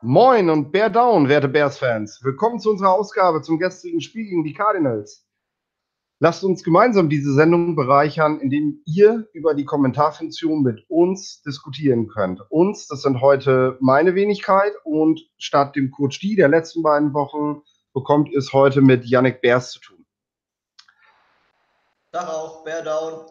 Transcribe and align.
Moin 0.00 0.48
und 0.48 0.70
Bear 0.70 0.90
Down, 0.90 1.28
werte 1.28 1.48
Bears-Fans. 1.48 2.20
Willkommen 2.22 2.60
zu 2.60 2.70
unserer 2.70 2.92
Ausgabe 2.92 3.42
zum 3.42 3.58
gestrigen 3.58 4.00
Spiel 4.00 4.26
gegen 4.26 4.44
die 4.44 4.52
Cardinals. 4.52 5.26
Lasst 6.20 6.44
uns 6.44 6.62
gemeinsam 6.62 7.08
diese 7.08 7.34
Sendung 7.34 7.74
bereichern, 7.74 8.38
indem 8.38 8.80
ihr 8.86 9.26
über 9.32 9.54
die 9.54 9.64
Kommentarfunktion 9.64 10.62
mit 10.62 10.88
uns 10.88 11.42
diskutieren 11.42 12.06
könnt. 12.06 12.40
Uns, 12.48 12.86
das 12.86 13.02
sind 13.02 13.20
heute 13.20 13.76
meine 13.80 14.14
Wenigkeit 14.14 14.72
und 14.84 15.20
statt 15.36 15.74
dem 15.74 15.90
Coach 15.90 16.20
D 16.20 16.36
der 16.36 16.48
letzten 16.48 16.84
beiden 16.84 17.12
Wochen 17.12 17.62
bekommt 17.92 18.28
ihr 18.28 18.38
es 18.38 18.52
heute 18.52 18.80
mit 18.80 19.04
Yannick 19.04 19.40
Bears 19.40 19.72
zu 19.72 19.80
tun. 19.80 20.06
Darauf, 22.12 22.62
Bear 22.62 22.82
Down. 22.82 23.26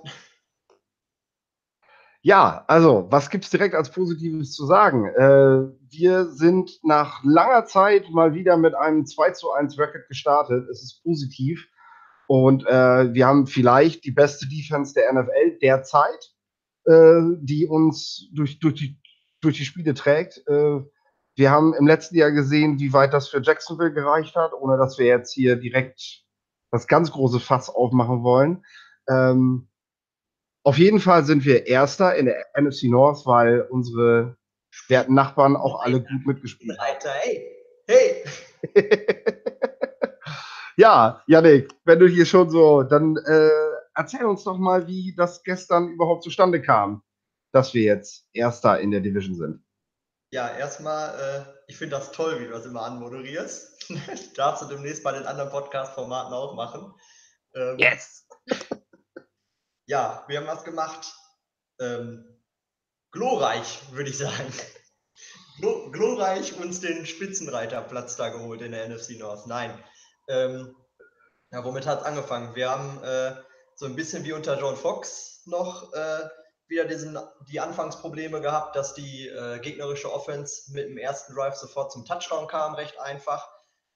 Ja, 2.27 2.65
also, 2.67 3.07
was 3.09 3.29
gibt 3.29 3.45
es 3.45 3.51
direkt 3.51 3.73
als 3.73 3.89
Positives 3.89 4.51
zu 4.51 4.65
sagen? 4.65 5.05
Äh, 5.05 5.71
wir 5.89 6.25
sind 6.25 6.77
nach 6.83 7.23
langer 7.23 7.63
Zeit 7.63 8.09
mal 8.09 8.33
wieder 8.33 8.57
mit 8.57 8.75
einem 8.75 9.05
2 9.05 9.31
zu 9.31 9.53
1 9.53 9.79
Record 9.79 10.09
gestartet. 10.09 10.67
Es 10.69 10.83
ist 10.83 11.01
positiv. 11.03 11.65
Und 12.27 12.67
äh, 12.67 13.13
wir 13.13 13.25
haben 13.25 13.47
vielleicht 13.47 14.03
die 14.03 14.11
beste 14.11 14.45
Defense 14.45 14.93
der 14.93 15.13
NFL 15.13 15.57
derzeit, 15.61 16.33
äh, 16.83 17.21
die 17.39 17.65
uns 17.65 18.27
durch, 18.33 18.59
durch, 18.59 18.75
die, 18.75 18.99
durch 19.39 19.55
die 19.55 19.63
Spiele 19.63 19.93
trägt. 19.93 20.45
Äh, 20.49 20.81
wir 21.37 21.49
haben 21.49 21.73
im 21.75 21.87
letzten 21.87 22.17
Jahr 22.17 22.31
gesehen, 22.31 22.77
wie 22.77 22.91
weit 22.91 23.13
das 23.13 23.29
für 23.29 23.41
Jacksonville 23.41 23.93
gereicht 23.93 24.35
hat, 24.35 24.51
ohne 24.51 24.75
dass 24.77 24.97
wir 24.97 25.05
jetzt 25.05 25.31
hier 25.31 25.55
direkt 25.55 26.25
das 26.71 26.87
ganz 26.87 27.09
große 27.09 27.39
Fass 27.39 27.69
aufmachen 27.69 28.21
wollen. 28.21 28.65
Ähm, 29.07 29.69
auf 30.67 30.77
jeden 30.77 30.99
Fall 30.99 31.23
sind 31.23 31.45
wir 31.45 31.65
Erster 31.65 32.13
in 32.15 32.25
der 32.25 32.45
NFC 32.53 32.89
North, 32.89 33.25
weil 33.25 33.61
unsere 33.69 34.35
werten 34.89 35.13
Nachbarn 35.13 35.55
auch 35.55 35.79
alle 35.79 36.01
gut 36.01 36.25
mitgespielt 36.25 36.77
haben. 36.77 36.93
Alter, 36.93 37.11
hey, 37.21 37.65
hey. 37.87 38.25
ja, 40.75 41.23
Janik, 41.25 41.69
wenn 41.85 41.99
du 41.99 42.07
hier 42.09 42.25
schon 42.25 42.49
so, 42.49 42.83
dann 42.83 43.15
äh, 43.15 43.49
erzähl 43.95 44.25
uns 44.25 44.43
doch 44.43 44.57
mal, 44.57 44.87
wie 44.87 45.15
das 45.15 45.41
gestern 45.41 45.87
überhaupt 45.87 46.25
zustande 46.25 46.61
kam, 46.61 47.01
dass 47.53 47.73
wir 47.73 47.83
jetzt 47.83 48.27
Erster 48.33 48.81
in 48.81 48.91
der 48.91 48.99
Division 48.99 49.35
sind. 49.35 49.63
Ja, 50.31 50.49
erstmal, 50.49 51.15
äh, 51.17 51.45
ich 51.67 51.77
finde 51.77 51.95
das 51.95 52.11
toll, 52.11 52.41
wie 52.41 52.43
du 52.43 52.51
das 52.51 52.65
immer 52.65 52.81
anmoderierst. 52.81 53.89
Darfst 54.35 54.63
du 54.63 54.67
demnächst 54.67 55.01
bei 55.01 55.13
den 55.13 55.27
anderen 55.27 55.49
Podcast-Formaten 55.49 56.33
auch 56.33 56.55
machen. 56.55 56.93
Ähm, 57.55 57.77
yes! 57.77 58.27
Ja, 59.87 60.23
wir 60.27 60.39
haben 60.39 60.47
was 60.47 60.63
gemacht. 60.63 61.13
Ähm, 61.79 62.41
glorreich, 63.11 63.81
würde 63.91 64.09
ich 64.09 64.17
sagen. 64.17 64.53
Glo 65.59 65.89
glorreich 65.89 66.55
uns 66.59 66.81
den 66.81 67.07
Spitzenreiterplatz 67.07 68.15
da 68.15 68.29
geholt 68.29 68.61
in 68.61 68.73
der 68.73 68.87
NFC 68.87 69.17
North. 69.17 69.47
Nein. 69.47 69.83
Ähm, 70.27 70.75
ja, 71.51 71.63
womit 71.63 71.87
hat 71.87 72.01
es 72.01 72.05
angefangen? 72.05 72.53
Wir 72.53 72.69
haben 72.69 73.01
äh, 73.03 73.35
so 73.75 73.85
ein 73.85 73.95
bisschen 73.95 74.23
wie 74.23 74.33
unter 74.33 74.59
John 74.59 74.75
Fox 74.75 75.41
noch 75.45 75.93
äh, 75.93 76.29
wieder 76.67 76.85
diesen, 76.85 77.17
die 77.49 77.59
Anfangsprobleme 77.59 78.41
gehabt, 78.41 78.75
dass 78.75 78.93
die 78.93 79.27
äh, 79.29 79.59
gegnerische 79.59 80.11
Offense 80.13 80.71
mit 80.73 80.89
dem 80.89 80.97
ersten 80.97 81.33
Drive 81.33 81.55
sofort 81.55 81.91
zum 81.91 82.05
Touchdown 82.05 82.47
kam, 82.47 82.75
recht 82.75 82.99
einfach. 82.99 83.49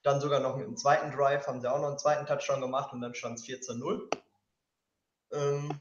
Dann 0.04 0.22
sogar 0.22 0.40
noch 0.40 0.56
mit 0.56 0.66
dem 0.66 0.78
zweiten 0.78 1.12
Drive 1.12 1.46
haben 1.46 1.62
sie 1.62 1.70
auch 1.70 1.80
noch 1.80 1.90
einen 1.90 2.00
zweiten 2.00 2.26
Touchdown 2.26 2.62
gemacht 2.62 2.94
und 2.94 3.02
dann 3.02 3.14
stand 3.14 3.40
es 3.40 3.46
14-0. 3.46 4.10
Ähm, 5.32 5.80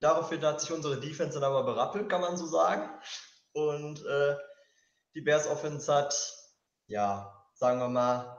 daraufhin 0.00 0.42
hat 0.42 0.60
sich 0.60 0.72
unsere 0.72 1.00
Defense 1.00 1.38
dann 1.38 1.50
aber 1.50 1.64
berappelt, 1.64 2.08
kann 2.08 2.20
man 2.20 2.36
so 2.36 2.46
sagen. 2.46 2.88
Und 3.52 4.04
äh, 4.04 4.36
die 5.14 5.22
Bears 5.22 5.46
Offense 5.46 5.92
hat, 5.92 6.14
ja, 6.86 7.46
sagen 7.54 7.80
wir 7.80 7.88
mal, 7.88 8.36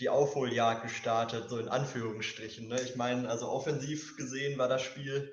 die 0.00 0.08
Aufholjagd 0.08 0.82
gestartet, 0.82 1.48
so 1.48 1.58
in 1.58 1.68
Anführungsstrichen. 1.68 2.68
Ne? 2.68 2.80
Ich 2.80 2.96
meine, 2.96 3.28
also 3.28 3.48
offensiv 3.48 4.16
gesehen 4.16 4.58
war 4.58 4.68
das 4.68 4.82
Spiel 4.82 5.32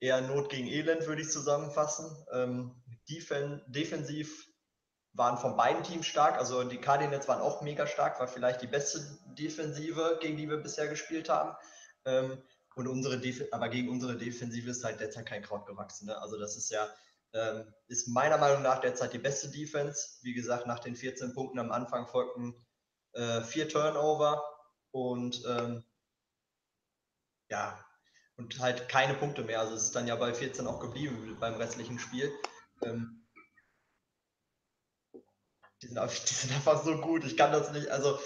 eher 0.00 0.20
Not 0.20 0.50
gegen 0.50 0.68
Elend, 0.68 1.06
würde 1.06 1.22
ich 1.22 1.30
zusammenfassen. 1.30 2.26
Ähm, 2.32 2.82
defen 3.08 3.62
defensiv 3.66 4.46
waren 5.14 5.38
von 5.38 5.56
beiden 5.56 5.82
Teams 5.82 6.06
stark. 6.06 6.36
Also 6.36 6.62
die 6.64 6.80
Cardinals 6.80 7.26
waren 7.26 7.40
auch 7.40 7.62
mega 7.62 7.86
stark, 7.86 8.20
war 8.20 8.28
vielleicht 8.28 8.62
die 8.62 8.66
beste 8.66 9.00
Defensive, 9.38 10.18
gegen 10.20 10.36
die 10.36 10.48
wir 10.48 10.58
bisher 10.58 10.88
gespielt 10.88 11.28
haben. 11.28 11.56
Ähm, 12.06 12.42
und 12.76 12.88
unsere 12.88 13.18
Def 13.18 13.42
aber 13.52 13.68
gegen 13.68 13.88
unsere 13.88 14.16
Defensive 14.16 14.70
ist 14.70 14.84
halt 14.84 15.00
derzeit 15.00 15.26
kein 15.26 15.42
Kraut 15.42 15.66
gewachsen. 15.66 16.06
Ne? 16.06 16.18
Also 16.20 16.38
das 16.38 16.56
ist 16.56 16.70
ja, 16.70 16.88
ähm, 17.32 17.72
ist 17.88 18.08
meiner 18.08 18.38
Meinung 18.38 18.62
nach 18.62 18.80
derzeit 18.80 19.12
die 19.12 19.18
beste 19.18 19.50
Defense. 19.50 20.18
Wie 20.22 20.34
gesagt, 20.34 20.66
nach 20.66 20.78
den 20.78 20.94
14 20.94 21.34
Punkten 21.34 21.58
am 21.58 21.72
Anfang 21.72 22.06
folgten 22.06 22.54
äh, 23.12 23.42
vier 23.42 23.68
Turnover 23.68 24.44
und 24.90 25.42
ähm, 25.46 25.84
ja, 27.48 27.82
und 28.36 28.58
halt 28.60 28.88
keine 28.88 29.14
Punkte 29.14 29.42
mehr. 29.42 29.60
Also 29.60 29.74
es 29.74 29.84
ist 29.84 29.96
dann 29.96 30.06
ja 30.06 30.16
bei 30.16 30.34
14 30.34 30.66
auch 30.66 30.80
geblieben 30.80 31.36
beim 31.40 31.54
restlichen 31.54 31.98
Spiel. 31.98 32.30
Ähm, 32.82 33.26
die, 35.82 35.88
sind, 35.88 35.98
die 36.30 36.34
sind 36.34 36.52
einfach 36.52 36.84
so 36.84 36.98
gut. 37.00 37.24
Ich 37.24 37.36
kann 37.36 37.52
das 37.52 37.72
nicht, 37.72 37.88
also 37.88 38.18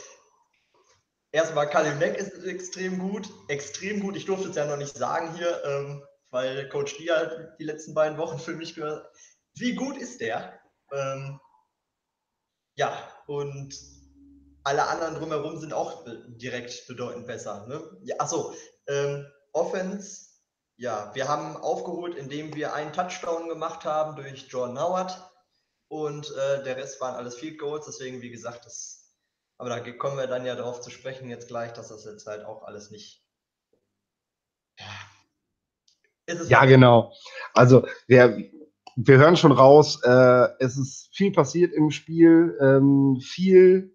erstmal 1.32 1.68
Kalil 1.68 1.94
Mack 1.94 2.16
ist 2.16 2.44
extrem 2.44 2.98
gut, 2.98 3.28
extrem 3.48 4.00
gut. 4.00 4.16
Ich 4.16 4.26
durfte 4.26 4.48
es 4.48 4.56
ja 4.56 4.66
noch 4.66 4.76
nicht 4.76 4.96
sagen 4.96 5.34
hier, 5.34 5.62
ähm, 5.64 6.04
weil 6.30 6.68
Coach 6.68 6.96
D 6.96 7.10
halt 7.10 7.58
die 7.58 7.64
letzten 7.64 7.94
beiden 7.94 8.18
Wochen 8.18 8.38
für 8.38 8.54
mich 8.54 8.74
gehört. 8.74 9.06
Wie 9.54 9.74
gut 9.74 9.96
ist 9.96 10.20
der? 10.20 10.60
Ähm, 10.92 11.41
ja, 12.76 12.92
und 13.26 13.74
alle 14.64 14.86
anderen 14.86 15.14
drumherum 15.14 15.58
sind 15.58 15.72
auch 15.72 16.04
direkt 16.28 16.86
bedeutend 16.86 17.26
besser. 17.26 17.66
Ne? 17.66 17.82
Ja, 18.02 18.16
achso, 18.18 18.54
ähm, 18.86 19.26
Offense, 19.52 20.28
ja, 20.76 21.14
wir 21.14 21.28
haben 21.28 21.56
aufgeholt, 21.56 22.16
indem 22.16 22.54
wir 22.54 22.72
einen 22.74 22.92
Touchdown 22.92 23.48
gemacht 23.48 23.84
haben 23.84 24.16
durch 24.16 24.47
Jordan 24.48 24.80
Howard 24.80 25.30
und 25.88 26.30
äh, 26.30 26.62
der 26.62 26.76
Rest 26.76 27.00
waren 27.00 27.16
alles 27.16 27.36
Field 27.36 27.58
Goals, 27.58 27.86
deswegen, 27.86 28.22
wie 28.22 28.30
gesagt, 28.30 28.64
das 28.64 29.00
aber 29.60 29.69
da 29.69 29.93
kommen 29.93 30.16
wir 30.16 30.26
dann 30.26 30.47
ja 30.47 30.54
darauf 30.54 30.81
zu 30.81 30.91
sprechen 30.91 31.28
jetzt 31.28 31.48
gleich, 31.48 31.72
dass 31.75 31.88
das 31.88 32.06
jetzt 32.06 32.26
halt 32.26 32.47
auch 32.47 32.62
alles 32.62 32.91
nicht. 32.91 33.22
Ja, 36.26 36.43
ja 36.48 36.65
genau. 36.65 37.12
Also 37.53 37.87
wir, 38.06 38.38
wir 38.97 39.19
hören 39.19 39.37
schon 39.37 39.53
raus, 39.53 40.00
äh, 40.03 40.48
es 40.60 40.78
ist 40.78 41.15
viel 41.15 41.31
passiert 41.31 41.75
im 41.75 41.91
Spiel, 41.91 42.56
ähm, 42.59 43.21
viel 43.21 43.94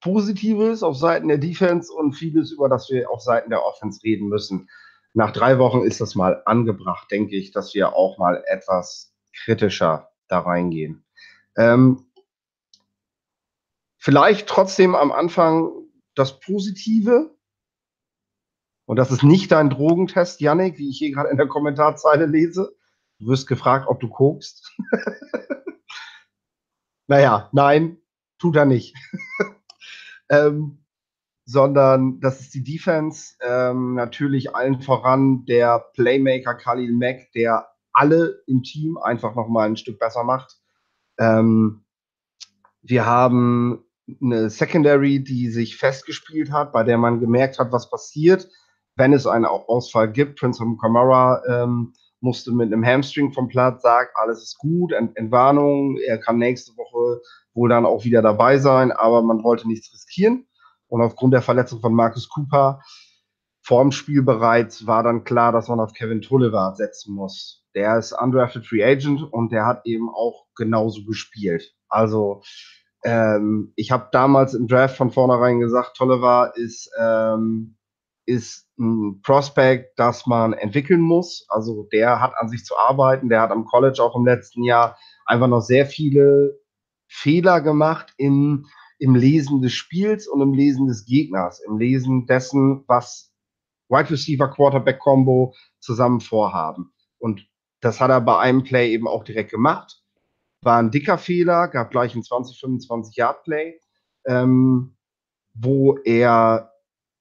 Positives 0.00 0.82
auf 0.82 0.96
Seiten 0.96 1.28
der 1.28 1.38
Defense 1.38 1.92
und 1.92 2.14
vieles, 2.14 2.50
über 2.50 2.70
das 2.70 2.88
wir 2.88 3.10
auf 3.10 3.20
Seiten 3.20 3.50
der 3.50 3.66
Offense 3.66 4.02
reden 4.02 4.28
müssen. 4.28 4.70
Nach 5.12 5.30
drei 5.30 5.58
Wochen 5.58 5.82
ist 5.82 6.00
das 6.00 6.14
mal 6.14 6.40
angebracht, 6.46 7.10
denke 7.10 7.36
ich, 7.36 7.52
dass 7.52 7.74
wir 7.74 7.94
auch 7.94 8.16
mal 8.16 8.42
etwas 8.46 9.14
kritischer 9.44 10.10
da 10.28 10.38
reingehen. 10.38 11.04
Ähm, 11.54 12.06
vielleicht 14.02 14.48
trotzdem 14.48 14.96
am 14.96 15.12
Anfang 15.12 15.70
das 16.16 16.40
Positive. 16.40 17.36
Und 18.84 18.96
das 18.96 19.12
ist 19.12 19.22
nicht 19.22 19.52
dein 19.52 19.70
Drogentest, 19.70 20.40
Yannick, 20.40 20.76
wie 20.76 20.90
ich 20.90 20.98
hier 20.98 21.12
gerade 21.12 21.28
in 21.28 21.36
der 21.36 21.46
Kommentarzeile 21.46 22.26
lese. 22.26 22.74
Du 23.20 23.28
wirst 23.28 23.46
gefragt, 23.46 23.86
ob 23.88 24.00
du 24.00 24.08
kokst. 24.08 24.76
naja, 27.06 27.48
nein, 27.52 27.96
tut 28.40 28.56
er 28.56 28.64
nicht. 28.64 28.96
ähm, 30.28 30.84
sondern 31.44 32.18
das 32.18 32.40
ist 32.40 32.54
die 32.54 32.64
Defense. 32.64 33.36
Ähm, 33.40 33.94
natürlich 33.94 34.56
allen 34.56 34.82
voran 34.82 35.44
der 35.44 35.78
Playmaker 35.94 36.56
Khalil 36.56 36.92
Mack, 36.92 37.30
der 37.36 37.68
alle 37.92 38.42
im 38.48 38.64
Team 38.64 38.98
einfach 38.98 39.36
nochmal 39.36 39.68
ein 39.68 39.76
Stück 39.76 40.00
besser 40.00 40.24
macht. 40.24 40.56
Ähm, 41.18 41.84
wir 42.80 43.06
haben 43.06 43.84
eine 44.20 44.50
Secondary, 44.50 45.22
die 45.22 45.48
sich 45.48 45.76
festgespielt 45.76 46.50
hat, 46.50 46.72
bei 46.72 46.82
der 46.82 46.98
man 46.98 47.20
gemerkt 47.20 47.58
hat, 47.58 47.72
was 47.72 47.90
passiert, 47.90 48.48
wenn 48.96 49.12
es 49.12 49.26
einen 49.26 49.44
Ausfall 49.44 50.10
gibt. 50.10 50.38
Prince 50.38 50.62
of 50.62 50.78
Camara 50.80 51.42
ähm, 51.48 51.94
musste 52.20 52.52
mit 52.52 52.72
einem 52.72 52.84
Hamstring 52.84 53.32
vom 53.32 53.48
Platz, 53.48 53.82
sagt, 53.82 54.16
alles 54.16 54.42
ist 54.42 54.58
gut, 54.58 54.92
Ent 54.92 55.16
Entwarnung, 55.16 55.96
er 55.98 56.18
kann 56.18 56.38
nächste 56.38 56.76
Woche 56.76 57.20
wohl 57.54 57.68
dann 57.68 57.86
auch 57.86 58.04
wieder 58.04 58.22
dabei 58.22 58.58
sein, 58.58 58.92
aber 58.92 59.22
man 59.22 59.42
wollte 59.42 59.68
nichts 59.68 59.92
riskieren. 59.92 60.46
Und 60.88 61.02
aufgrund 61.02 61.34
der 61.34 61.42
Verletzung 61.42 61.80
von 61.80 61.94
Marcus 61.94 62.28
Cooper 62.28 62.80
vorm 63.62 63.92
Spiel 63.92 64.22
bereits 64.22 64.86
war 64.86 65.02
dann 65.02 65.24
klar, 65.24 65.52
dass 65.52 65.68
man 65.68 65.80
auf 65.80 65.92
Kevin 65.92 66.20
Tulliver 66.20 66.74
setzen 66.76 67.14
muss. 67.14 67.64
Der 67.74 67.98
ist 67.98 68.12
undrafted 68.12 68.66
Free 68.66 68.84
Agent 68.84 69.22
und 69.22 69.52
der 69.52 69.64
hat 69.64 69.86
eben 69.86 70.10
auch 70.10 70.46
genauso 70.56 71.04
gespielt. 71.04 71.74
Also 71.88 72.42
ähm, 73.04 73.72
ich 73.76 73.90
habe 73.90 74.08
damals 74.12 74.54
im 74.54 74.68
Draft 74.68 74.96
von 74.96 75.10
vornherein 75.10 75.60
gesagt, 75.60 75.96
Tolliver 75.96 76.52
ist, 76.56 76.90
ähm, 76.98 77.76
ist 78.26 78.68
ein 78.78 79.20
Prospect, 79.22 79.98
das 79.98 80.26
man 80.26 80.52
entwickeln 80.52 81.00
muss. 81.00 81.44
Also 81.48 81.88
der 81.92 82.20
hat 82.20 82.32
an 82.36 82.48
sich 82.48 82.64
zu 82.64 82.76
arbeiten, 82.76 83.28
der 83.28 83.40
hat 83.40 83.50
am 83.50 83.64
College 83.64 84.02
auch 84.02 84.16
im 84.16 84.24
letzten 84.24 84.62
Jahr 84.62 84.96
einfach 85.26 85.48
noch 85.48 85.60
sehr 85.60 85.86
viele 85.86 86.60
Fehler 87.08 87.60
gemacht 87.60 88.14
in, 88.16 88.66
im 88.98 89.14
Lesen 89.14 89.60
des 89.60 89.72
Spiels 89.72 90.28
und 90.28 90.40
im 90.40 90.54
Lesen 90.54 90.86
des 90.86 91.04
Gegners, 91.04 91.60
im 91.60 91.78
Lesen 91.78 92.26
dessen, 92.26 92.84
was 92.86 93.32
Wide 93.88 94.10
Receiver 94.10 94.48
Quarterback 94.48 95.00
Combo 95.00 95.54
zusammen 95.80 96.20
vorhaben. 96.20 96.92
Und 97.18 97.46
das 97.80 98.00
hat 98.00 98.10
er 98.10 98.20
bei 98.20 98.38
einem 98.38 98.62
Play 98.62 98.92
eben 98.92 99.08
auch 99.08 99.24
direkt 99.24 99.50
gemacht. 99.50 100.01
War 100.62 100.78
ein 100.78 100.90
dicker 100.90 101.18
Fehler, 101.18 101.68
gab 101.68 101.90
gleich 101.90 102.14
ein 102.14 102.22
20, 102.22 102.58
25 102.58 103.16
Yard 103.16 103.42
Play, 103.42 103.80
ähm, 104.26 104.96
wo 105.54 105.98
er 105.98 106.72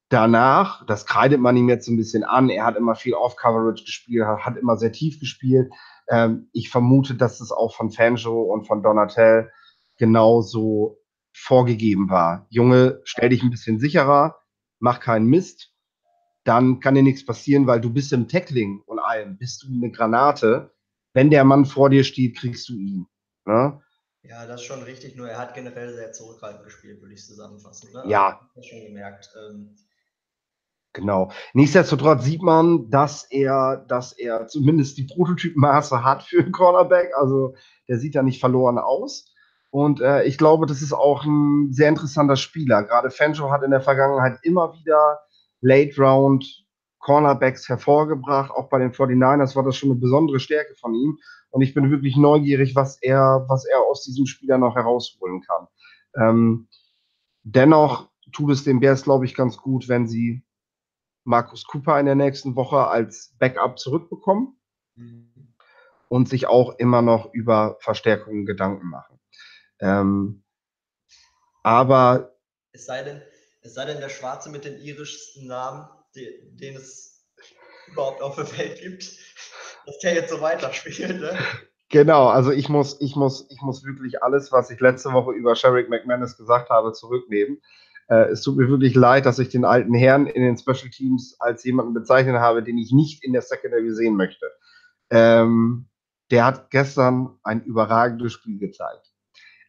danach, 0.09 0.85
das 0.85 1.05
kreidet 1.05 1.39
man 1.39 1.57
ihm 1.57 1.69
jetzt 1.69 1.87
ein 1.87 1.97
bisschen 1.97 2.23
an, 2.23 2.49
er 2.49 2.65
hat 2.65 2.77
immer 2.77 2.95
viel 2.95 3.13
Off-Coverage 3.13 3.83
gespielt, 3.85 4.25
hat 4.25 4.57
immer 4.57 4.77
sehr 4.77 4.91
tief 4.91 5.19
gespielt. 5.19 5.71
Ähm, 6.09 6.49
ich 6.51 6.69
vermute, 6.69 7.15
dass 7.15 7.41
es 7.41 7.51
auch 7.51 7.75
von 7.75 7.91
Fanjo 7.91 8.41
und 8.41 8.67
von 8.67 8.83
Donatel 8.83 9.51
genauso 9.97 10.99
vorgegeben 11.33 12.09
war. 12.09 12.45
Junge, 12.49 13.01
stell 13.05 13.29
dich 13.29 13.41
ein 13.41 13.49
bisschen 13.49 13.79
sicherer, 13.79 14.35
mach 14.79 14.99
keinen 14.99 15.27
Mist, 15.27 15.73
dann 16.43 16.79
kann 16.79 16.95
dir 16.95 17.03
nichts 17.03 17.25
passieren, 17.25 17.67
weil 17.67 17.81
du 17.81 17.91
bist 17.91 18.11
im 18.13 18.27
Tackling 18.27 18.81
und 18.85 18.99
allem, 18.99 19.37
bist 19.37 19.63
du 19.63 19.67
eine 19.67 19.91
Granate. 19.91 20.73
Wenn 21.13 21.29
der 21.29 21.43
Mann 21.43 21.65
vor 21.65 21.89
dir 21.89 22.03
steht, 22.03 22.37
kriegst 22.37 22.67
du 22.69 22.73
ihn. 22.73 23.05
Ne? 23.45 23.81
Ja, 24.23 24.45
das 24.45 24.61
ist 24.61 24.67
schon 24.67 24.83
richtig, 24.83 25.15
nur 25.15 25.29
er 25.29 25.39
hat 25.39 25.55
generell 25.55 25.93
sehr 25.93 26.11
zurückhaltend 26.11 26.63
gespielt, 26.63 27.01
würde 27.01 27.13
ich 27.13 27.25
zusammenfassen. 27.25 27.91
Ne? 27.93 28.03
Ja. 28.07 28.47
Also, 28.55 28.67
schon 28.67 28.83
gemerkt. 28.83 29.29
Ähm, 29.35 29.75
Genau. 30.93 31.31
Nichtsdestotrotz 31.53 32.25
sieht 32.25 32.41
man, 32.41 32.89
dass 32.89 33.23
er, 33.31 33.85
dass 33.87 34.11
er 34.11 34.47
zumindest 34.47 34.97
die 34.97 35.05
Prototypmaße 35.05 36.03
hat 36.03 36.23
für 36.23 36.41
einen 36.41 36.51
Cornerback. 36.51 37.11
Also 37.17 37.55
der 37.87 37.97
sieht 37.97 38.15
ja 38.15 38.23
nicht 38.23 38.41
verloren 38.41 38.77
aus. 38.77 39.25
Und 39.69 40.01
äh, 40.01 40.23
ich 40.23 40.37
glaube, 40.37 40.65
das 40.65 40.81
ist 40.81 40.91
auch 40.91 41.23
ein 41.23 41.71
sehr 41.71 41.87
interessanter 41.87 42.35
Spieler. 42.35 42.83
Gerade 42.83 43.09
Fancho 43.09 43.51
hat 43.51 43.63
in 43.63 43.71
der 43.71 43.79
Vergangenheit 43.79 44.39
immer 44.43 44.73
wieder 44.73 45.19
Late 45.61 45.95
Round 45.97 46.65
Cornerbacks 46.99 47.69
hervorgebracht. 47.69 48.51
Auch 48.51 48.67
bei 48.67 48.79
den 48.79 48.91
49ers 48.91 49.55
war 49.55 49.63
das 49.63 49.77
schon 49.77 49.91
eine 49.91 49.99
besondere 49.99 50.41
Stärke 50.41 50.75
von 50.75 50.93
ihm. 50.93 51.17
Und 51.51 51.61
ich 51.61 51.73
bin 51.73 51.91
wirklich 51.91 52.17
neugierig, 52.17 52.75
was 52.75 53.01
er, 53.01 53.45
was 53.47 53.65
er 53.65 53.81
aus 53.81 54.03
diesem 54.03 54.25
Spieler 54.25 54.57
noch 54.57 54.75
herausholen 54.75 55.41
kann. 55.41 55.67
Ähm, 56.15 56.67
dennoch 57.43 58.09
tut 58.31 58.51
es 58.51 58.63
den 58.63 58.79
Bears, 58.79 59.03
glaube 59.03 59.25
ich, 59.25 59.35
ganz 59.35 59.57
gut, 59.57 59.87
wenn 59.87 60.07
sie 60.07 60.43
Markus 61.23 61.65
Cooper 61.65 61.99
in 61.99 62.05
der 62.05 62.15
nächsten 62.15 62.55
Woche 62.55 62.87
als 62.87 63.35
Backup 63.37 63.77
zurückbekommen 63.77 64.59
mhm. 64.95 65.53
und 66.07 66.29
sich 66.29 66.47
auch 66.47 66.77
immer 66.79 67.01
noch 67.01 67.33
über 67.33 67.77
Verstärkungen 67.81 68.45
Gedanken 68.45 68.87
machen. 68.87 69.19
Ähm, 69.79 70.43
aber. 71.63 72.35
Es 72.71 72.85
sei, 72.85 73.03
denn, 73.03 73.21
es 73.61 73.73
sei 73.73 73.85
denn, 73.85 73.99
der 73.99 74.09
Schwarze 74.09 74.49
mit 74.49 74.65
den 74.65 74.79
irischsten 74.79 75.47
Namen, 75.47 75.87
die, 76.15 76.27
den 76.53 76.75
es 76.75 77.27
überhaupt 77.87 78.21
auf 78.21 78.35
der 78.35 78.57
Welt 78.57 78.79
gibt, 78.79 79.03
dass 79.91 79.99
der 79.99 80.13
jetzt 80.13 80.29
so 80.29 80.41
weiterspielt. 80.41 81.19
Ne? 81.19 81.37
Genau, 81.89 82.27
also 82.27 82.51
ich 82.51 82.69
muss, 82.69 83.01
ich 83.01 83.17
muss, 83.17 83.47
ich 83.49 83.61
muss 83.61 83.83
wirklich 83.83 84.23
alles, 84.23 84.51
was 84.51 84.69
ich 84.71 84.79
letzte 84.79 85.11
Woche 85.11 85.33
über 85.33 85.55
Sherrick 85.55 85.89
McManus 85.89 86.37
gesagt 86.37 86.69
habe, 86.69 86.93
zurücknehmen. 86.93 87.61
Äh, 88.07 88.29
es 88.29 88.41
tut 88.41 88.55
mir 88.55 88.69
wirklich 88.69 88.95
leid, 88.95 89.25
dass 89.25 89.39
ich 89.39 89.49
den 89.49 89.65
alten 89.65 89.93
Herrn 89.93 90.25
in 90.25 90.41
den 90.41 90.57
Special 90.57 90.89
Teams 90.89 91.35
als 91.39 91.65
jemanden 91.65 91.93
bezeichnet 91.93 92.37
habe, 92.37 92.63
den 92.63 92.77
ich 92.77 92.93
nicht 92.93 93.25
in 93.25 93.33
der 93.33 93.41
Secondary 93.41 93.91
sehen 93.93 94.15
möchte. 94.15 94.45
Ähm, 95.09 95.89
der 96.31 96.45
hat 96.45 96.71
gestern 96.71 97.37
ein 97.43 97.61
überragendes 97.63 98.31
Spiel 98.31 98.57
gezeigt. 98.57 99.11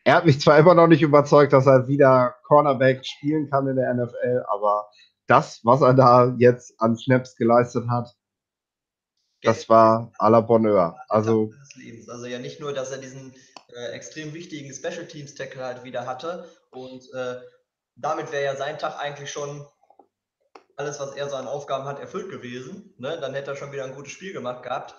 Er 0.04 0.14
hat 0.14 0.26
mich 0.26 0.40
zwar 0.40 0.58
immer 0.58 0.74
noch 0.74 0.86
nicht 0.86 1.02
überzeugt, 1.02 1.52
dass 1.52 1.66
er 1.66 1.88
wieder 1.88 2.36
Cornerback 2.44 3.04
spielen 3.04 3.50
kann 3.50 3.66
in 3.66 3.76
der 3.76 3.92
NFL, 3.94 4.44
aber 4.48 4.86
das, 5.26 5.60
was 5.64 5.80
er 5.80 5.94
da 5.94 6.34
jetzt 6.38 6.80
an 6.80 6.96
Snaps 6.96 7.34
geleistet 7.34 7.88
hat, 7.88 8.14
das 9.42 9.68
war 9.68 10.12
à 10.18 10.30
la 10.30 10.40
Bonheur. 10.40 10.96
Also, 11.08 11.52
also 12.08 12.26
ja 12.26 12.38
nicht 12.38 12.60
nur, 12.60 12.72
dass 12.72 12.90
er 12.90 12.98
diesen 12.98 13.34
äh, 13.74 13.92
extrem 13.92 14.34
wichtigen 14.34 14.72
Special 14.72 15.06
Teams 15.06 15.34
Tackle 15.34 15.64
halt 15.64 15.84
wieder 15.84 16.06
hatte 16.06 16.48
und 16.70 17.12
äh, 17.12 17.40
damit 17.96 18.32
wäre 18.32 18.44
ja 18.44 18.56
sein 18.56 18.78
Tag 18.78 18.98
eigentlich 18.98 19.30
schon 19.30 19.66
alles, 20.76 21.00
was 21.00 21.14
er 21.14 21.28
so 21.28 21.36
an 21.36 21.46
Aufgaben 21.46 21.84
hat, 21.84 22.00
erfüllt 22.00 22.30
gewesen. 22.30 22.94
Ne? 22.98 23.18
Dann 23.20 23.34
hätte 23.34 23.52
er 23.52 23.56
schon 23.56 23.72
wieder 23.72 23.84
ein 23.84 23.94
gutes 23.94 24.12
Spiel 24.12 24.32
gemacht 24.32 24.62
gehabt. 24.62 24.94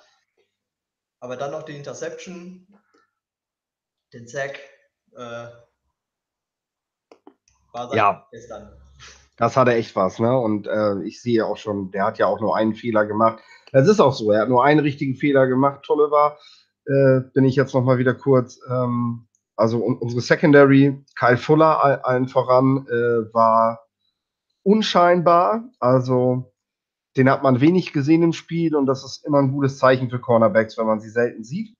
Aber 1.19 1.38
dann 1.38 1.51
noch 1.51 1.63
die 1.63 1.75
Interception, 1.75 2.68
den 4.13 4.28
Sack, 4.28 4.60
äh, 5.13 5.48
war 7.72 7.88
sein 7.88 7.98
ja. 7.98 8.28
gestern. 8.31 8.72
Das 9.38 9.57
hatte 9.57 9.74
echt 9.74 9.96
was, 9.96 10.19
ne? 10.19 10.38
Und 10.38 10.68
äh, 10.68 11.01
ich 11.04 11.22
sehe 11.22 11.46
auch 11.46 11.57
schon, 11.57 11.92
der 11.92 12.06
hat 12.06 12.19
ja 12.19 12.28
auch 12.28 12.39
nur 12.39 12.56
einen 12.56 12.75
Fehler 12.75 13.06
gemacht. 13.06 13.42
Es 13.74 13.88
ist 13.88 14.00
auch 14.00 14.14
so, 14.14 14.31
er 14.31 14.42
hat 14.42 14.50
nur 14.50 14.64
einen 14.64 14.80
richtigen 14.80 15.16
Fehler 15.16 15.48
gemacht. 15.48 15.81
Tolle 15.84 16.12
war, 16.12 16.38
äh, 16.86 17.22
bin 17.34 17.44
ich 17.44 17.56
jetzt 17.56 17.74
noch 17.74 17.84
mal 17.84 17.98
wieder 17.98 18.14
kurz. 18.14 18.60
Ähm, 18.70 19.28
also 19.56 19.80
unsere 19.84 20.22
Secondary, 20.22 21.04
Kyle 21.18 21.38
Fuller 21.38 22.06
allen 22.06 22.28
voran, 22.28 22.88
äh, 22.88 23.34
war 23.34 23.88
unscheinbar. 24.64 25.70
Also 25.80 26.54
den 27.18 27.30
hat 27.30 27.44
man 27.44 27.62
wenig 27.62 27.94
gesehen 27.94 28.24
im 28.24 28.34
Spiel 28.34 28.75
und 28.75 28.86
das 28.86 29.04
ist 29.04 29.25
immer 29.25 29.40
ein 29.40 29.52
gutes 29.52 29.78
Zeichen 29.80 30.10
für 30.10 30.20
Cornerbacks, 30.20 30.78
wenn 30.78 30.88
man 30.88 31.00
sie 31.00 31.10
selten 31.10 31.44
sieht. 31.44 31.75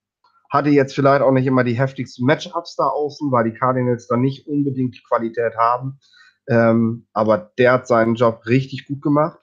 Hatte 0.50 0.70
jetzt 0.70 0.94
vielleicht 0.94 1.22
auch 1.22 1.32
nicht 1.32 1.48
immer 1.48 1.64
die 1.64 1.78
heftigsten 1.78 2.26
Matchups 2.26 2.76
da 2.76 2.86
außen, 2.86 3.32
weil 3.32 3.46
die 3.52 3.58
Cardinals 3.58 4.08
dann 4.08 4.22
nicht 4.22 4.48
unbedingt 4.48 4.96
die 4.96 5.04
Qualität 5.08 5.56
haben. 5.58 6.00
Ähm, 6.48 7.08
aber 7.14 7.52
der 7.58 7.74
hat 7.74 7.88
seinen 7.88 8.16
Job 8.16 8.46
richtig 8.46 8.88
gut 8.88 9.02
gemacht. 9.02 9.40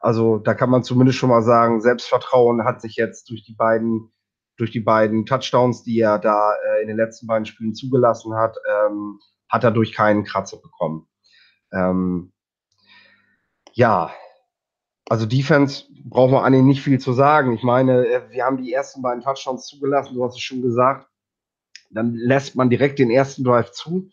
Also 0.00 0.38
da 0.38 0.54
kann 0.54 0.70
man 0.70 0.82
zumindest 0.82 1.18
schon 1.18 1.28
mal 1.28 1.42
sagen, 1.42 1.80
Selbstvertrauen 1.80 2.64
hat 2.64 2.80
sich 2.80 2.96
jetzt 2.96 3.30
durch 3.30 3.44
die 3.44 3.54
beiden 3.54 4.10
durch 4.60 4.70
die 4.70 4.80
beiden 4.80 5.24
Touchdowns, 5.24 5.84
die 5.84 5.98
er 6.00 6.18
da 6.18 6.52
äh, 6.52 6.82
in 6.82 6.88
den 6.88 6.98
letzten 6.98 7.26
beiden 7.26 7.46
Spielen 7.46 7.74
zugelassen 7.74 8.34
hat, 8.34 8.58
ähm, 8.68 9.18
hat 9.48 9.64
er 9.64 9.70
durch 9.70 9.94
keinen 9.94 10.22
Kratzer 10.24 10.58
bekommen. 10.58 11.08
Ähm, 11.72 12.32
ja, 13.72 14.12
also 15.08 15.24
Defense 15.24 15.84
brauchen 16.04 16.32
wir 16.32 16.44
eigentlich 16.44 16.64
nicht 16.64 16.82
viel 16.82 16.98
zu 16.98 17.14
sagen. 17.14 17.54
Ich 17.54 17.62
meine, 17.62 18.06
äh, 18.06 18.30
wir 18.30 18.44
haben 18.44 18.58
die 18.58 18.72
ersten 18.72 19.00
beiden 19.00 19.22
Touchdowns 19.22 19.66
zugelassen, 19.66 20.14
du 20.14 20.24
hast 20.24 20.34
es 20.34 20.42
schon 20.42 20.60
gesagt. 20.60 21.08
Dann 21.90 22.14
lässt 22.14 22.54
man 22.54 22.68
direkt 22.68 22.98
den 22.98 23.10
ersten 23.10 23.42
Drive 23.42 23.72
zu. 23.72 24.10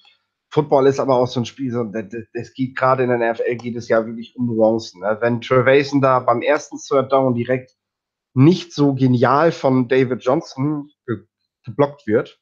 Football 0.49 0.87
ist 0.87 0.99
aber 0.99 1.15
auch 1.15 1.27
so 1.27 1.41
ein 1.41 1.45
Spiel, 1.45 1.71
so, 1.71 1.83
das, 1.83 2.53
geht 2.53 2.77
gerade 2.77 3.03
in 3.03 3.09
der 3.09 3.33
NFL 3.33 3.55
geht 3.55 3.75
es 3.75 3.89
ja 3.89 4.05
wirklich 4.05 4.35
um 4.37 4.47
Nuancen. 4.47 5.01
Ne? 5.01 5.17
Wenn 5.19 5.41
Trevason 5.41 6.01
da 6.01 6.19
beim 6.19 6.41
ersten 6.41 6.77
Third 6.77 7.11
Down 7.11 7.33
direkt 7.33 7.75
nicht 8.33 8.71
so 8.71 8.93
genial 8.93 9.51
von 9.51 9.87
David 9.87 10.23
Johnson 10.23 10.89
ge 11.05 11.25
geblockt 11.65 12.07
wird, 12.07 12.39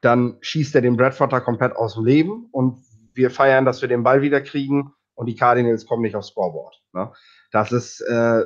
dann 0.00 0.38
schießt 0.40 0.74
er 0.74 0.80
den 0.80 0.96
Bradforder 0.96 1.40
komplett 1.40 1.76
aus 1.76 1.94
dem 1.94 2.04
Leben 2.04 2.48
und 2.50 2.84
wir 3.14 3.30
feiern, 3.30 3.64
dass 3.64 3.80
wir 3.80 3.88
den 3.88 4.02
Ball 4.02 4.20
wieder 4.22 4.40
kriegen 4.40 4.92
und 5.14 5.26
die 5.26 5.36
Cardinals 5.36 5.86
kommen 5.86 6.02
nicht 6.02 6.16
aufs 6.16 6.28
Scoreboard. 6.28 6.82
Ne? 6.92 7.12
Das 7.52 7.70
ist, 7.70 8.00
äh, 8.00 8.44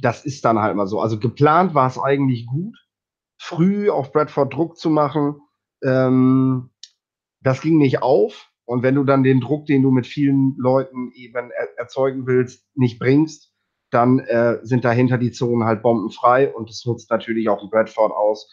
das 0.00 0.24
ist 0.24 0.44
dann 0.44 0.60
halt 0.60 0.76
mal 0.76 0.86
so. 0.86 1.00
Also 1.00 1.18
geplant 1.18 1.74
war 1.74 1.88
es 1.88 1.98
eigentlich 1.98 2.46
gut, 2.46 2.78
früh 3.38 3.90
auf 3.90 4.12
Bradford 4.12 4.54
Druck 4.54 4.78
zu 4.78 4.90
machen. 4.90 5.40
Ähm, 5.82 6.70
das 7.46 7.60
ging 7.60 7.78
nicht 7.78 8.02
auf. 8.02 8.50
Und 8.64 8.82
wenn 8.82 8.96
du 8.96 9.04
dann 9.04 9.22
den 9.22 9.40
Druck, 9.40 9.66
den 9.66 9.82
du 9.82 9.92
mit 9.92 10.06
vielen 10.06 10.56
Leuten 10.58 11.12
eben 11.12 11.52
er 11.52 11.78
erzeugen 11.78 12.26
willst, 12.26 12.66
nicht 12.74 12.98
bringst, 12.98 13.52
dann 13.90 14.18
äh, 14.18 14.58
sind 14.62 14.84
dahinter 14.84 15.16
die 15.16 15.30
Zonen 15.30 15.64
halt 15.64 15.80
bombenfrei 15.82 16.52
und 16.52 16.68
das 16.68 16.84
nutzt 16.84 17.08
natürlich 17.08 17.48
auch 17.48 17.62
ein 17.62 17.70
Bradford 17.70 18.10
aus 18.10 18.52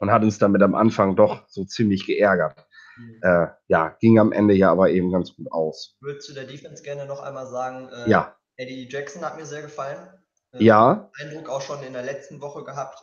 und 0.00 0.10
hat 0.10 0.22
uns 0.22 0.36
damit 0.36 0.60
am 0.60 0.74
Anfang 0.74 1.16
doch 1.16 1.48
so 1.48 1.64
ziemlich 1.64 2.04
geärgert. 2.04 2.66
Mhm. 2.98 3.20
Äh, 3.22 3.46
ja, 3.68 3.96
ging 4.00 4.18
am 4.18 4.32
Ende 4.32 4.52
ja 4.52 4.70
aber 4.70 4.90
eben 4.90 5.10
ganz 5.10 5.34
gut 5.34 5.50
aus. 5.50 5.96
Würdest 6.02 6.28
du 6.28 6.34
der 6.34 6.44
Defense 6.44 6.82
gerne 6.82 7.06
noch 7.06 7.20
einmal 7.20 7.46
sagen, 7.46 7.88
äh, 7.88 8.10
ja. 8.10 8.36
Eddie 8.56 8.86
Jackson 8.90 9.22
hat 9.22 9.38
mir 9.38 9.46
sehr 9.46 9.62
gefallen. 9.62 10.06
Äh, 10.52 10.62
ja. 10.62 11.10
Eindruck 11.18 11.48
auch 11.48 11.62
schon 11.62 11.82
in 11.82 11.94
der 11.94 12.02
letzten 12.02 12.42
Woche 12.42 12.64
gehabt. 12.64 13.00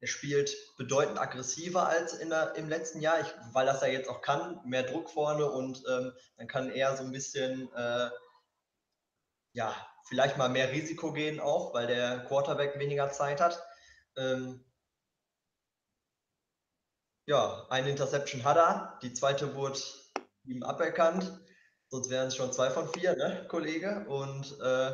Er 0.00 0.08
spielt 0.08 0.54
bedeutend 0.76 1.18
aggressiver 1.18 1.88
als 1.88 2.14
in 2.14 2.30
der, 2.30 2.54
im 2.54 2.68
letzten 2.68 3.00
Jahr, 3.00 3.20
ich, 3.20 3.26
weil 3.52 3.66
das 3.66 3.82
er 3.82 3.90
jetzt 3.90 4.08
auch 4.08 4.20
kann. 4.20 4.60
Mehr 4.64 4.84
Druck 4.84 5.10
vorne 5.10 5.50
und 5.50 5.82
ähm, 5.90 6.12
dann 6.36 6.46
kann 6.46 6.70
er 6.70 6.96
so 6.96 7.02
ein 7.02 7.12
bisschen 7.12 7.72
äh, 7.74 8.10
ja, 9.52 9.74
vielleicht 10.04 10.38
mal 10.38 10.48
mehr 10.48 10.70
Risiko 10.70 11.12
gehen 11.12 11.40
auch, 11.40 11.74
weil 11.74 11.86
der 11.86 12.24
Quarterback 12.26 12.78
weniger 12.78 13.10
Zeit 13.10 13.40
hat. 13.40 13.60
Ähm, 14.16 14.64
ja, 17.26 17.66
eine 17.68 17.90
Interception 17.90 18.44
hat 18.44 18.56
er, 18.56 18.98
die 19.02 19.12
zweite 19.12 19.54
wurde 19.54 19.80
ihm 20.44 20.62
aberkannt, 20.62 21.38
sonst 21.88 22.08
wären 22.08 22.28
es 22.28 22.36
schon 22.36 22.52
zwei 22.52 22.70
von 22.70 22.88
vier, 22.92 23.16
ne, 23.16 23.46
Kollege? 23.48 24.06
Und 24.08 24.58
äh, 24.60 24.92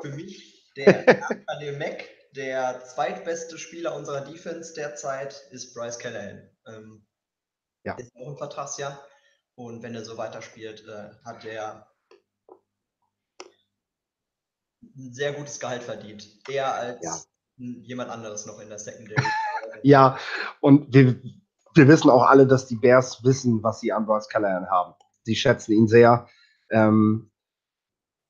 für 0.00 0.10
mich, 0.10 0.72
der 0.76 1.04
Mack 1.78 2.17
der 2.36 2.84
zweitbeste 2.84 3.58
Spieler 3.58 3.94
unserer 3.94 4.20
Defense 4.20 4.74
derzeit 4.74 5.48
ist 5.50 5.74
Bryce 5.74 5.98
Callahan. 5.98 6.48
Ähm, 6.66 7.06
ja. 7.84 7.94
Ist 7.94 8.14
auch 8.16 8.28
ein 8.28 8.36
Vertragsjahr. 8.36 9.02
Und 9.54 9.82
wenn 9.82 9.94
er 9.94 10.04
so 10.04 10.16
weiterspielt, 10.16 10.86
äh, 10.86 11.10
hat 11.24 11.44
er 11.44 11.88
ein 14.82 15.12
sehr 15.12 15.32
gutes 15.32 15.58
Gehalt 15.58 15.82
verdient. 15.82 16.28
Eher 16.48 16.72
als 16.74 17.02
ja. 17.02 17.16
jemand 17.56 18.10
anderes 18.10 18.46
noch 18.46 18.60
in 18.60 18.68
der 18.68 18.78
Secondary. 18.78 19.24
ja, 19.82 20.18
und 20.60 20.92
wir, 20.94 21.20
wir 21.74 21.88
wissen 21.88 22.10
auch 22.10 22.24
alle, 22.24 22.46
dass 22.46 22.66
die 22.66 22.76
Bears 22.76 23.24
wissen, 23.24 23.62
was 23.62 23.80
sie 23.80 23.92
an 23.92 24.06
Bryce 24.06 24.28
Callahan 24.28 24.70
haben. 24.70 24.94
Sie 25.24 25.36
schätzen 25.36 25.72
ihn 25.72 25.88
sehr. 25.88 26.28
Ähm, 26.70 27.30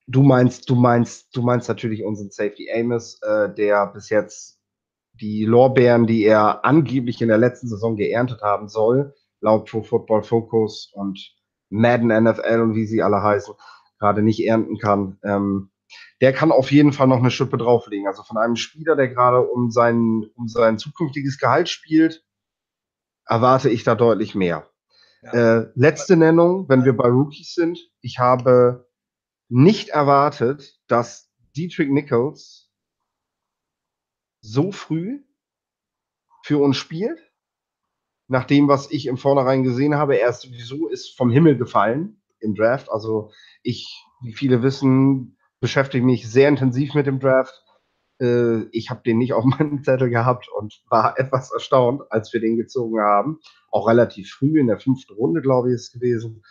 du 0.08 0.22
meinst, 0.22 0.68
du 0.68 0.74
meinst, 0.74 1.36
du 1.36 1.42
meinst 1.42 1.68
natürlich 1.68 2.02
unseren 2.02 2.30
Safety 2.30 2.68
Amos, 2.72 3.20
äh, 3.22 3.54
der 3.54 3.86
bis 3.88 4.08
jetzt 4.08 4.58
die 5.12 5.44
Lorbeeren, 5.44 6.06
die 6.06 6.24
er 6.24 6.64
angeblich 6.64 7.20
in 7.20 7.28
der 7.28 7.38
letzten 7.38 7.68
Saison 7.68 7.96
geerntet 7.96 8.42
haben 8.42 8.68
soll, 8.68 9.14
laut 9.40 9.68
Pro 9.68 9.82
Football 9.82 10.22
Focus 10.22 10.90
und 10.94 11.18
Madden 11.70 12.08
NFL 12.08 12.60
und 12.60 12.74
wie 12.74 12.86
sie 12.86 13.02
alle 13.02 13.22
heißen, 13.22 13.54
gerade 13.98 14.22
nicht 14.22 14.44
ernten 14.44 14.78
kann. 14.78 15.18
Ähm, 15.22 15.70
der 16.20 16.32
kann 16.32 16.52
auf 16.52 16.70
jeden 16.72 16.92
Fall 16.92 17.08
noch 17.08 17.18
eine 17.18 17.30
Schippe 17.30 17.58
drauflegen. 17.58 18.06
Also 18.06 18.22
von 18.22 18.38
einem 18.38 18.56
Spieler, 18.56 18.96
der 18.96 19.08
gerade 19.08 19.42
um 19.42 19.70
sein, 19.70 20.24
um 20.34 20.48
sein 20.48 20.78
zukünftiges 20.78 21.38
Gehalt 21.38 21.68
spielt, 21.68 22.24
erwarte 23.26 23.68
ich 23.68 23.84
da 23.84 23.94
deutlich 23.94 24.34
mehr. 24.34 24.68
Ja. 25.22 25.32
Äh, 25.32 25.70
letzte 25.74 26.16
Nennung, 26.16 26.68
wenn 26.68 26.84
wir 26.84 26.96
bei 26.96 27.08
Rookies 27.08 27.54
sind. 27.54 27.78
Ich 28.00 28.18
habe 28.18 28.87
nicht 29.48 29.90
erwartet, 29.90 30.78
dass 30.86 31.30
Dietrich 31.56 31.88
Nichols 31.88 32.70
so 34.40 34.72
früh 34.72 35.22
für 36.42 36.58
uns 36.58 36.76
spielt. 36.76 37.18
Nach 38.28 38.44
dem, 38.44 38.68
was 38.68 38.90
ich 38.90 39.06
im 39.06 39.16
Vornherein 39.16 39.62
gesehen 39.62 39.94
habe, 39.94 40.18
er 40.18 40.28
ist 40.28 40.42
sowieso 40.42 40.88
ist 40.88 41.16
vom 41.16 41.30
Himmel 41.30 41.56
gefallen 41.56 42.22
im 42.40 42.54
Draft. 42.54 42.90
Also 42.90 43.32
ich, 43.62 44.04
wie 44.22 44.34
viele 44.34 44.62
wissen, 44.62 45.38
beschäftige 45.60 46.04
mich 46.04 46.30
sehr 46.30 46.48
intensiv 46.48 46.94
mit 46.94 47.06
dem 47.06 47.20
Draft. 47.20 47.54
Äh, 48.20 48.64
ich 48.70 48.90
habe 48.90 49.02
den 49.02 49.18
nicht 49.18 49.32
auf 49.32 49.44
meinem 49.58 49.82
Zettel 49.82 50.10
gehabt 50.10 50.48
und 50.48 50.82
war 50.88 51.18
etwas 51.18 51.50
erstaunt, 51.52 52.02
als 52.10 52.32
wir 52.32 52.40
den 52.40 52.56
gezogen 52.56 53.00
haben. 53.00 53.40
Auch 53.70 53.88
relativ 53.88 54.30
früh 54.30 54.60
in 54.60 54.66
der 54.66 54.78
fünften 54.78 55.14
Runde, 55.14 55.40
glaube 55.40 55.68
ich, 55.68 55.74
ist 55.74 55.82
es 55.88 55.92
gewesen. 55.92 56.42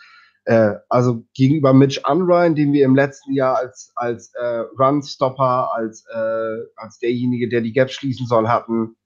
Äh, 0.48 0.80
also 0.88 1.24
gegenüber 1.34 1.74
Mitch 1.74 2.00
Unrein, 2.10 2.54
den 2.54 2.72
wir 2.72 2.86
im 2.86 2.96
letzten 2.96 3.34
Jahr 3.34 3.58
als, 3.58 3.92
als 3.96 4.32
äh, 4.32 4.64
Run-Stopper, 4.78 5.74
als, 5.74 6.06
äh, 6.06 6.56
als 6.76 6.98
derjenige, 7.00 7.50
der 7.50 7.60
die 7.60 7.72
Gap 7.72 7.90
schließen 7.90 8.26
soll, 8.26 8.48
hatten, 8.48 8.96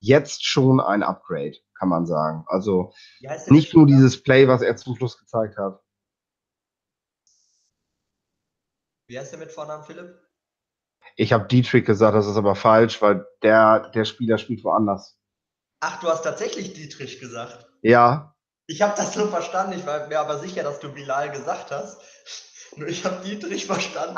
jetzt 0.00 0.44
schon 0.44 0.80
ein 0.80 1.04
Upgrade, 1.04 1.56
kann 1.78 1.88
man 1.88 2.04
sagen. 2.04 2.42
Also 2.48 2.92
nicht 3.46 3.74
nur 3.74 3.86
dieses 3.86 4.20
Play, 4.20 4.48
was 4.48 4.60
er 4.60 4.76
zum 4.76 4.96
Schluss 4.96 5.16
gezeigt 5.16 5.56
hat. 5.56 5.80
Wie 9.06 9.20
heißt 9.20 9.30
der 9.30 9.38
mit 9.38 9.52
Vornamen, 9.52 9.84
Philipp? 9.84 10.18
Ich 11.14 11.32
habe 11.32 11.46
Dietrich 11.46 11.84
gesagt, 11.84 12.16
das 12.16 12.26
ist 12.26 12.36
aber 12.36 12.56
falsch, 12.56 13.00
weil 13.00 13.24
der, 13.44 13.90
der 13.90 14.04
Spieler 14.04 14.36
spielt 14.36 14.64
woanders. 14.64 15.16
Ach, 15.78 16.00
du 16.00 16.08
hast 16.08 16.22
tatsächlich 16.22 16.72
Dietrich 16.72 17.20
gesagt. 17.20 17.68
Ja. 17.82 18.34
Ich 18.70 18.82
habe 18.82 18.92
das 18.96 19.14
so 19.14 19.26
verstanden, 19.28 19.78
ich 19.78 19.86
war 19.86 20.06
mir 20.08 20.20
aber 20.20 20.38
sicher, 20.38 20.62
dass 20.62 20.78
du 20.78 20.92
Bilal 20.92 21.30
gesagt 21.30 21.70
hast. 21.70 21.98
Nur 22.76 22.86
ich 22.86 23.02
habe 23.02 23.24
Dietrich 23.24 23.64
verstanden. 23.64 24.16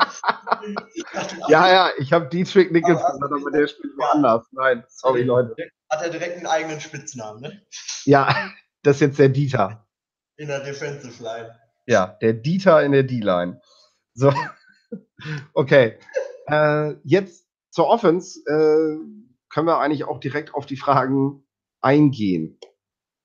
ja, 1.47 1.71
ja, 1.71 1.89
ich 1.97 2.11
habe 2.11 2.27
Dietrich 2.27 2.69
Nichols 2.69 2.99
gesagt, 2.99 3.23
aber 3.23 3.49
der 3.49 3.67
spielt 3.67 3.97
woanders. 3.97 4.45
Nein, 4.51 4.83
sorry, 4.89 5.23
Leute. 5.23 5.55
Hat 5.89 6.03
er 6.03 6.09
direkt 6.09 6.35
einen 6.35 6.47
eigenen 6.47 6.81
Spitznamen, 6.81 7.41
ne? 7.41 7.61
Ja, 8.03 8.51
das 8.83 8.97
ist 8.97 9.01
jetzt 9.01 9.19
der 9.19 9.29
Dieter. 9.29 9.87
In 10.35 10.49
der 10.49 10.59
Defensive 10.59 11.23
Line. 11.23 11.57
Ja, 11.87 12.17
der 12.21 12.33
Dieter 12.33 12.83
in 12.83 12.91
der 12.91 13.03
D-Line. 13.03 13.61
So. 14.13 14.33
Okay. 15.53 15.99
Äh, 16.47 16.95
jetzt 17.03 17.47
zur 17.69 17.87
Offense 17.87 18.39
äh, 18.47 18.97
können 19.49 19.67
wir 19.67 19.79
eigentlich 19.79 20.03
auch 20.03 20.19
direkt 20.19 20.55
auf 20.55 20.65
die 20.65 20.77
Fragen 20.77 21.45
eingehen. 21.79 22.59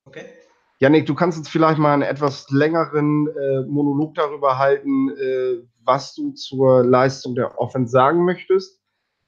Okay. 0.04 0.26
Janik, 0.78 1.06
du 1.06 1.14
kannst 1.14 1.38
uns 1.38 1.48
vielleicht 1.48 1.78
mal 1.78 1.94
einen 1.94 2.02
etwas 2.02 2.50
längeren 2.50 3.28
äh, 3.28 3.62
Monolog 3.62 4.14
darüber 4.14 4.58
halten, 4.58 5.08
äh, 5.10 5.62
was 5.84 6.14
du 6.14 6.32
zur 6.32 6.84
Leistung 6.84 7.34
der 7.34 7.58
Offense 7.58 7.90
sagen 7.90 8.24
möchtest, 8.24 8.82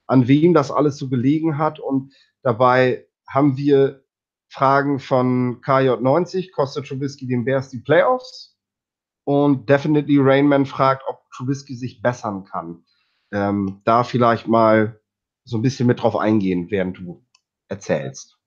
an 0.06 0.28
wem 0.28 0.52
das 0.52 0.70
alles 0.70 0.98
so 0.98 1.08
gelegen 1.08 1.56
hat. 1.56 1.80
Und 1.80 2.12
dabei 2.42 3.06
haben 3.26 3.56
wir 3.56 4.04
Fragen 4.50 4.98
von 4.98 5.62
KJ90, 5.62 6.52
kostet 6.52 6.86
Trubisky 6.86 7.26
den 7.26 7.44
Bears 7.44 7.70
die 7.70 7.80
Playoffs? 7.80 8.56
Und 9.24 9.68
Definitely 9.68 10.18
Rainman 10.18 10.66
fragt, 10.66 11.02
ob 11.06 11.30
Trubisky 11.30 11.76
sich 11.76 12.02
bessern 12.02 12.44
kann. 12.44 12.84
Ähm, 13.30 13.80
da 13.84 14.04
vielleicht 14.04 14.48
mal 14.48 15.00
so 15.44 15.58
ein 15.58 15.62
bisschen 15.62 15.86
mit 15.86 16.02
drauf 16.02 16.16
eingehen, 16.16 16.70
während 16.70 16.98
du 16.98 17.24
erzählst. 17.68 18.37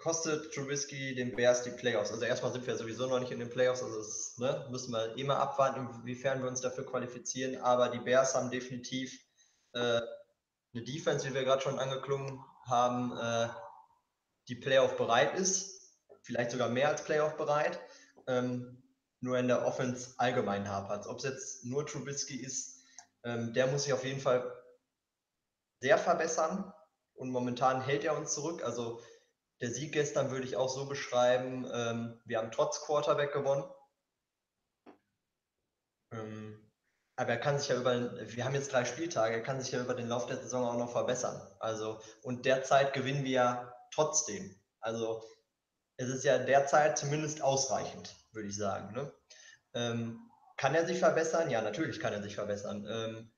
Kostet 0.00 0.54
Trubisky 0.54 1.14
den 1.14 1.36
Bears 1.36 1.62
die 1.62 1.70
Playoffs? 1.70 2.10
Also 2.10 2.24
erstmal 2.24 2.52
sind 2.52 2.66
wir 2.66 2.74
sowieso 2.74 3.06
noch 3.06 3.20
nicht 3.20 3.32
in 3.32 3.38
den 3.38 3.50
Playoffs, 3.50 3.82
also 3.82 3.98
das 3.98 4.38
ne, 4.38 4.66
müssen 4.70 4.92
wir 4.92 5.14
immer 5.16 5.38
abwarten, 5.38 5.86
inwiefern 6.00 6.42
wir 6.42 6.48
uns 6.48 6.62
dafür 6.62 6.86
qualifizieren. 6.86 7.60
Aber 7.60 7.90
die 7.90 7.98
Bears 7.98 8.34
haben 8.34 8.50
definitiv 8.50 9.12
äh, 9.74 10.00
eine 10.72 10.84
Defense, 10.84 11.28
wie 11.28 11.34
wir 11.34 11.44
gerade 11.44 11.60
schon 11.60 11.78
angeklungen 11.78 12.42
haben, 12.66 13.12
äh, 13.14 13.48
die 14.48 14.54
Playoff 14.54 14.96
bereit 14.96 15.34
ist, 15.34 15.94
vielleicht 16.22 16.50
sogar 16.50 16.70
mehr 16.70 16.88
als 16.88 17.04
Playoff 17.04 17.36
bereit. 17.36 17.78
Ähm, 18.26 18.82
nur 19.20 19.38
in 19.38 19.48
der 19.48 19.66
Offense 19.66 20.14
allgemein 20.16 20.66
hapert. 20.66 21.06
Ob 21.06 21.18
es 21.18 21.24
jetzt 21.24 21.64
nur 21.66 21.86
Trubisky 21.86 22.36
ist, 22.36 22.80
ähm, 23.22 23.52
der 23.52 23.66
muss 23.66 23.82
sich 23.82 23.92
auf 23.92 24.04
jeden 24.04 24.20
Fall 24.20 24.50
sehr 25.80 25.98
verbessern 25.98 26.72
und 27.12 27.30
momentan 27.30 27.82
hält 27.82 28.04
er 28.04 28.16
uns 28.16 28.32
zurück. 28.32 28.64
Also 28.64 29.02
der 29.60 29.70
Sieg 29.70 29.92
gestern 29.92 30.30
würde 30.30 30.46
ich 30.46 30.56
auch 30.56 30.68
so 30.68 30.86
beschreiben, 30.86 31.68
ähm, 31.72 32.20
wir 32.24 32.38
haben 32.38 32.50
trotz 32.50 32.80
Quarterback 32.82 33.32
gewonnen. 33.32 33.64
Ähm, 36.12 36.70
aber 37.16 37.30
er 37.30 37.40
kann 37.40 37.58
sich 37.58 37.68
ja 37.68 37.76
über, 37.76 38.18
wir 38.18 38.44
haben 38.44 38.54
jetzt 38.54 38.72
drei 38.72 38.84
Spieltage, 38.84 39.34
er 39.34 39.42
kann 39.42 39.60
sich 39.60 39.72
ja 39.72 39.80
über 39.80 39.94
den 39.94 40.08
Lauf 40.08 40.26
der 40.26 40.38
Saison 40.38 40.66
auch 40.66 40.78
noch 40.78 40.92
verbessern. 40.92 41.40
Also, 41.58 42.00
und 42.22 42.46
derzeit 42.46 42.94
gewinnen 42.94 43.24
wir 43.24 43.30
ja 43.30 43.74
trotzdem. 43.92 44.58
Also, 44.80 45.22
es 45.98 46.08
ist 46.08 46.24
ja 46.24 46.38
derzeit 46.38 46.98
zumindest 46.98 47.42
ausreichend 47.42 48.16
würde 48.32 48.48
ich 48.48 48.56
sagen. 48.56 48.94
Ne? 48.94 49.12
Ähm, 49.74 50.30
kann 50.56 50.74
er 50.74 50.86
sich 50.86 50.98
verbessern? 50.98 51.50
Ja, 51.50 51.62
natürlich 51.62 52.00
kann 52.00 52.12
er 52.12 52.22
sich 52.22 52.34
verbessern. 52.34 52.86
Ähm, 52.88 53.32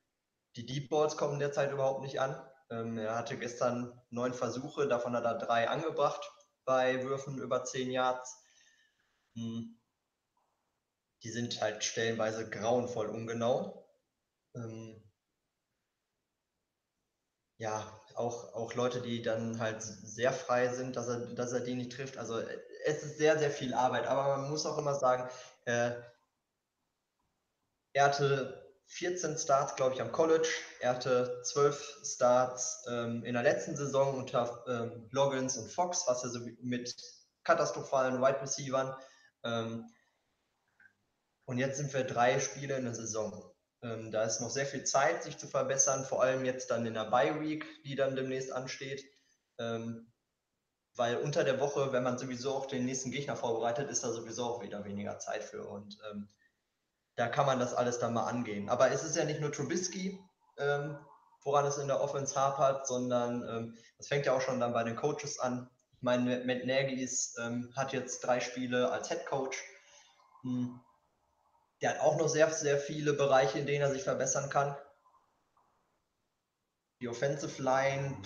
die 0.57 0.67
Deep 0.67 0.91
Balls 0.91 1.17
kommen 1.17 1.39
derzeit 1.39 1.71
überhaupt 1.73 2.03
nicht 2.03 2.21
an. 2.21 2.37
Ähm, 2.73 2.97
er 2.97 3.17
hatte 3.17 3.37
gestern 3.37 4.01
neun 4.09 4.33
Versuche, 4.33 4.89
davon 4.89 5.15
hat 5.15 5.25
er 5.25 5.37
drei 5.37 5.69
angebracht 5.69 6.23
bei 6.65 7.05
Würfen 7.05 7.39
über 7.39 7.65
zehn 7.65 7.91
Yards. 7.91 8.43
Hm. 9.35 9.79
Die 11.23 11.31
sind 11.31 11.61
halt 11.61 11.85
stellenweise 11.85 12.49
grauenvoll 12.49 13.09
ungenau. 13.09 13.87
Ähm, 14.55 15.03
ja, 17.59 18.01
auch, 18.15 18.55
auch 18.55 18.75
Leute, 18.75 19.03
die 19.03 19.21
dann 19.21 19.61
halt 19.61 19.83
sehr 19.83 20.33
frei 20.33 20.69
sind, 20.69 20.97
dass 20.97 21.09
er, 21.09 21.35
dass 21.35 21.53
er 21.53 21.61
die 21.61 21.75
nicht 21.75 21.93
trifft. 21.93 22.17
Also 22.17 22.39
es 22.85 23.03
ist 23.03 23.19
sehr, 23.19 23.39
sehr 23.39 23.51
viel 23.51 23.75
Arbeit. 23.75 24.07
Aber 24.07 24.39
man 24.39 24.51
muss 24.51 24.67
auch 24.67 24.79
immer 24.79 24.95
sagen, 24.95 25.29
äh, 25.67 25.93
er 27.93 28.05
hatte 28.05 28.72
14 28.87 29.39
Starts, 29.39 29.75
glaube 29.77 29.95
ich, 29.95 30.03
am 30.03 30.13
College. 30.13 30.49
Er 30.81 30.91
hatte 30.91 31.41
12 31.45 32.01
Starts 32.05 32.85
ähm, 32.89 33.25
in 33.25 33.35
der 33.35 33.43
letzten 33.43 33.77
Saison 33.77 34.17
unter 34.17 34.65
ähm, 34.69 35.09
Loggins 35.11 35.57
und 35.57 35.71
Fox, 35.71 36.05
was 36.07 36.25
er 36.25 36.31
so 36.31 36.41
mit 36.61 36.95
katastrophalen 37.45 38.21
Wide 38.21 38.41
Receivern. 38.43 38.95
Ähm, 39.45 39.89
und 41.47 41.59
jetzt 41.59 41.79
sind 41.79 41.93
wir 41.93 42.05
drei 42.05 42.39
Spiele 42.39 42.77
in 42.77 42.85
der 42.85 42.95
Saison. 42.95 43.53
Ähm, 43.83 44.11
da 44.13 44.25
ist 44.25 44.41
noch 44.41 44.51
sehr 44.51 44.67
viel 44.67 44.85
Zeit, 44.85 45.25
sich 45.25 45.39
zu 45.39 45.49
verbessern, 45.49 46.05
vor 46.05 46.23
allem 46.23 46.45
jetzt 46.45 46.71
dann 46.71 46.87
in 46.87 46.95
der 46.95 47.11
Bye 47.11 47.41
Week, 47.41 47.67
die 47.85 47.97
dann 47.97 48.15
demnächst 48.15 48.53
ansteht. 48.53 49.05
Ähm, 49.59 50.13
weil 50.95 51.17
unter 51.17 51.43
der 51.43 51.59
Woche, 51.59 51.93
wenn 51.93 52.03
man 52.03 52.19
sowieso 52.19 52.55
auch 52.55 52.67
den 52.67 52.85
nächsten 52.85 53.11
Gegner 53.11 53.35
vorbereitet, 53.35 53.91
ist 53.91 54.05
da 54.05 54.13
sowieso 54.13 54.45
auch 54.45 54.63
wieder 54.63 54.85
weniger 54.85 55.19
Zeit 55.19 55.43
für. 55.43 55.67
Und 55.67 55.99
ähm, 56.11 56.29
da 57.17 57.29
kann 57.29 57.47
man 57.47 57.59
das 57.59 57.75
alles 57.75 57.99
dann 57.99 58.15
mal 58.15 58.27
angehen. 58.27 58.69
Aber 58.69 58.91
es 58.91 59.05
ist 59.05 59.17
ja 59.17 59.25
nicht 59.25 59.41
nur 59.41 59.53
Trubisky, 59.53 60.19
ähm, 60.59 60.99
woran 61.45 61.67
es 61.67 61.79
in 61.79 61.89
der 61.89 62.01
Offense 62.01 62.35
hapert, 62.35 62.87
sondern 62.87 63.43
ähm, 63.49 63.79
das 63.99 64.09
fängt 64.09 64.27
ja 64.27 64.33
auch 64.33 64.41
schon 64.41 64.61
dann 64.61 64.73
bei 64.73 64.85
den 64.85 64.97
Coaches 64.97 65.39
an. 65.39 65.69
Ich 65.97 66.03
meine, 66.03 66.45
Matt 66.45 66.65
Nagy 66.65 67.03
ist, 67.03 67.39
ähm, 67.39 67.73
hat 67.77 67.93
jetzt 67.93 68.21
drei 68.21 68.41
Spiele 68.41 68.91
als 68.91 69.09
Head 69.09 69.27
Coach. 69.27 69.63
Hm. 70.43 70.81
Der 71.81 71.91
hat 71.91 72.01
auch 72.01 72.17
noch 72.17 72.29
sehr, 72.29 72.51
sehr 72.51 72.79
viele 72.79 73.13
Bereiche, 73.13 73.59
in 73.59 73.67
denen 73.67 73.83
er 73.83 73.93
sich 73.93 74.03
verbessern 74.03 74.51
kann. 74.51 74.77
die 77.01 77.09
Offensive 77.09 77.61
Line, 77.61 78.17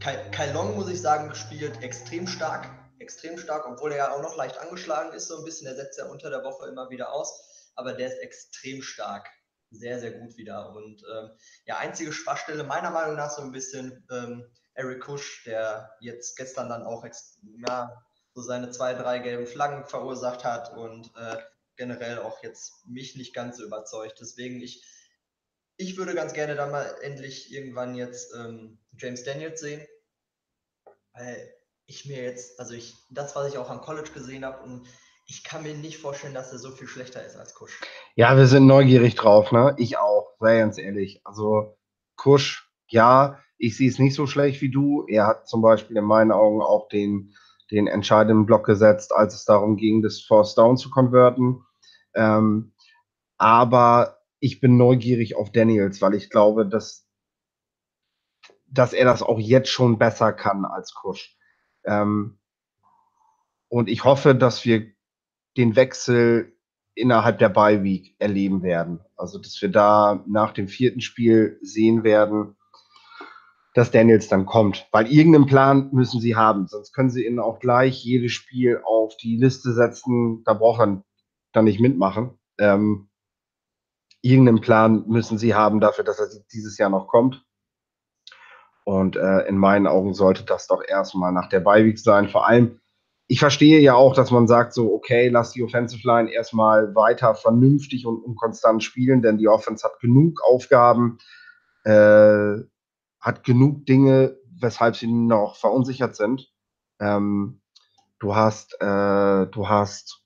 Kai, 0.00 0.16
Kai 0.30 0.50
Long, 0.52 0.74
muss 0.74 0.88
ich 0.88 1.00
sagen, 1.00 1.32
spielt 1.34 1.82
extrem 1.82 2.26
stark. 2.26 2.68
Extrem 2.98 3.38
stark, 3.38 3.64
obwohl 3.66 3.92
er 3.92 3.98
ja 3.98 4.12
auch 4.12 4.22
noch 4.22 4.36
leicht 4.36 4.58
angeschlagen 4.58 5.12
ist, 5.12 5.28
so 5.28 5.38
ein 5.38 5.44
bisschen. 5.44 5.68
Er 5.68 5.76
setzt 5.76 5.98
ja 5.98 6.06
unter 6.06 6.28
der 6.28 6.42
Woche 6.42 6.66
immer 6.66 6.90
wieder 6.90 7.12
aus. 7.12 7.47
Aber 7.78 7.92
der 7.92 8.08
ist 8.08 8.18
extrem 8.18 8.82
stark. 8.82 9.28
Sehr, 9.70 10.00
sehr 10.00 10.10
gut 10.10 10.36
wieder. 10.36 10.74
Und 10.74 11.02
ähm, 11.14 11.30
ja, 11.64 11.78
einzige 11.78 12.12
Schwachstelle 12.12 12.64
meiner 12.64 12.90
Meinung 12.90 13.14
nach 13.14 13.30
so 13.30 13.40
ein 13.42 13.52
bisschen 13.52 14.04
ähm, 14.10 14.50
Eric 14.74 15.00
Kusch, 15.02 15.44
der 15.44 15.94
jetzt 16.00 16.36
gestern 16.36 16.68
dann 16.68 16.82
auch 16.82 17.06
ja, 17.68 18.04
so 18.34 18.42
seine 18.42 18.70
zwei, 18.70 18.94
drei 18.94 19.20
gelben 19.20 19.46
Flaggen 19.46 19.86
verursacht 19.86 20.42
hat 20.42 20.76
und 20.76 21.12
äh, 21.16 21.36
generell 21.76 22.18
auch 22.18 22.42
jetzt 22.42 22.84
mich 22.86 23.14
nicht 23.14 23.32
ganz 23.32 23.58
so 23.58 23.64
überzeugt. 23.64 24.18
Deswegen, 24.20 24.60
ich, 24.60 24.84
ich 25.76 25.96
würde 25.96 26.16
ganz 26.16 26.32
gerne 26.32 26.56
dann 26.56 26.72
mal 26.72 26.96
endlich 27.02 27.52
irgendwann 27.52 27.94
jetzt 27.94 28.34
ähm, 28.34 28.80
James 28.96 29.22
Daniels 29.22 29.60
sehen. 29.60 29.86
Weil 31.12 31.54
ich 31.86 32.06
mir 32.06 32.24
jetzt, 32.24 32.58
also 32.58 32.74
ich, 32.74 32.96
das, 33.10 33.36
was 33.36 33.52
ich 33.52 33.58
auch 33.58 33.70
am 33.70 33.82
College 33.82 34.10
gesehen 34.10 34.44
habe, 34.44 34.64
und 34.64 34.88
ich 35.28 35.44
kann 35.44 35.62
mir 35.62 35.74
nicht 35.74 35.98
vorstellen, 35.98 36.34
dass 36.34 36.52
er 36.52 36.58
so 36.58 36.70
viel 36.70 36.88
schlechter 36.88 37.24
ist 37.24 37.36
als 37.36 37.54
Kusch. 37.54 37.80
Ja, 38.16 38.36
wir 38.36 38.46
sind 38.46 38.66
neugierig 38.66 39.14
drauf, 39.14 39.52
ne? 39.52 39.74
Ich 39.76 39.98
auch, 39.98 40.32
sei 40.40 40.58
ganz 40.58 40.78
ehrlich. 40.78 41.20
Also 41.22 41.76
Kusch, 42.16 42.72
ja, 42.88 43.38
ich 43.58 43.76
sehe 43.76 43.90
es 43.90 43.98
nicht 43.98 44.14
so 44.14 44.26
schlecht 44.26 44.62
wie 44.62 44.70
du. 44.70 45.04
Er 45.06 45.26
hat 45.26 45.46
zum 45.46 45.60
Beispiel 45.60 45.98
in 45.98 46.04
meinen 46.04 46.32
Augen 46.32 46.62
auch 46.62 46.88
den, 46.88 47.34
den 47.70 47.86
entscheidenden 47.86 48.46
Block 48.46 48.64
gesetzt, 48.64 49.14
als 49.14 49.34
es 49.34 49.44
darum 49.44 49.76
ging, 49.76 50.00
das 50.00 50.20
Force 50.22 50.54
Down 50.54 50.78
zu 50.78 50.88
konverten. 50.88 51.62
Ähm, 52.14 52.72
aber 53.36 54.20
ich 54.40 54.60
bin 54.60 54.78
neugierig 54.78 55.36
auf 55.36 55.52
Daniels, 55.52 56.00
weil 56.00 56.14
ich 56.14 56.30
glaube, 56.30 56.66
dass, 56.66 57.06
dass 58.66 58.94
er 58.94 59.04
das 59.04 59.22
auch 59.22 59.38
jetzt 59.38 59.68
schon 59.68 59.98
besser 59.98 60.32
kann 60.32 60.64
als 60.64 60.94
Kusch. 60.94 61.36
Ähm, 61.84 62.38
und 63.68 63.90
ich 63.90 64.04
hoffe, 64.04 64.34
dass 64.34 64.64
wir 64.64 64.97
den 65.58 65.76
Wechsel 65.76 66.56
innerhalb 66.94 67.38
der 67.38 67.50
Bye 67.50 67.82
Week 67.82 68.14
erleben 68.18 68.62
werden. 68.62 69.00
Also, 69.16 69.38
dass 69.38 69.60
wir 69.60 69.68
da 69.68 70.24
nach 70.26 70.52
dem 70.52 70.68
vierten 70.68 71.00
Spiel 71.00 71.58
sehen 71.60 72.04
werden, 72.04 72.56
dass 73.74 73.90
Daniels 73.90 74.28
dann 74.28 74.46
kommt. 74.46 74.88
Weil 74.92 75.06
irgendeinen 75.12 75.46
Plan 75.46 75.90
müssen 75.92 76.20
sie 76.20 76.36
haben. 76.36 76.66
Sonst 76.68 76.92
können 76.92 77.10
sie 77.10 77.26
ihnen 77.26 77.38
auch 77.38 77.58
gleich 77.58 78.02
jedes 78.02 78.32
Spiel 78.32 78.80
auf 78.84 79.16
die 79.16 79.36
Liste 79.36 79.72
setzen. 79.72 80.42
Da 80.44 80.54
braucht 80.54 80.78
man 80.78 81.04
dann 81.52 81.64
nicht 81.64 81.80
mitmachen. 81.80 82.38
Ähm, 82.58 83.08
irgendeinen 84.22 84.60
Plan 84.60 85.04
müssen 85.06 85.38
sie 85.38 85.54
haben 85.54 85.80
dafür, 85.80 86.04
dass 86.04 86.18
er 86.18 86.28
dieses 86.52 86.78
Jahr 86.78 86.90
noch 86.90 87.08
kommt. 87.08 87.44
Und 88.84 89.16
äh, 89.16 89.46
in 89.46 89.58
meinen 89.58 89.86
Augen 89.86 90.14
sollte 90.14 90.44
das 90.44 90.66
doch 90.66 90.82
erstmal 90.86 91.32
nach 91.32 91.48
der 91.48 91.60
Beiweek 91.60 91.98
sein. 91.98 92.28
Vor 92.28 92.48
allem, 92.48 92.80
ich 93.30 93.40
verstehe 93.40 93.80
ja 93.80 93.94
auch, 93.94 94.14
dass 94.14 94.30
man 94.30 94.48
sagt 94.48 94.72
so, 94.72 94.92
okay, 94.92 95.28
lass 95.28 95.52
die 95.52 95.62
Offensive 95.62 96.06
Line 96.06 96.32
erstmal 96.32 96.94
weiter 96.94 97.34
vernünftig 97.34 98.06
und, 98.06 98.24
und 98.24 98.36
konstant 98.36 98.82
spielen, 98.82 99.20
denn 99.20 99.36
die 99.36 99.48
Offense 99.48 99.84
hat 99.84 100.00
genug 100.00 100.40
Aufgaben. 100.42 101.18
Äh, 101.84 102.64
hat 103.20 103.44
genug 103.44 103.86
Dinge, 103.86 104.38
weshalb 104.58 104.96
sie 104.96 105.06
noch 105.06 105.56
verunsichert 105.56 106.16
sind. 106.16 106.52
Ähm, 107.00 107.60
du 108.18 108.34
hast, 108.34 108.74
äh, 108.80 109.46
du 109.46 109.68
hast, 109.68 110.22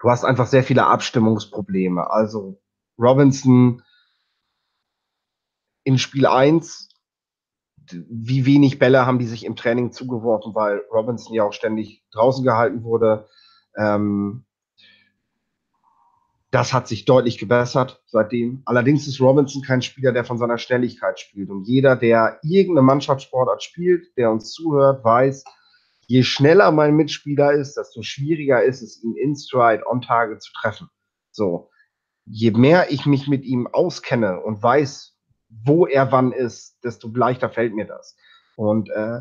du 0.00 0.10
hast 0.10 0.24
einfach 0.24 0.46
sehr 0.46 0.64
viele 0.64 0.86
Abstimmungsprobleme. 0.86 2.10
Also 2.10 2.60
Robinson 2.98 3.82
in 5.84 5.98
Spiel 5.98 6.26
1, 6.26 6.87
wie 7.92 8.46
wenig 8.46 8.78
Bälle 8.78 9.06
haben 9.06 9.18
die 9.18 9.26
sich 9.26 9.44
im 9.44 9.56
Training 9.56 9.92
zugeworfen, 9.92 10.54
weil 10.54 10.82
Robinson 10.92 11.34
ja 11.34 11.44
auch 11.44 11.52
ständig 11.52 12.04
draußen 12.12 12.44
gehalten 12.44 12.82
wurde. 12.82 13.26
Ähm, 13.76 14.44
das 16.50 16.72
hat 16.72 16.88
sich 16.88 17.04
deutlich 17.04 17.38
gebessert 17.38 18.02
seitdem. 18.06 18.62
Allerdings 18.64 19.06
ist 19.06 19.20
Robinson 19.20 19.62
kein 19.62 19.82
Spieler, 19.82 20.12
der 20.12 20.24
von 20.24 20.38
seiner 20.38 20.56
Schnelligkeit 20.56 21.20
spielt. 21.20 21.50
Und 21.50 21.64
jeder, 21.64 21.94
der 21.94 22.38
irgendeine 22.42 22.86
Mannschaftssportart 22.86 23.62
spielt, 23.62 24.16
der 24.16 24.30
uns 24.30 24.52
zuhört, 24.52 25.04
weiß, 25.04 25.44
je 26.06 26.22
schneller 26.22 26.70
mein 26.72 26.96
Mitspieler 26.96 27.52
ist, 27.52 27.76
desto 27.76 28.02
schwieriger 28.02 28.62
ist 28.62 28.80
es, 28.80 29.02
ihn 29.02 29.14
in 29.14 29.36
Stride 29.36 29.84
on 29.86 30.00
Target 30.00 30.42
zu 30.42 30.50
treffen. 30.52 30.88
So. 31.30 31.70
Je 32.24 32.50
mehr 32.50 32.90
ich 32.90 33.04
mich 33.04 33.28
mit 33.28 33.44
ihm 33.44 33.66
auskenne 33.66 34.40
und 34.40 34.62
weiß, 34.62 35.17
wo 35.48 35.86
er 35.86 36.12
wann 36.12 36.32
ist, 36.32 36.78
desto 36.84 37.08
leichter 37.08 37.50
fällt 37.50 37.74
mir 37.74 37.86
das. 37.86 38.16
Und 38.56 38.90
äh, 38.90 39.20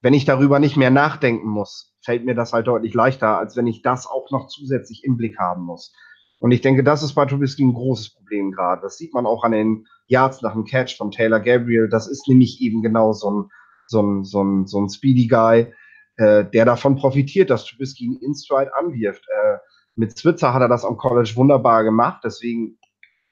wenn 0.00 0.14
ich 0.14 0.24
darüber 0.24 0.58
nicht 0.58 0.76
mehr 0.76 0.90
nachdenken 0.90 1.48
muss, 1.48 1.94
fällt 2.02 2.24
mir 2.24 2.34
das 2.34 2.52
halt 2.52 2.66
deutlich 2.66 2.94
leichter, 2.94 3.38
als 3.38 3.56
wenn 3.56 3.66
ich 3.66 3.82
das 3.82 4.06
auch 4.06 4.30
noch 4.30 4.48
zusätzlich 4.48 5.04
im 5.04 5.16
Blick 5.16 5.38
haben 5.38 5.62
muss. 5.62 5.92
Und 6.40 6.52
ich 6.52 6.60
denke, 6.60 6.84
das 6.84 7.02
ist 7.02 7.14
bei 7.14 7.26
Trubisky 7.26 7.64
ein 7.64 7.74
großes 7.74 8.14
Problem 8.14 8.52
gerade. 8.52 8.82
Das 8.82 8.96
sieht 8.96 9.12
man 9.12 9.26
auch 9.26 9.42
an 9.42 9.52
den 9.52 9.86
Yards 10.06 10.40
nach 10.42 10.52
dem 10.52 10.64
Catch 10.64 10.96
von 10.96 11.10
Taylor 11.10 11.40
Gabriel. 11.40 11.88
Das 11.88 12.06
ist 12.06 12.28
nämlich 12.28 12.60
eben 12.60 12.82
genau 12.82 13.12
so 13.12 13.30
ein, 13.30 13.50
so 13.88 14.02
ein, 14.02 14.24
so 14.24 14.42
ein, 14.42 14.66
so 14.66 14.80
ein 14.80 14.88
Speedy 14.88 15.26
Guy, 15.26 15.72
äh, 16.16 16.44
der 16.44 16.64
davon 16.64 16.96
profitiert, 16.96 17.50
dass 17.50 17.64
Trubisky 17.64 18.04
ihn 18.04 18.18
in 18.22 18.34
Stride 18.34 18.74
anwirft. 18.76 19.24
Äh, 19.28 19.58
mit 19.96 20.16
Switzer 20.16 20.54
hat 20.54 20.62
er 20.62 20.68
das 20.68 20.84
am 20.84 20.96
College 20.96 21.32
wunderbar 21.34 21.82
gemacht. 21.82 22.20
Deswegen, 22.24 22.78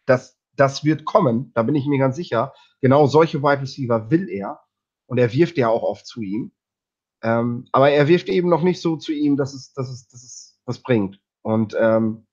das, 0.05 0.36
das 0.57 0.85
wird 0.85 1.05
kommen. 1.05 1.53
Da 1.55 1.63
bin 1.63 1.75
ich 1.75 1.87
mir 1.87 1.99
ganz 1.99 2.17
sicher. 2.17 2.53
Genau 2.81 3.07
solche 3.07 3.43
Wide 3.43 3.63
Receiver 3.63 4.11
will 4.11 4.29
er. 4.29 4.61
Und 5.07 5.19
er 5.19 5.33
wirft 5.33 5.57
ja 5.57 5.69
auch 5.69 5.83
oft 5.83 6.07
zu 6.07 6.23
ihm. 6.23 6.53
Ähm, 7.23 7.67
aber 7.73 7.91
er 7.91 8.09
wirft 8.09 8.29
eben 8.29 8.49
noch 8.49 8.63
nicht 8.63 8.81
so 8.81 8.97
zu 8.97 9.13
ihm, 9.13 9.37
dass 9.37 9.55
es, 9.55 9.73
dass 9.73 9.89
es, 9.89 10.09
dass 10.09 10.23
es 10.23 10.61
was 10.65 10.83
bringt. 10.83 11.21
Und 11.43 11.77
ähm, 11.79 12.27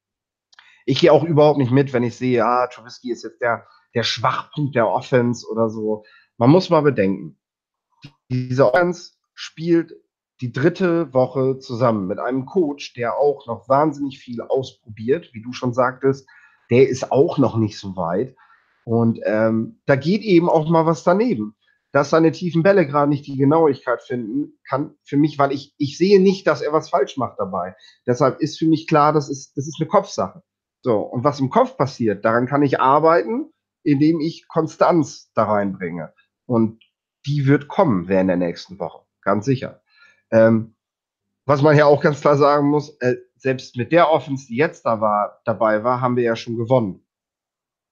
ich 0.85 0.99
gehe 0.99 1.11
auch 1.11 1.23
überhaupt 1.23 1.57
nicht 1.57 1.71
mit, 1.71 1.93
wenn 1.93 2.03
ich 2.03 2.15
sehe, 2.15 2.45
ah, 2.45 2.67
Trubisky 2.67 3.11
ist 3.11 3.23
jetzt 3.23 3.41
der, 3.41 3.65
der 3.93 4.03
Schwachpunkt 4.03 4.75
der 4.75 4.89
Offense 4.89 5.47
oder 5.49 5.69
so. 5.69 6.03
Man 6.37 6.49
muss 6.49 6.69
mal 6.69 6.81
bedenken, 6.81 7.37
diese 8.29 8.73
Offense 8.73 9.11
spielt 9.33 9.93
die 10.41 10.51
dritte 10.51 11.13
Woche 11.13 11.59
zusammen 11.59 12.07
mit 12.07 12.19
einem 12.19 12.45
Coach, 12.45 12.93
der 12.95 13.17
auch 13.17 13.47
noch 13.47 13.69
wahnsinnig 13.69 14.19
viel 14.19 14.41
ausprobiert, 14.41 15.33
wie 15.33 15.41
du 15.41 15.53
schon 15.53 15.73
sagtest. 15.73 16.27
Der 16.69 16.89
ist 16.89 17.11
auch 17.11 17.37
noch 17.37 17.57
nicht 17.57 17.77
so 17.77 17.95
weit. 17.95 18.35
Und 18.85 19.19
ähm, 19.25 19.79
da 19.85 19.95
geht 19.95 20.21
eben 20.21 20.49
auch 20.49 20.69
mal 20.69 20.85
was 20.85 21.03
daneben. 21.03 21.55
Dass 21.91 22.09
seine 22.09 22.31
tiefen 22.31 22.63
Bälle 22.63 22.87
gerade 22.87 23.07
nicht 23.07 23.27
die 23.27 23.37
Genauigkeit 23.37 24.01
finden, 24.01 24.59
kann 24.67 24.95
für 25.03 25.15
mich, 25.15 25.37
weil 25.37 25.51
ich, 25.51 25.75
ich 25.77 25.95
sehe 25.97 26.19
nicht, 26.19 26.47
dass 26.47 26.61
er 26.61 26.73
was 26.73 26.89
falsch 26.89 27.17
macht 27.17 27.37
dabei. 27.37 27.75
Deshalb 28.07 28.39
ist 28.39 28.57
für 28.57 28.65
mich 28.65 28.87
klar, 28.87 29.13
das 29.13 29.29
ist, 29.29 29.55
das 29.55 29.67
ist 29.67 29.77
eine 29.79 29.87
Kopfsache. 29.87 30.41
So, 30.81 31.01
und 31.01 31.23
was 31.23 31.39
im 31.39 31.51
Kopf 31.51 31.77
passiert, 31.77 32.25
daran 32.25 32.47
kann 32.47 32.63
ich 32.63 32.81
arbeiten, 32.81 33.53
indem 33.83 34.19
ich 34.21 34.47
Konstanz 34.47 35.31
da 35.35 35.43
reinbringe. 35.43 36.13
Und 36.47 36.83
die 37.27 37.45
wird 37.45 37.67
kommen 37.67 38.07
während 38.07 38.29
der 38.29 38.37
nächsten 38.37 38.79
Woche, 38.79 39.05
ganz 39.21 39.45
sicher. 39.45 39.81
Ähm, 40.31 40.75
was 41.45 41.61
man 41.61 41.77
ja 41.77 41.85
auch 41.85 42.01
ganz 42.01 42.21
klar 42.21 42.37
sagen 42.37 42.69
muss, 42.69 42.97
äh, 43.01 43.15
selbst 43.43 43.75
mit 43.75 43.91
der 43.91 44.09
Offense, 44.09 44.47
die 44.47 44.55
jetzt 44.55 44.85
da 44.85 45.01
war, 45.01 45.41
dabei 45.43 45.83
war, 45.83 45.99
haben 45.99 46.15
wir 46.15 46.23
ja 46.23 46.35
schon 46.35 46.55
gewonnen. 46.55 47.05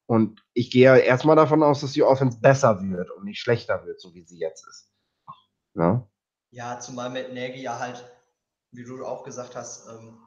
Und 0.07 0.41
ich 0.53 0.71
gehe 0.71 0.85
ja 0.85 0.95
erstmal 0.95 1.35
davon 1.35 1.61
aus, 1.61 1.81
dass 1.81 1.91
die 1.91 2.03
Offense 2.03 2.39
besser 2.39 2.81
wird 2.81 3.11
und 3.11 3.25
nicht 3.25 3.39
schlechter 3.39 3.85
wird, 3.85 3.99
so 3.99 4.13
wie 4.13 4.23
sie 4.23 4.39
jetzt 4.39 4.65
ist. 4.65 4.89
Ja, 5.75 6.09
ja 6.51 6.79
zumal 6.79 7.09
mit 7.09 7.33
Nagy 7.33 7.61
ja 7.61 7.79
halt, 7.79 8.03
wie 8.71 8.85
du 8.85 9.05
auch 9.05 9.23
gesagt 9.23 9.55
hast, 9.57 9.89
ähm, 9.89 10.17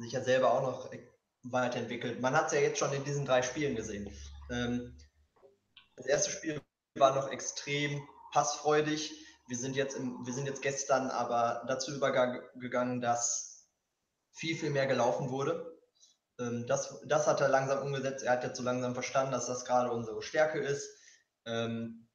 sich 0.00 0.12
ja 0.12 0.20
selber 0.20 0.52
auch 0.52 0.62
noch 0.62 0.90
weiterentwickelt. 1.44 2.20
Man 2.20 2.34
hat 2.34 2.46
es 2.46 2.52
ja 2.54 2.60
jetzt 2.60 2.78
schon 2.78 2.92
in 2.92 3.04
diesen 3.04 3.24
drei 3.24 3.42
Spielen 3.42 3.76
gesehen. 3.76 4.10
Ähm, 4.50 4.96
das 5.96 6.06
erste 6.06 6.30
Spiel 6.32 6.60
war 6.98 7.14
noch 7.14 7.28
extrem 7.30 8.02
passfreudig. 8.32 9.12
Wir 9.46 9.56
sind 9.56 9.76
jetzt, 9.76 9.96
im, 9.96 10.26
wir 10.26 10.32
sind 10.32 10.46
jetzt 10.46 10.62
gestern 10.62 11.10
aber 11.10 11.64
dazu 11.68 11.94
übergegangen, 11.94 13.00
dass 13.00 13.53
viel, 14.34 14.56
viel 14.56 14.70
mehr 14.70 14.86
gelaufen 14.86 15.30
wurde. 15.30 15.78
Ähm, 16.38 16.66
das, 16.66 17.00
das 17.06 17.26
hat 17.26 17.40
er 17.40 17.48
langsam 17.48 17.82
umgesetzt. 17.86 18.24
Er 18.24 18.32
hat 18.32 18.44
jetzt 18.44 18.56
so 18.56 18.62
langsam 18.62 18.94
verstanden, 18.94 19.32
dass 19.32 19.46
das 19.46 19.64
gerade 19.64 19.90
unsere 19.90 20.22
Stärke 20.22 20.58
ist. 20.58 20.88
Ähm, 21.46 22.08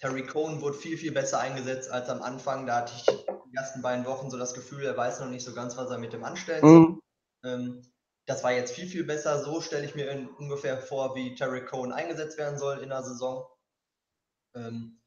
Terry 0.00 0.26
Cohn 0.26 0.62
wurde 0.62 0.78
viel, 0.78 0.96
viel 0.96 1.12
besser 1.12 1.40
eingesetzt 1.40 1.90
als 1.90 2.08
am 2.08 2.22
Anfang. 2.22 2.66
Da 2.66 2.76
hatte 2.76 2.94
ich 2.96 3.04
die 3.04 3.56
ersten 3.56 3.82
beiden 3.82 4.06
Wochen 4.06 4.30
so 4.30 4.38
das 4.38 4.54
Gefühl, 4.54 4.84
er 4.84 4.96
weiß 4.96 5.20
noch 5.20 5.28
nicht 5.28 5.44
so 5.44 5.52
ganz, 5.52 5.76
was 5.76 5.90
er 5.90 5.98
mit 5.98 6.12
dem 6.12 6.24
anstellen 6.24 6.62
soll. 6.62 6.80
Mhm. 6.80 7.02
Ähm, 7.44 7.92
das 8.26 8.42
war 8.42 8.52
jetzt 8.52 8.72
viel, 8.72 8.86
viel 8.86 9.04
besser. 9.04 9.42
So 9.42 9.60
stelle 9.60 9.84
ich 9.84 9.94
mir 9.94 10.28
ungefähr 10.38 10.80
vor, 10.80 11.14
wie 11.14 11.34
Terry 11.34 11.64
Cohen 11.64 11.92
eingesetzt 11.92 12.38
werden 12.38 12.58
soll 12.58 12.78
in 12.78 12.88
der 12.88 13.02
Saison. 13.02 13.46
Ähm, 14.54 15.00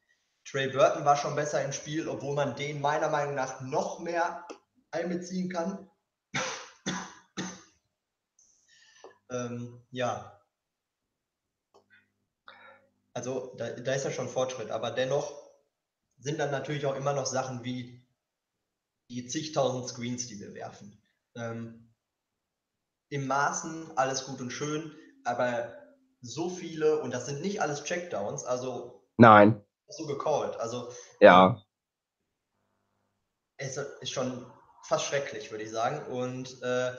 Trey 0.45 0.67
Burton 0.69 1.06
war 1.06 1.15
schon 1.15 1.36
besser 1.36 1.63
im 1.63 1.71
Spiel, 1.71 2.10
obwohl 2.10 2.36
man 2.36 2.56
den 2.56 2.82
meiner 2.82 3.10
Meinung 3.10 3.34
nach 3.34 3.62
noch 3.62 3.99
mehr 3.99 4.45
einbeziehen 4.91 5.49
kann. 5.49 5.89
Ähm, 9.34 9.86
ja. 9.91 10.39
Also 13.13 13.54
da, 13.58 13.69
da 13.72 13.93
ist 13.93 14.06
ja 14.06 14.12
schon 14.12 14.30
Fortschritt, 14.30 14.72
aber 14.72 14.91
dennoch 14.91 15.43
sind 16.17 16.39
dann 16.39 16.52
natürlich 16.52 16.86
auch 16.86 16.96
immer 16.96 17.13
noch 17.13 17.26
Sachen 17.26 17.63
wie 17.63 18.08
die 19.10 19.28
zigtausend 19.28 19.88
Screens, 19.89 20.28
die 20.28 20.39
wir 20.39 20.54
werfen. 20.54 21.02
Ähm, 21.36 21.93
Im 23.10 23.28
Maßen 23.28 23.98
alles 23.98 24.26
gut 24.26 24.41
und 24.41 24.52
schön, 24.52 24.96
aber 25.26 25.78
so 26.22 26.50
viele, 26.50 27.02
und 27.02 27.12
das 27.12 27.26
sind 27.26 27.41
nicht 27.41 27.62
alles 27.62 27.84
Checkdowns, 27.84 28.46
also 28.46 29.06
Nein. 29.17 29.63
so 29.88 30.08
gecallt. 30.08 30.56
Also 30.56 30.91
Ja. 31.19 31.62
es 33.58 33.78
ist 33.78 34.12
schon 34.12 34.52
fast 34.84 35.06
schrecklich, 35.06 35.52
würde 35.52 35.63
ich 35.65 35.72
sagen. 35.72 36.06
Und 36.12 36.62
äh, 36.62 36.93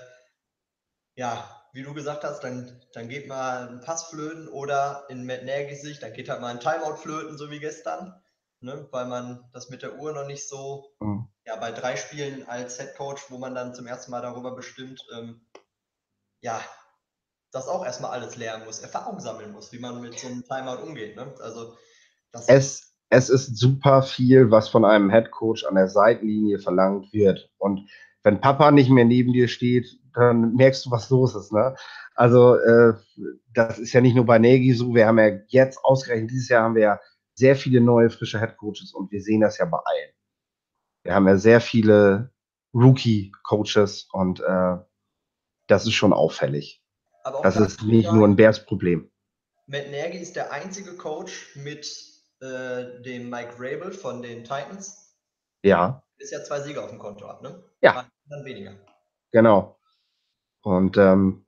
ja, 1.17 1.64
wie 1.75 1.83
du 1.83 1.93
gesagt 1.93 2.23
hast, 2.23 2.41
dann, 2.45 2.81
dann 2.93 3.09
geht 3.09 3.27
mal 3.27 3.69
ein 3.69 3.81
Pass 3.81 4.05
flöten 4.05 4.47
oder 4.49 5.05
in 5.09 5.27
Matt 5.27 5.45
Nagy's 5.45 5.83
Sicht, 5.83 6.03
dann 6.05 6.13
geht 6.13 6.29
halt 6.29 6.41
mal 6.41 6.53
ein 6.53 6.61
Timeout 6.61 6.97
flöten, 6.97 7.37
so 7.37 7.51
wie 7.51 7.59
gestern, 7.59 8.15
ne? 8.61 8.87
weil 8.93 9.07
man 9.07 9.45
das 9.53 9.71
mit 9.71 9.83
der 9.83 9.99
Uhr 9.99 10.13
noch 10.13 10.27
nicht 10.27 10.49
so, 10.49 10.93
Mhm. 11.01 11.29
ja, 11.45 11.57
bei 11.57 11.73
drei 11.73 11.97
Spielen 11.97 12.47
als 12.49 12.79
Head 12.79 12.95
Coach, 12.97 13.25
wo 13.29 13.39
man 13.39 13.57
dann 13.57 13.75
zum 13.75 13.89
ersten 13.89 14.13
Mal 14.13 14.23
darüber 14.23 14.55
bestimmt, 14.55 15.01
ähm, 15.17 15.45
ja, 16.41 16.61
das 17.51 17.67
auch 17.67 17.85
erstmal 17.85 18.13
alles 18.13 18.37
lernen 18.37 18.65
muss, 18.65 18.79
Erfahrung 18.79 19.19
sammeln 19.19 19.51
muss, 19.51 19.73
wie 19.73 19.81
man 19.81 20.01
mit 20.01 20.17
so 20.17 20.29
einem 20.29 20.45
Timeout 20.45 20.81
umgeht. 20.81 21.17
Ne? 21.17 21.35
Also 21.41 21.77
das 22.31 22.49
Es, 22.49 22.95
es 23.09 23.29
ist 23.29 23.59
super 23.59 24.03
viel, 24.03 24.53
was 24.53 24.69
von 24.69 24.85
einem 24.85 25.11
Head 25.11 25.33
Coach 25.33 25.65
an 25.65 25.75
der 25.75 25.89
Seitenlinie 25.89 26.61
verlangt 26.61 27.13
wird. 27.13 27.51
Und 27.59 27.89
wenn 28.25 28.41
Papa 28.41 28.71
nicht 28.71 28.91
mehr 28.91 29.05
neben 29.05 29.33
dir 29.33 29.49
steht, 29.49 29.99
dann 30.15 30.55
merkst 30.55 30.87
du, 30.87 30.91
was 30.91 31.11
los 31.11 31.35
ist. 31.35 31.53
Ne? 31.53 31.77
Also 32.15 32.57
äh, 32.57 32.95
das 33.53 33.79
ist 33.79 33.93
ja 33.93 34.01
nicht 34.01 34.17
nur 34.17 34.27
bei 34.27 34.39
Nagy 34.39 34.73
so. 34.73 34.95
Wir 34.95 35.07
haben 35.07 35.19
ja 35.19 35.39
jetzt 35.49 35.85
ausgerechnet, 35.85 36.31
dieses 36.31 36.49
Jahr 36.49 36.65
haben 36.65 36.75
wir 36.75 36.83
ja 36.83 37.01
sehr 37.35 37.55
viele 37.55 37.81
neue, 37.81 38.11
frische 38.11 38.41
Head 38.41 38.57
Coaches 38.57 38.93
und 38.95 39.11
wir 39.13 39.21
sehen 39.21 39.41
das 39.41 39.59
ja 39.59 39.67
bei 39.67 39.79
allen. 39.79 40.11
Wir 41.03 41.15
haben 41.15 41.29
ja 41.29 41.37
sehr 41.37 41.61
viele 41.61 42.33
Rookie-Coaches 42.75 44.09
und 44.13 44.41
äh, 44.41 44.77
das 45.67 45.85
ist 45.85 45.93
schon 45.93 46.13
auffällig. 46.13 46.83
Das 47.43 47.55
da 47.55 47.65
ist 47.65 47.83
nicht 47.83 48.11
nur 48.11 48.27
ein 48.27 48.37
Bears-Problem. 48.37 49.11
Matt 49.67 49.91
Nagy 49.91 50.19
ist 50.19 50.37
der 50.37 50.53
einzige 50.53 50.95
Coach 50.97 51.57
mit 51.57 51.87
äh, 52.41 53.03
dem 53.03 53.31
Mike 53.31 53.55
Rabel 53.59 53.93
von 53.93 54.23
den 54.23 54.45
Titans. 54.45 55.17
Ja, 55.63 56.05
Ist 56.19 56.33
ja 56.33 56.43
zwei 56.45 56.61
Siege 56.61 56.83
auf 56.83 56.91
dem 56.91 56.99
Konto 56.99 57.27
ab, 57.27 57.43
ne? 57.43 57.63
Ja. 57.81 58.07
Dann 58.27 58.45
weniger. 58.45 58.73
genau. 59.31 59.79
Und 60.63 60.97
ähm, 60.97 61.45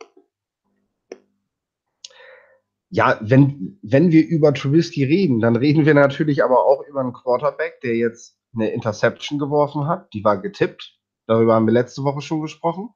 ja, 2.91 3.19
wenn, 3.23 3.79
wenn 3.83 4.13
wir 4.13 4.27
über 4.27 4.55
Trubisky 4.55 5.05
reden, 5.05 5.41
dann 5.41 5.57
reden 5.57 5.87
wir 5.87 5.95
natürlich 5.95 6.45
aber 6.45 6.65
auch 6.65 6.87
über 6.87 7.01
einen 7.01 7.13
Quarterback, 7.13 7.81
der 7.81 7.97
jetzt 7.97 8.39
eine 8.55 8.71
Interception 8.71 9.39
geworfen 9.39 9.87
hat. 9.87 10.13
Die 10.13 10.25
war 10.25 10.41
getippt. 10.41 10.99
Darüber 11.27 11.55
haben 11.55 11.67
wir 11.67 11.73
letzte 11.73 12.05
Woche 12.05 12.21
schon 12.21 12.43
gesprochen. 12.43 12.91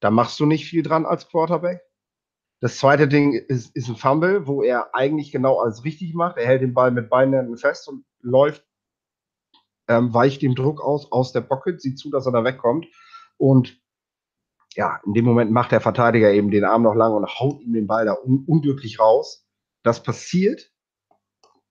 Da 0.00 0.10
machst 0.10 0.38
du 0.38 0.46
nicht 0.46 0.66
viel 0.66 0.82
dran 0.82 1.06
als 1.06 1.28
Quarterback. 1.28 1.82
Das 2.60 2.78
zweite 2.78 3.08
Ding 3.08 3.34
ist, 3.34 3.74
ist 3.76 3.88
ein 3.88 3.96
Fumble, 3.96 4.46
wo 4.46 4.62
er 4.62 4.94
eigentlich 4.94 5.32
genau 5.32 5.58
alles 5.60 5.84
richtig 5.84 6.14
macht. 6.14 6.36
Er 6.36 6.46
hält 6.46 6.62
den 6.62 6.74
Ball 6.74 6.90
mit 6.90 7.08
Beinen 7.08 7.56
fest 7.56 7.88
und 7.88 8.04
läuft, 8.20 8.64
ähm, 9.88 10.12
weicht 10.14 10.42
dem 10.42 10.54
Druck 10.54 10.80
aus, 10.80 11.10
aus 11.10 11.32
der 11.32 11.40
Pocket, 11.40 11.80
sieht 11.80 11.98
zu, 11.98 12.10
dass 12.10 12.26
er 12.26 12.32
da 12.32 12.44
wegkommt. 12.44 12.86
Und 13.36 13.80
ja, 14.74 15.00
in 15.04 15.14
dem 15.14 15.24
Moment 15.24 15.50
macht 15.50 15.72
der 15.72 15.80
Verteidiger 15.80 16.30
eben 16.30 16.50
den 16.50 16.64
Arm 16.64 16.82
noch 16.82 16.94
lang 16.94 17.12
und 17.14 17.26
haut 17.26 17.60
ihm 17.60 17.72
den 17.72 17.86
Ball 17.86 18.04
da 18.04 18.12
un 18.14 18.44
unglücklich 18.46 19.00
raus. 19.00 19.46
Das 19.82 20.02
passiert. 20.02 20.70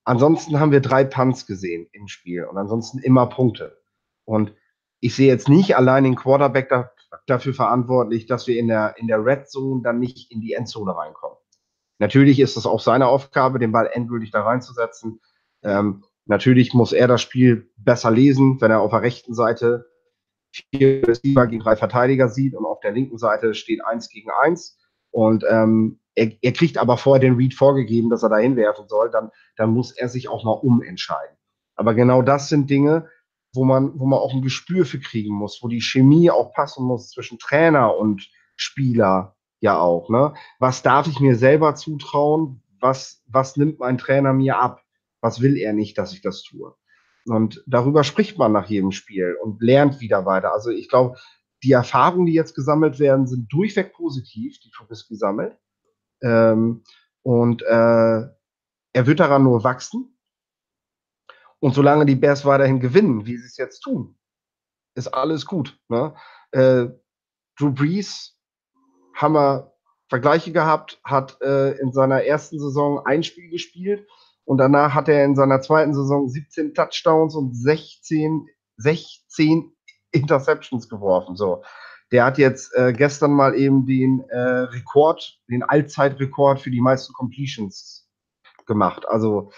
Ansonsten 0.03 0.59
haben 0.59 0.71
wir 0.71 0.79
drei 0.79 1.03
Punts 1.03 1.45
gesehen 1.45 1.87
im 1.91 2.07
Spiel 2.07 2.45
und 2.45 2.57
ansonsten 2.57 2.99
immer 2.99 3.27
Punkte. 3.27 3.77
Und 4.25 4.53
ich 4.99 5.15
sehe 5.15 5.27
jetzt 5.27 5.49
nicht 5.49 5.75
allein 5.75 6.03
den 6.05 6.15
Quarterback 6.15 6.69
da, 6.69 6.91
dafür 7.27 7.53
verantwortlich, 7.53 8.25
dass 8.25 8.47
wir 8.47 8.57
in 8.57 8.67
der, 8.67 8.95
in 8.97 9.07
der 9.07 9.23
Red 9.23 9.49
Zone 9.49 9.81
dann 9.83 9.99
nicht 9.99 10.31
in 10.31 10.41
die 10.41 10.53
Endzone 10.53 10.95
reinkommen. 10.95 11.37
Natürlich 11.99 12.39
ist 12.39 12.57
es 12.57 12.65
auch 12.65 12.79
seine 12.79 13.07
Aufgabe, 13.07 13.59
den 13.59 13.71
Ball 13.71 13.89
endgültig 13.91 14.31
da 14.31 14.43
reinzusetzen. 14.43 15.19
Ähm, 15.63 16.03
natürlich 16.27 16.73
muss 16.73 16.93
er 16.93 17.07
das 17.07 17.21
Spiel 17.21 17.69
besser 17.77 18.11
lesen, 18.11 18.59
wenn 18.61 18.71
er 18.71 18.81
auf 18.81 18.91
der 18.91 19.01
rechten 19.01 19.33
Seite 19.33 19.85
vier 20.51 21.07
Receiver 21.07 21.47
gegen 21.47 21.63
drei 21.63 21.75
Verteidiger 21.75 22.29
sieht 22.29 22.55
und 22.55 22.65
auf 22.65 22.79
der 22.79 22.91
linken 22.91 23.17
Seite 23.17 23.53
steht 23.53 23.83
eins 23.85 24.09
gegen 24.09 24.29
eins. 24.31 24.77
Und 25.11 25.43
ähm, 25.49 25.99
er, 26.15 26.31
er 26.41 26.51
kriegt 26.51 26.77
aber 26.77 26.97
vorher 26.97 27.21
den 27.21 27.35
Read 27.35 27.53
vorgegeben, 27.53 28.09
dass 28.09 28.23
er 28.23 28.29
da 28.29 28.37
hinwerfen 28.37 28.87
soll, 28.87 29.09
dann, 29.11 29.29
dann 29.55 29.71
muss 29.71 29.91
er 29.91 30.09
sich 30.09 30.29
auch 30.29 30.43
mal 30.43 30.51
umentscheiden. 30.51 31.37
Aber 31.75 31.93
genau 31.93 32.21
das 32.21 32.49
sind 32.49 32.69
Dinge, 32.69 33.07
wo 33.53 33.63
man, 33.63 33.99
wo 33.99 34.05
man 34.05 34.19
auch 34.19 34.33
ein 34.33 34.41
Gespür 34.41 34.85
für 34.85 34.99
kriegen 34.99 35.33
muss, 35.33 35.59
wo 35.61 35.67
die 35.67 35.81
Chemie 35.81 36.29
auch 36.31 36.53
passen 36.53 36.85
muss 36.85 37.11
zwischen 37.11 37.39
Trainer 37.39 37.95
und 37.95 38.29
Spieler 38.55 39.35
ja 39.59 39.79
auch. 39.79 40.09
Ne? 40.09 40.33
Was 40.59 40.81
darf 40.81 41.07
ich 41.07 41.19
mir 41.19 41.35
selber 41.35 41.75
zutrauen? 41.75 42.61
Was, 42.79 43.23
was 43.27 43.57
nimmt 43.57 43.79
mein 43.79 43.97
Trainer 43.97 44.33
mir 44.33 44.59
ab? 44.59 44.81
Was 45.21 45.41
will 45.41 45.57
er 45.57 45.73
nicht, 45.73 45.97
dass 45.97 46.13
ich 46.13 46.21
das 46.21 46.43
tue? 46.43 46.75
Und 47.25 47.63
darüber 47.67 48.03
spricht 48.03 48.37
man 48.37 48.53
nach 48.53 48.69
jedem 48.69 48.91
Spiel 48.91 49.37
und 49.41 49.61
lernt 49.61 49.99
wieder 49.99 50.25
weiter. 50.25 50.53
Also 50.53 50.69
ich 50.69 50.87
glaube, 50.89 51.17
die 51.63 51.71
Erfahrungen, 51.71 52.25
die 52.25 52.33
jetzt 52.33 52.55
gesammelt 52.55 52.99
werden, 52.99 53.27
sind 53.27 53.51
durchweg 53.51 53.93
positiv, 53.93 54.59
die 54.59 54.71
Trubisky 54.71 55.15
sammelt. 55.15 55.57
Ähm, 56.21 56.83
und 57.23 57.61
äh, 57.63 57.65
er 58.93 59.05
wird 59.05 59.19
daran 59.19 59.43
nur 59.43 59.63
wachsen. 59.63 60.17
Und 61.59 61.73
solange 61.73 62.05
die 62.05 62.15
Bears 62.15 62.45
weiterhin 62.45 62.79
gewinnen, 62.79 63.25
wie 63.25 63.37
sie 63.37 63.45
es 63.45 63.57
jetzt 63.57 63.81
tun, 63.81 64.17
ist 64.95 65.07
alles 65.07 65.45
gut. 65.45 65.79
Ne? 65.89 66.15
Äh, 66.51 66.87
Drew 67.57 67.71
Brees 67.71 68.37
haben 69.13 69.33
wir 69.33 69.73
Vergleiche 70.09 70.51
gehabt, 70.51 71.01
hat 71.03 71.41
äh, 71.41 71.71
in 71.79 71.91
seiner 71.91 72.23
ersten 72.23 72.59
Saison 72.59 73.05
ein 73.05 73.23
Spiel 73.23 73.49
gespielt 73.49 74.07
und 74.47 74.59
danach 74.59 74.93
hat 74.93 75.09
er 75.09 75.25
in 75.25 75.35
seiner 75.35 75.59
zweiten 75.59 75.93
Saison 75.93 76.29
17 76.29 76.73
Touchdowns 76.73 77.35
und 77.35 77.53
16, 77.53 78.47
16 78.77 79.73
Interceptions 80.11 80.87
geworfen. 80.87 81.35
So. 81.35 81.63
Der 82.13 82.23
hat 82.23 82.37
jetzt 82.37 82.73
äh, 82.73 82.93
gestern 82.93 83.31
mal 83.31 83.55
eben 83.55 83.85
den 83.85 84.21
äh, 84.29 84.39
Rekord, 84.39 85.41
den 85.49 85.63
Allzeitrekord 85.63 86.61
für 86.61 86.71
die 86.71 86.79
meisten 86.79 87.11
Completions 87.11 88.09
gemacht. 88.65 89.05
Also 89.09 89.51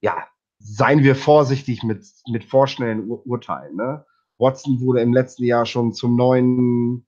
ja, 0.00 0.28
seien 0.60 1.02
wir 1.02 1.16
vorsichtig 1.16 1.82
mit, 1.82 2.06
mit 2.30 2.44
vorschnellen 2.44 3.10
Ur 3.10 3.26
Urteilen. 3.26 3.74
Ne? 3.74 4.06
Watson 4.38 4.80
wurde 4.80 5.00
im 5.00 5.12
letzten 5.12 5.42
Jahr 5.42 5.66
schon 5.66 5.92
zum 5.92 6.14
neuen, 6.14 7.04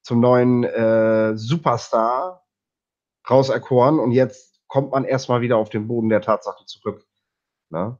zum 0.00 0.20
neuen 0.20 0.64
äh, 0.64 1.36
Superstar 1.36 2.46
rauserkoren 3.28 3.98
und 3.98 4.12
jetzt 4.12 4.57
kommt 4.68 4.92
man 4.92 5.04
erstmal 5.04 5.40
wieder 5.40 5.56
auf 5.56 5.70
den 5.70 5.88
Boden 5.88 6.08
der 6.08 6.20
Tatsachen 6.20 6.66
zurück. 6.66 7.04
Ne? 7.70 7.98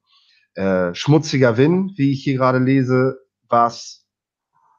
Äh, 0.54 0.94
schmutziger 0.94 1.56
Win, 1.56 1.92
wie 1.96 2.12
ich 2.12 2.22
hier 2.22 2.36
gerade 2.36 2.58
lese, 2.58 3.20
war 3.48 3.68
es 3.68 4.06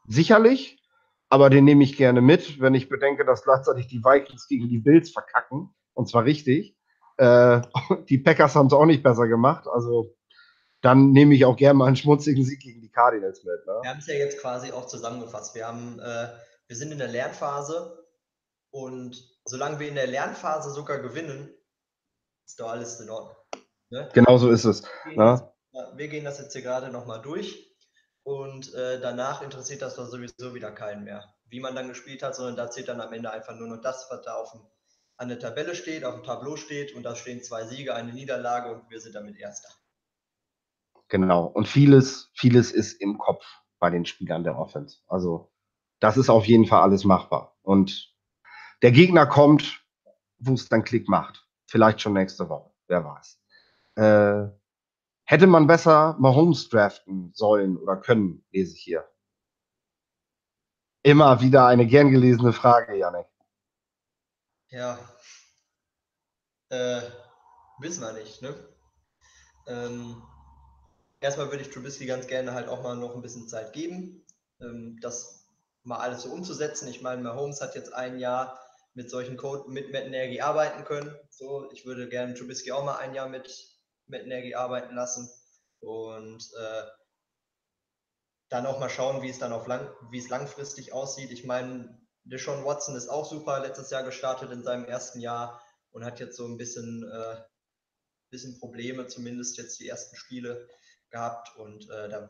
sicherlich, 0.07 0.81
aber 1.29 1.49
den 1.49 1.65
nehme 1.65 1.83
ich 1.83 1.97
gerne 1.97 2.21
mit, 2.21 2.59
wenn 2.59 2.73
ich 2.73 2.89
bedenke, 2.89 3.25
dass 3.25 3.43
gleichzeitig 3.43 3.87
die 3.87 4.03
Vikings 4.03 4.47
gegen 4.47 4.69
die 4.69 4.79
Bills 4.79 5.11
verkacken, 5.11 5.73
und 5.93 6.09
zwar 6.09 6.25
richtig. 6.25 6.75
Äh, 7.17 7.61
die 8.09 8.17
Packers 8.17 8.55
haben 8.55 8.67
es 8.67 8.73
auch 8.73 8.85
nicht 8.85 9.03
besser 9.03 9.27
gemacht, 9.27 9.67
also 9.67 10.15
dann 10.81 11.11
nehme 11.11 11.35
ich 11.35 11.45
auch 11.45 11.57
gerne 11.57 11.77
mal 11.77 11.87
einen 11.87 11.95
schmutzigen 11.97 12.43
Sieg 12.45 12.61
gegen 12.61 12.81
die 12.81 12.89
Cardinals 12.91 13.43
mit. 13.43 13.65
Ne? 13.65 13.79
Wir 13.81 13.89
haben 13.89 13.99
es 13.99 14.07
ja 14.07 14.15
jetzt 14.15 14.39
quasi 14.39 14.71
auch 14.71 14.87
zusammengefasst. 14.87 15.53
Wir, 15.53 15.67
haben, 15.67 15.99
äh, 15.99 16.27
wir 16.67 16.75
sind 16.75 16.91
in 16.91 16.97
der 16.97 17.09
Lernphase 17.09 18.05
und 18.71 19.21
solange 19.43 19.79
wir 19.79 19.89
in 19.89 19.95
der 19.95 20.07
Lernphase 20.07 20.71
sogar 20.71 20.99
gewinnen, 20.99 21.53
ist 22.49 22.59
doch 22.59 22.69
alles 22.69 22.99
in 22.99 23.09
Ordnung. 23.09 23.35
Ne? 23.91 24.09
Genau 24.13 24.37
so 24.37 24.49
ist 24.49 24.65
es. 24.65 24.83
Wir, 24.83 25.11
gehen 25.11 25.17
Ne? 25.17 25.51
das, 25.71 25.97
wir 25.97 26.07
gehen 26.07 26.25
das 26.25 26.39
jetzt 26.39 26.53
hier 26.53 26.63
gerade 26.63 26.89
nochmal 26.89 27.21
durch 27.21 27.71
und 28.23 28.73
äh, 28.73 28.99
danach 28.99 29.43
interessiert 29.43 29.83
das 29.83 29.95
doch 29.95 30.07
sowieso 30.07 30.55
wieder 30.55 30.71
keinen 30.71 31.03
mehr, 31.03 31.31
wie 31.45 31.59
man 31.59 31.75
dann 31.75 31.87
gespielt 31.87 32.23
hat, 32.23 32.35
sondern 32.35 32.55
da 32.55 32.71
zählt 32.71 32.87
dann 32.87 33.01
am 33.01 33.13
Ende 33.13 33.31
einfach 33.31 33.55
nur 33.55 33.67
noch 33.67 33.81
das, 33.81 34.07
was 34.09 34.23
da 34.23 34.33
auf 34.33 34.51
dem, 34.51 34.61
an 35.17 35.29
der 35.29 35.37
Tabelle 35.37 35.75
steht, 35.75 36.03
auf 36.03 36.15
dem 36.15 36.23
Tableau 36.23 36.55
steht 36.55 36.95
und 36.95 37.03
da 37.03 37.15
stehen 37.15 37.43
zwei 37.43 37.65
Siege, 37.65 37.93
eine 37.93 38.13
Niederlage 38.13 38.73
und 38.73 38.89
wir 38.89 38.99
sind 38.99 39.13
damit 39.13 39.37
Erster. 39.37 39.69
Genau. 41.07 41.45
Und 41.45 41.67
vieles, 41.67 42.31
vieles 42.33 42.71
ist 42.71 42.93
im 42.93 43.19
Kopf 43.19 43.45
bei 43.79 43.91
den 43.91 44.05
Spielern 44.05 44.43
der 44.43 44.57
Offense. 44.57 44.97
Also 45.07 45.51
das 45.99 46.17
ist 46.17 46.29
auf 46.29 46.45
jeden 46.45 46.65
Fall 46.65 46.81
alles 46.81 47.03
machbar. 47.03 47.57
Und 47.61 48.15
der 48.81 48.91
Gegner 48.91 49.27
kommt, 49.27 49.83
wo 50.39 50.53
es 50.53 50.67
dann 50.69 50.83
Klick 50.83 51.07
macht. 51.09 51.48
Vielleicht 51.69 52.01
schon 52.01 52.13
nächste 52.13 52.49
Woche. 52.49 52.71
Wer 52.87 53.05
weiß. 53.05 53.39
Äh, 53.95 54.47
hätte 55.25 55.45
man 55.45 55.67
besser 55.67 56.15
Mahomes 56.19 56.67
draften 56.69 57.31
sollen 57.33 57.77
oder 57.77 57.97
können, 57.97 58.43
lese 58.51 58.73
ich 58.73 58.81
hier. 58.81 59.07
Immer 61.03 61.41
wieder 61.41 61.67
eine 61.67 61.85
gern 61.85 62.09
gelesene 62.09 62.53
Frage, 62.53 62.97
Janek. 62.97 63.27
Ja. 64.69 64.97
Äh, 66.69 67.01
wissen 67.79 68.01
wir 68.01 68.13
nicht, 68.13 68.41
ne? 68.41 68.55
Ähm, 69.67 70.21
erstmal 71.19 71.51
würde 71.51 71.61
ich 71.61 71.69
Trubisky 71.69 72.05
ganz 72.05 72.27
gerne 72.27 72.53
halt 72.53 72.67
auch 72.67 72.81
mal 72.81 72.95
noch 72.95 73.15
ein 73.15 73.21
bisschen 73.21 73.47
Zeit 73.47 73.73
geben, 73.73 74.25
ähm, 74.59 74.97
das 75.01 75.47
mal 75.83 75.97
alles 75.97 76.23
so 76.23 76.31
umzusetzen. 76.31 76.87
Ich 76.87 77.01
meine, 77.01 77.21
Mahomes 77.21 77.61
hat 77.61 77.75
jetzt 77.75 77.93
ein 77.93 78.17
Jahr 78.19 78.59
mit 78.99 79.09
solchen 79.09 79.37
Code 79.37 79.71
mit 79.71 79.93
Matt 79.93 80.09
Nagy 80.09 80.41
arbeiten 80.41 80.83
können. 80.83 81.15
So, 81.29 81.71
ich 81.71 81.85
würde 81.85 82.09
gerne 82.09 82.33
Trubisky 82.33 82.73
auch 82.73 82.83
mal 82.83 82.97
ein 82.97 83.15
Jahr 83.15 83.29
mit 83.29 83.47
Matt 84.07 84.27
Nagy 84.27 84.55
arbeiten 84.55 84.93
lassen 84.93 85.29
und 85.79 86.43
äh, 86.59 86.83
dann 88.49 88.65
auch 88.65 88.77
mal 88.77 88.89
schauen, 88.89 89.21
wie 89.21 89.29
es 89.29 89.39
dann 89.39 89.53
auf 89.53 89.67
lang, 89.67 89.89
wie 90.11 90.19
es 90.19 90.27
langfristig 90.27 90.91
aussieht. 90.91 91.31
Ich 91.31 91.45
meine, 91.45 91.97
Deshaun 92.25 92.65
Watson 92.65 92.97
ist 92.97 93.07
auch 93.07 93.25
super 93.25 93.61
letztes 93.61 93.89
Jahr 93.89 94.03
gestartet 94.03 94.51
in 94.51 94.63
seinem 94.63 94.83
ersten 94.83 95.21
Jahr 95.21 95.63
und 95.91 96.03
hat 96.03 96.19
jetzt 96.19 96.35
so 96.35 96.45
ein 96.45 96.57
bisschen, 96.57 97.09
äh, 97.09 97.41
bisschen 98.31 98.59
Probleme, 98.59 99.07
zumindest 99.07 99.57
jetzt 99.57 99.79
die 99.79 99.87
ersten 99.87 100.17
Spiele 100.17 100.67
gehabt. 101.09 101.55
Und 101.55 101.89
äh, 101.89 102.09
da 102.09 102.29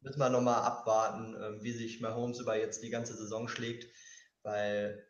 müssen 0.00 0.18
wir 0.18 0.30
nochmal 0.30 0.62
abwarten, 0.62 1.34
äh, 1.34 1.62
wie 1.62 1.72
sich 1.72 2.00
Mahomes 2.00 2.40
über 2.40 2.56
jetzt 2.56 2.82
die 2.82 2.90
ganze 2.90 3.14
Saison 3.14 3.48
schlägt, 3.48 3.86
weil 4.42 5.09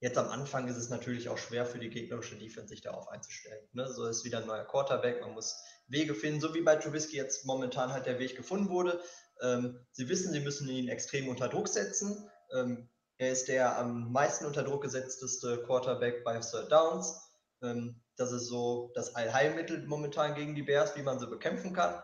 jetzt 0.00 0.18
am 0.18 0.28
Anfang 0.28 0.68
ist 0.68 0.76
es 0.76 0.90
natürlich 0.90 1.28
auch 1.28 1.38
schwer 1.38 1.66
für 1.66 1.78
die 1.78 1.90
gegnerische 1.90 2.36
Defense, 2.36 2.68
sich 2.68 2.82
darauf 2.82 3.08
einzustellen. 3.08 3.66
Ne? 3.72 3.90
So 3.90 4.06
ist 4.06 4.24
wieder 4.24 4.38
ein 4.38 4.46
neuer 4.46 4.64
Quarterback, 4.64 5.20
man 5.20 5.32
muss 5.32 5.56
Wege 5.88 6.14
finden, 6.14 6.40
so 6.40 6.54
wie 6.54 6.62
bei 6.62 6.76
Trubisky 6.76 7.16
jetzt 7.16 7.46
momentan 7.46 7.92
halt 7.92 8.06
der 8.06 8.18
Weg 8.18 8.36
gefunden 8.36 8.68
wurde. 8.68 9.00
Ähm, 9.42 9.86
sie 9.92 10.08
wissen, 10.08 10.32
sie 10.32 10.40
müssen 10.40 10.68
ihn 10.68 10.88
extrem 10.88 11.28
unter 11.28 11.48
Druck 11.48 11.68
setzen. 11.68 12.28
Ähm, 12.52 12.88
er 13.18 13.32
ist 13.32 13.48
der 13.48 13.78
am 13.78 14.12
meisten 14.12 14.44
unter 14.44 14.62
Druck 14.62 14.82
gesetzteste 14.82 15.62
Quarterback 15.64 16.24
bei 16.24 16.38
Third 16.40 16.70
Downs. 16.70 17.30
Ähm, 17.62 18.02
das 18.16 18.32
ist 18.32 18.46
so 18.46 18.90
das 18.94 19.14
Allheilmittel 19.14 19.86
momentan 19.86 20.34
gegen 20.34 20.54
die 20.54 20.62
Bears, 20.62 20.96
wie 20.96 21.02
man 21.02 21.18
sie 21.18 21.26
bekämpfen 21.26 21.72
kann. 21.72 22.02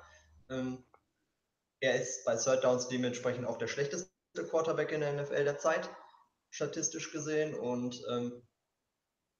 Ähm, 0.50 0.85
er 1.81 2.00
ist 2.00 2.24
bei 2.24 2.37
Third 2.37 2.64
Downs 2.64 2.88
dementsprechend 2.88 3.46
auch 3.46 3.59
der 3.59 3.66
schlechteste 3.66 4.09
Quarterback 4.48 4.92
in 4.92 5.00
der 5.00 5.12
NFL 5.12 5.44
der 5.44 5.59
Zeit, 5.59 5.90
statistisch 6.53 7.11
gesehen. 7.11 7.55
Und 7.55 8.01
ähm, 8.12 8.33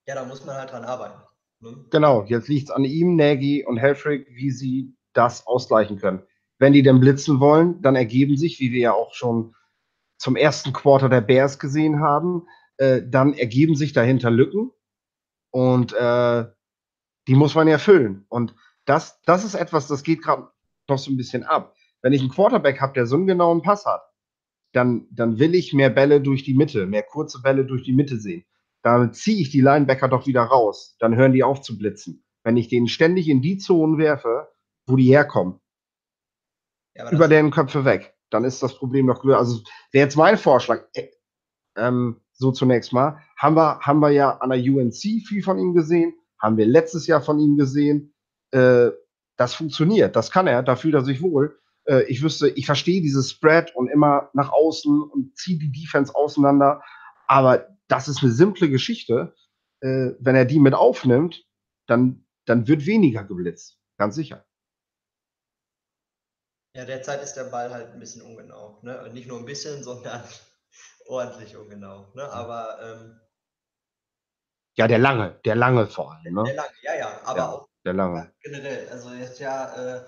ja, 0.09 0.17
da 0.17 0.25
muss 0.25 0.45
man 0.45 0.57
halt 0.57 0.73
dran 0.73 0.85
arbeiten. 0.85 1.23
Ne? 1.61 1.85
Genau, 1.91 2.25
jetzt 2.25 2.49
liegt 2.49 2.69
es 2.69 2.75
an 2.75 2.85
ihm, 2.85 3.15
Nagy 3.15 3.65
und 3.65 3.77
Helfrich, 3.77 4.27
wie 4.31 4.51
sie 4.51 4.97
das 5.13 5.47
ausgleichen 5.47 5.99
können. 5.99 6.25
Wenn 6.59 6.73
die 6.73 6.83
denn 6.83 7.01
blitzen 7.01 7.39
wollen, 7.39 7.81
dann 7.83 7.95
ergeben 7.95 8.37
sich, 8.37 8.59
wie 8.59 8.73
wir 8.73 8.81
ja 8.81 8.93
auch 8.93 9.15
schon 9.15 9.55
zum 10.19 10.37
ersten 10.37 10.73
Quarter 10.73 11.09
der 11.09 11.21
Bears 11.21 11.59
gesehen 11.59 12.01
haben, 12.01 12.47
äh, 12.79 13.03
dann 13.05 13.35
ergeben 13.35 13.75
sich 13.75 13.93
dahinter 13.93 14.31
Lücken 14.31 14.71
und 15.51 15.93
äh, 15.93 16.47
die 17.29 17.35
muss 17.35 17.55
man 17.55 17.69
ja 17.69 17.79
füllen. 17.79 18.25
Und 18.29 18.55
das, 18.85 19.21
das 19.23 19.45
ist 19.45 19.55
etwas, 19.55 19.87
das 19.87 20.03
geht 20.03 20.23
gerade 20.23 20.49
noch 20.89 20.99
so 20.99 21.11
ein 21.11 21.17
bisschen 21.17 21.45
ab. 21.45 21.75
Wenn 22.01 22.13
ich 22.13 22.21
einen 22.21 22.31
Quarterback 22.31 22.81
habe, 22.81 22.95
der 22.95 23.07
so 23.07 23.17
einen 23.17 23.27
genauen 23.27 23.63
Pass 23.63 23.85
hat, 23.85 24.03
dann, 24.73 25.07
dann 25.11 25.39
will 25.39 25.55
ich 25.55 25.73
mehr 25.73 25.91
Bälle 25.91 26.21
durch 26.21 26.45
die 26.45 26.55
Mitte, 26.55 26.87
mehr 26.87 27.03
kurze 27.03 27.43
Bälle 27.43 27.65
durch 27.65 27.83
die 27.83 27.93
Mitte 27.93 28.19
sehen. 28.19 28.45
Dann 28.83 29.13
ziehe 29.13 29.41
ich 29.41 29.51
die 29.51 29.61
Linebacker 29.61 30.09
doch 30.09 30.27
wieder 30.27 30.43
raus. 30.43 30.97
Dann 30.99 31.15
hören 31.15 31.33
die 31.33 31.45
auf 31.45 31.63
zu 31.63 31.79
blitzen. 31.79 32.25
Wenn 32.43 32.57
ich 32.57 32.69
denen 32.69 32.89
ständig 32.89 33.29
in 33.29 33.43
die 33.43 33.59
Zonen 33.59 33.99
werfe, 33.99 34.49
wo 34.87 34.97
die 34.97 35.07
herkommen, 35.07 35.61
ja, 36.95 37.11
über 37.11 37.29
deren 37.29 37.51
Köpfe 37.51 37.85
weg 37.85 38.13
dann 38.33 38.45
ist 38.45 38.63
das 38.63 38.77
Problem 38.77 39.07
noch 39.07 39.21
größer. 39.21 39.39
Also 39.39 39.63
wäre 39.93 40.07
jetzt 40.07 40.17
mein 40.17 40.39
Vorschlag, 40.39 40.85
äh, 40.95 41.09
ähm, 41.77 42.21
so 42.33 42.51
zunächst 42.51 42.93
mal, 42.93 43.19
haben 43.37 43.57
wir, 43.57 43.81
haben 43.81 44.01
wir 44.01 44.11
ja 44.11 44.39
an 44.39 44.51
der 44.51 44.59
UNC 44.59 44.95
viel 44.95 45.43
von 45.43 45.59
ihm 45.59 45.75
gesehen, 45.75 46.15
haben 46.39 46.57
wir 46.57 46.67
letztes 46.67 47.07
Jahr 47.07 47.23
von 47.23 47.39
ihm 47.39 47.57
gesehen. 47.57 48.15
Äh, 48.51 48.91
das 49.37 49.55
funktioniert, 49.55 50.17
das 50.17 50.31
kann 50.31 50.47
er, 50.47 50.63
da 50.63 50.77
fühlt 50.77 50.95
er 50.95 51.05
sich 51.05 51.23
wohl. 51.23 51.59
Äh, 51.87 52.05
ich 52.05 52.23
wüsste, 52.23 52.49
ich 52.49 52.67
verstehe 52.67 53.03
dieses 53.03 53.31
Spread 53.31 53.75
und 53.75 53.89
immer 53.89 54.31
nach 54.35 54.51
außen 54.51 55.03
und 55.03 55.37
ziehe 55.37 55.59
die 55.59 55.73
Defense 55.73 56.15
auseinander, 56.15 56.83
aber 57.27 57.69
das 57.89 58.09
ist 58.09 58.23
eine 58.23 58.33
simple 58.33 58.71
Geschichte. 58.71 59.35
Äh, 59.81 60.13
wenn 60.21 60.37
er 60.37 60.45
die 60.45 60.61
mit 60.61 60.75
aufnimmt, 60.75 61.45
dann, 61.87 62.27
dann 62.47 62.69
wird 62.69 62.87
weniger 62.87 63.25
geblitzt, 63.25 63.79
ganz 63.99 64.15
sicher. 64.15 64.47
Ja, 66.75 66.87
derzeit 66.87 67.23
ist 67.23 67.35
der 67.35 67.45
Ball 67.45 67.71
halt 67.71 67.93
ein 67.93 67.99
bisschen 67.99 68.23
ungenau. 68.23 68.79
Ne? 68.83 69.11
Nicht 69.13 69.29
nur 69.29 69.39
ein 69.39 69.45
bisschen, 69.45 69.83
sondern 69.83 70.23
ordentlich 71.07 71.57
ungenau. 71.57 72.13
Ne? 72.15 72.31
Aber 72.31 72.79
ähm, 72.83 73.21
ja, 74.77 74.89
der 74.89 74.99
lange, 74.99 75.39
der 75.45 75.55
lange 75.55 75.87
vor 75.87 76.15
allem. 76.15 76.35
Ne? 76.35 76.45
Der 76.45 76.55
lange, 76.55 76.73
ja, 76.83 76.95
ja, 76.95 77.21
aber 77.25 77.39
ja, 77.39 77.51
auch 77.51 77.69
der 77.85 77.93
lange. 77.93 78.33
generell. 78.41 78.89
Also 78.89 79.13
jetzt 79.13 79.39
ja 79.39 79.97
äh, 79.97 80.03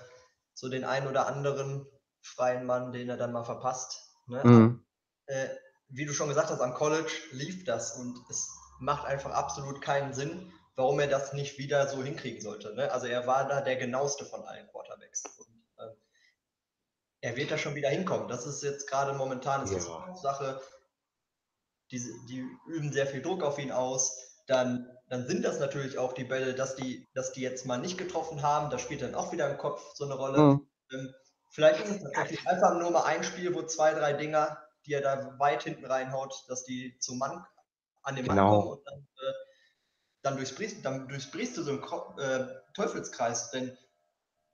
so 0.55 0.67
den 0.69 0.83
einen 0.83 1.07
oder 1.07 1.27
anderen 1.27 1.85
freien 2.21 2.65
Mann, 2.65 2.91
den 2.91 3.09
er 3.09 3.17
dann 3.17 3.31
mal 3.31 3.43
verpasst. 3.43 4.01
Ne? 4.25 4.41
Mhm. 4.43 4.85
Äh, 5.27 5.49
wie 5.89 6.05
du 6.05 6.13
schon 6.13 6.29
gesagt 6.29 6.49
hast, 6.49 6.61
am 6.61 6.73
College 6.73 7.11
lief 7.31 7.63
das 7.65 7.95
und 7.97 8.19
es 8.29 8.49
macht 8.79 9.05
einfach 9.05 9.31
absolut 9.31 9.81
keinen 9.81 10.13
Sinn, 10.13 10.51
warum 10.75 10.99
er 10.99 11.07
das 11.07 11.33
nicht 11.33 11.59
wieder 11.59 11.87
so 11.87 12.03
hinkriegen 12.03 12.41
sollte. 12.41 12.73
Ne? 12.73 12.91
Also 12.91 13.05
er 13.05 13.27
war 13.27 13.47
da 13.47 13.61
der 13.61 13.75
genaueste 13.75 14.25
von 14.25 14.43
allen 14.43 14.67
Quarterbacks. 14.67 15.23
Und 15.37 15.55
er 17.25 17.35
wird 17.35 17.49
da 17.49 17.57
schon 17.57 17.73
wieder 17.73 17.89
hinkommen. 17.89 18.27
Das 18.27 18.45
ist 18.45 18.61
jetzt 18.61 18.87
gerade 18.87 19.13
momentan 19.13 19.61
eine 19.61 19.75
ja. 19.75 20.15
Sache. 20.15 20.61
Die, 21.89 21.99
die 22.29 22.47
üben 22.67 22.91
sehr 22.91 23.07
viel 23.07 23.23
Druck 23.23 23.41
auf 23.41 23.57
ihn 23.57 23.71
aus. 23.71 24.43
Dann, 24.45 24.94
dann 25.07 25.27
sind 25.27 25.43
das 25.43 25.59
natürlich 25.59 25.97
auch 25.97 26.13
die 26.13 26.23
Bälle, 26.23 26.53
dass 26.55 26.75
die, 26.75 27.07
dass 27.13 27.31
die 27.31 27.41
jetzt 27.41 27.65
mal 27.65 27.77
nicht 27.77 27.97
getroffen 27.97 28.41
haben. 28.41 28.69
Da 28.71 28.79
spielt 28.79 29.01
dann 29.01 29.15
auch 29.15 29.31
wieder 29.31 29.49
im 29.49 29.57
Kopf 29.57 29.93
so 29.93 30.05
eine 30.05 30.15
Rolle. 30.15 30.39
Mhm. 30.39 30.67
Ähm, 30.91 31.13
vielleicht 31.51 31.83
ist 31.85 31.91
es 31.91 32.01
tatsächlich 32.01 32.47
einfach 32.47 32.77
nur 32.79 32.91
mal 32.91 33.03
ein 33.03 33.23
Spiel, 33.23 33.53
wo 33.53 33.61
zwei, 33.63 33.93
drei 33.93 34.13
Dinger, 34.13 34.57
die 34.85 34.93
er 34.93 35.01
da 35.01 35.37
weit 35.39 35.63
hinten 35.63 35.85
reinhaut, 35.85 36.45
dass 36.47 36.63
die 36.63 36.97
zum 36.99 37.19
Mann 37.19 37.45
an 38.01 38.15
den 38.15 38.25
Mann 38.25 38.37
genau. 38.37 38.49
kommen 38.49 38.71
und 38.73 38.87
dann, 38.87 38.99
äh, 38.99 39.33
dann 40.23 40.37
durchsprichst, 40.37 40.83
dann 40.83 41.07
durchsprichst 41.07 41.57
du 41.57 41.63
so 41.63 41.71
einen 41.71 42.19
äh, 42.19 42.47
Teufelskreis. 42.73 43.51
Denn 43.51 43.77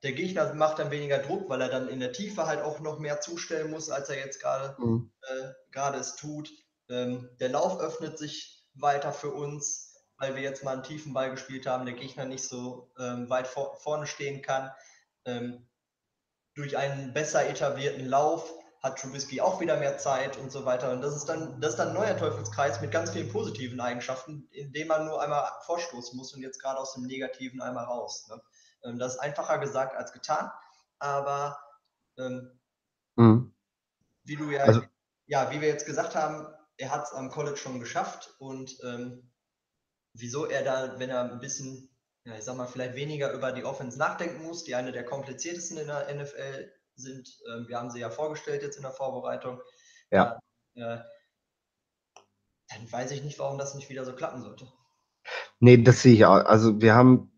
der 0.04 0.14
Gegner 0.14 0.54
macht 0.54 0.80
dann 0.80 0.92
weniger 0.92 1.20
Druck, 1.20 1.48
weil 1.50 1.62
er 1.62 1.70
dann 1.70 1.88
in 1.88 2.00
der 2.02 2.12
Tiefe 2.12 2.46
halt 2.46 2.62
auch 2.62 2.80
noch 2.82 3.00
mehr 3.00 3.22
zustellen 3.22 3.72
muss, 3.72 3.90
als 3.90 4.10
er 4.10 4.18
jetzt 4.18 4.42
gerade 4.42 4.76
mhm. 4.82 5.12
äh, 5.22 5.98
es 5.98 6.16
tut. 6.16 6.52
Ähm, 6.90 7.30
der 7.40 7.50
Lauf 7.50 7.80
öffnet 7.80 8.18
sich 8.18 8.68
weiter 8.74 9.14
für 9.14 9.32
uns, 9.32 9.91
weil 10.22 10.36
wir 10.36 10.44
jetzt 10.44 10.64
mal 10.64 10.74
einen 10.74 10.84
tiefen 10.84 11.14
Ball 11.14 11.32
gespielt 11.32 11.66
haben, 11.66 11.86
der 11.86 11.96
Gegner 11.96 12.26
nicht 12.26 12.44
so 12.44 12.92
ähm, 13.00 13.30
weit 13.30 13.48
vor, 13.48 13.76
vorne 13.76 14.06
stehen 14.06 14.44
kann. 14.44 14.72
Ähm, 15.26 15.68
durch 16.54 16.78
einen 16.78 17.12
besser 17.14 17.50
etablierten 17.50 18.06
Lauf 18.06 18.54
hat 18.84 19.00
Trubisky 19.00 19.42
auch 19.42 19.60
wieder 19.60 19.78
mehr 19.78 19.98
Zeit 19.98 20.38
und 20.38 20.52
so 20.52 20.64
weiter. 20.64 20.92
Und 20.92 21.02
das 21.02 21.16
ist 21.16 21.26
dann, 21.26 21.60
das 21.60 21.72
ist 21.72 21.78
dann 21.78 21.90
ein 21.90 21.94
neuer 21.96 22.16
Teufelskreis 22.18 22.82
mit 22.82 22.92
ganz 22.92 23.12
vielen 23.12 23.32
positiven 23.32 23.80
Eigenschaften, 23.80 24.48
in 24.52 24.72
dem 24.74 24.88
man 24.88 25.06
nur 25.06 25.22
einmal 25.22 25.50
vorstoßen 25.66 26.16
muss 26.16 26.34
und 26.34 26.42
jetzt 26.42 26.62
gerade 26.62 26.80
aus 26.80 26.94
dem 26.94 27.04
Negativen 27.04 27.62
einmal 27.62 27.86
raus. 27.86 28.28
Ne? 28.30 28.40
Ähm, 28.84 29.00
das 29.00 29.16
ist 29.16 29.20
einfacher 29.20 29.58
gesagt 29.58 29.96
als 29.96 30.14
getan, 30.14 30.52
aber 31.00 31.58
ähm, 32.20 32.60
mhm. 33.16 33.54
wie 34.24 34.36
du 34.36 34.52
ja, 34.52 34.64
also, 34.64 34.82
ja, 35.26 35.50
wie 35.52 35.62
wir 35.62 35.68
jetzt 35.68 35.88
gesagt 35.88 36.16
haben, 36.16 36.48
er 36.78 36.92
hat 36.92 37.06
es 37.06 37.14
am 37.14 37.32
College 37.32 37.58
schon 37.58 37.80
geschafft 37.80 38.36
und 38.38 38.78
ähm, 38.84 39.31
wieso 40.14 40.46
er 40.46 40.64
da, 40.64 41.00
wenn 41.00 41.10
er 41.10 41.32
ein 41.32 41.40
bisschen, 41.40 41.90
ja, 42.26 42.36
ich 42.36 42.44
sag 42.44 42.58
mal, 42.58 42.68
vielleicht 42.68 42.96
weniger 42.96 43.34
über 43.34 43.52
die 43.52 43.64
Offense 43.64 43.98
nachdenken 43.98 44.44
muss, 44.44 44.64
die 44.64 44.76
eine 44.76 44.92
der 44.92 45.06
kompliziertesten 45.06 45.78
in 45.78 45.88
der 45.88 46.14
NFL 46.14 46.72
sind. 46.96 47.30
Ähm, 47.52 47.68
wir 47.68 47.78
haben 47.78 47.90
sie 47.90 48.00
ja 48.00 48.10
vorgestellt 48.10 48.62
jetzt 48.62 48.78
in 48.78 48.84
der 48.84 48.92
Vorbereitung. 48.92 49.62
Ja. 50.12 50.40
Dann, 50.76 50.84
äh, 50.84 51.04
dann 52.70 52.92
weiß 52.92 53.12
ich 53.12 53.24
nicht, 53.24 53.40
warum 53.40 53.58
das 53.58 53.76
nicht 53.76 53.90
wieder 53.90 54.06
so 54.06 54.14
klappen 54.14 54.42
sollte. 54.42 54.68
Nee, 55.60 55.78
das 55.78 56.02
sehe 56.02 56.14
ich 56.14 56.26
auch. 56.26 56.46
Also 56.46 56.82
wir 56.82 56.96
haben 56.96 57.32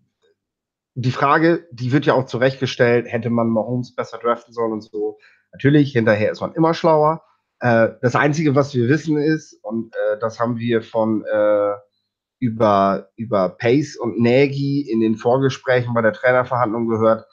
die 0.96 1.12
Frage, 1.12 1.68
die 1.72 1.92
wird 1.92 2.06
ja 2.06 2.14
auch 2.14 2.26
zurechtgestellt, 2.26 3.08
hätte 3.08 3.30
man 3.30 3.50
Mahomes 3.50 3.96
besser 3.96 4.20
draften 4.20 4.54
sollen 4.54 4.74
und 4.74 4.84
so. 4.84 5.18
Natürlich, 5.52 5.92
hinterher 5.92 6.32
ist 6.32 6.42
man 6.42 6.54
immer 6.54 6.74
schlauer. 6.74 7.24
Äh, 7.60 7.90
das 8.02 8.16
Einzige, 8.16 8.56
was 8.56 8.74
wir 8.74 8.88
wissen 8.88 9.18
ist, 9.18 9.54
und 9.64 9.96
äh, 9.96 10.20
das 10.20 10.40
haben 10.40 10.58
wir 10.58 10.82
von 10.82 11.26
äh, 11.26 11.74
über, 12.44 13.10
über 13.16 13.50
Pace 13.50 13.96
und 13.96 14.20
Nagy 14.20 14.82
in 14.82 15.00
den 15.00 15.16
Vorgesprächen 15.16 15.94
bei 15.94 16.02
der 16.02 16.12
Trainerverhandlung 16.12 16.90
gehört, 16.90 17.26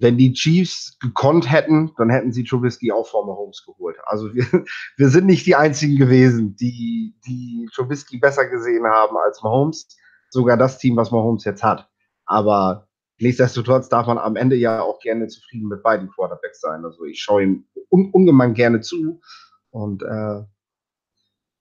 wenn 0.00 0.18
die 0.18 0.34
Chiefs 0.34 0.98
gekonnt 1.00 1.50
hätten, 1.50 1.92
dann 1.96 2.10
hätten 2.10 2.30
sie 2.30 2.44
Trubisky 2.44 2.92
auch 2.92 3.08
vor 3.08 3.26
Mahomes 3.26 3.64
geholt. 3.64 3.96
Also 4.04 4.32
wir, 4.34 4.44
wir 4.96 5.08
sind 5.08 5.26
nicht 5.26 5.46
die 5.46 5.56
einzigen 5.56 5.96
gewesen, 5.96 6.54
die, 6.56 7.14
die 7.26 7.68
Trubisky 7.74 8.18
besser 8.18 8.46
gesehen 8.46 8.86
haben 8.86 9.16
als 9.16 9.42
Mahomes. 9.42 9.88
Sogar 10.30 10.58
das 10.58 10.78
Team, 10.78 10.94
was 10.96 11.10
Mahomes 11.10 11.44
jetzt 11.44 11.62
hat. 11.62 11.88
Aber 12.26 12.86
nichtsdestotrotz 13.18 13.88
darf 13.88 14.06
man 14.06 14.18
am 14.18 14.36
Ende 14.36 14.56
ja 14.56 14.82
auch 14.82 15.00
gerne 15.00 15.26
zufrieden 15.28 15.68
mit 15.68 15.82
beiden 15.82 16.10
Quarterbacks 16.10 16.60
sein. 16.60 16.84
Also 16.84 17.04
ich 17.04 17.20
schaue 17.20 17.42
ihm 17.42 17.64
un 17.88 18.10
ungemein 18.12 18.52
gerne 18.52 18.82
zu 18.82 19.20
und 19.70 20.02
äh, 20.02 20.42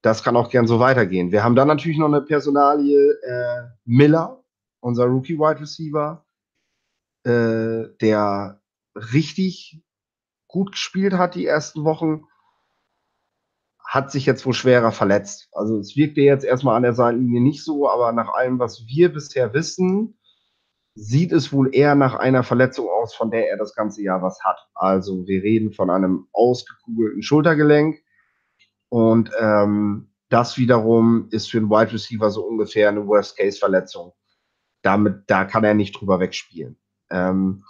das 0.02 0.24
kann 0.24 0.36
auch 0.36 0.50
gern 0.50 0.68
so 0.68 0.80
weitergehen. 0.80 1.32
Wir 1.32 1.44
haben 1.44 1.56
dann 1.56 1.68
natürlich 1.68 1.98
noch 1.98 2.08
eine 2.08 2.22
Personalie 2.22 3.12
äh, 3.22 3.68
Miller, 3.86 4.44
unser 4.80 5.06
Rookie 5.06 5.38
Wide 5.38 5.60
Receiver, 5.60 6.26
äh, 7.24 7.90
der 8.00 8.62
richtig 8.96 9.82
gut 10.48 10.72
gespielt 10.72 11.14
hat 11.14 11.36
die 11.36 11.46
ersten 11.46 11.84
Wochen, 11.84 12.24
hat 13.84 14.12
sich 14.12 14.26
jetzt 14.26 14.46
wohl 14.46 14.54
schwerer 14.54 14.92
verletzt. 14.92 15.50
Also 15.54 15.80
es 15.80 15.96
wirkte 15.96 16.22
jetzt 16.22 16.44
erstmal 16.44 16.76
an 16.76 16.84
der 16.84 16.94
Seitenlinie 16.94 17.42
nicht 17.42 17.64
so, 17.64 17.90
aber 17.90 18.12
nach 18.12 18.34
allem, 18.34 18.60
was 18.60 18.86
wir 18.86 19.14
bisher 19.14 19.54
wissen, 19.54 20.18
sieht 20.94 21.32
es 21.32 21.54
wohl 21.54 21.74
eher 21.74 21.96
nach 21.96 22.16
einer 22.16 22.44
Verletzung 22.44 22.90
aus, 22.90 23.14
von 23.14 23.32
der 23.32 23.50
er 23.50 23.58
das 23.58 23.76
ganze 23.76 24.02
Jahr 24.02 24.22
was 24.22 24.44
hat. 24.44 24.58
Also 24.74 25.26
wir 25.28 25.44
reden 25.44 25.72
von 25.72 25.90
einem 25.90 26.28
ausgekugelten 26.34 27.22
Schultergelenk 27.22 28.02
und 28.90 29.32
ähm, 29.40 30.10
das 30.30 30.58
wiederum 30.58 31.30
ist 31.32 31.50
für 31.50 31.58
einen 31.58 31.70
Wide 31.70 31.94
Receiver 31.94 32.30
so 32.30 32.46
ungefähr 32.46 32.90
eine 32.90 33.08
Worst-Case-Verletzung. 33.08 34.14
Damit, 34.82 35.24
da 35.28 35.46
kann 35.46 35.64
er 35.64 35.74
nicht 35.74 36.00
drüber 36.00 36.20
wegspielen. 36.20 36.78
Ähm, 37.10 37.64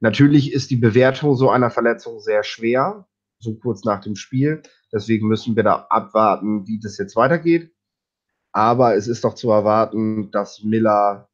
natürlich 0.00 0.52
ist 0.52 0.70
die 0.70 0.76
Bewertung 0.76 1.34
so 1.36 1.50
einer 1.50 1.70
Verletzung 1.70 2.20
sehr 2.20 2.44
schwer, 2.44 3.06
so 3.38 3.54
kurz 3.56 3.84
nach 3.84 4.00
dem 4.00 4.16
Spiel. 4.16 4.62
Deswegen 4.92 5.28
müssen 5.28 5.54
wir 5.54 5.62
da 5.62 5.86
abwarten, 5.90 6.66
wie 6.66 6.80
das 6.80 6.98
jetzt 6.98 7.14
weitergeht. 7.16 7.74
Aber 8.52 8.96
es 8.96 9.06
ist 9.06 9.24
doch 9.24 9.34
zu 9.34 9.50
erwarten, 9.50 10.30
dass 10.30 10.62
Miller 10.62 11.28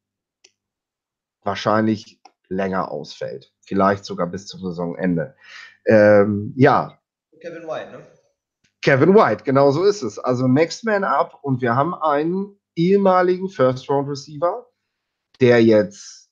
wahrscheinlich 1.43 2.21
länger 2.49 2.91
ausfällt. 2.91 3.53
Vielleicht 3.61 4.05
sogar 4.05 4.27
bis 4.27 4.47
zum 4.47 4.61
Saisonende. 4.61 5.37
Ähm, 5.87 6.53
ja. 6.57 6.99
Kevin 7.41 7.63
White, 7.63 7.93
ne? 7.93 8.14
Kevin 8.85 9.15
White, 9.15 9.45
genau 9.45 9.71
so 9.71 9.83
ist 9.83 10.03
es. 10.03 10.19
Also 10.19 10.47
Next 10.47 10.85
Man 10.85 11.05
Up 11.05 11.39
und 11.41 11.63
wir 11.63 11.75
haben 11.75 11.95
einen 11.95 12.61
ehemaligen 12.77 13.49
First 13.49 13.89
Round 13.89 14.11
Receiver, 14.11 14.71
der 15.41 15.65
jetzt 15.65 16.31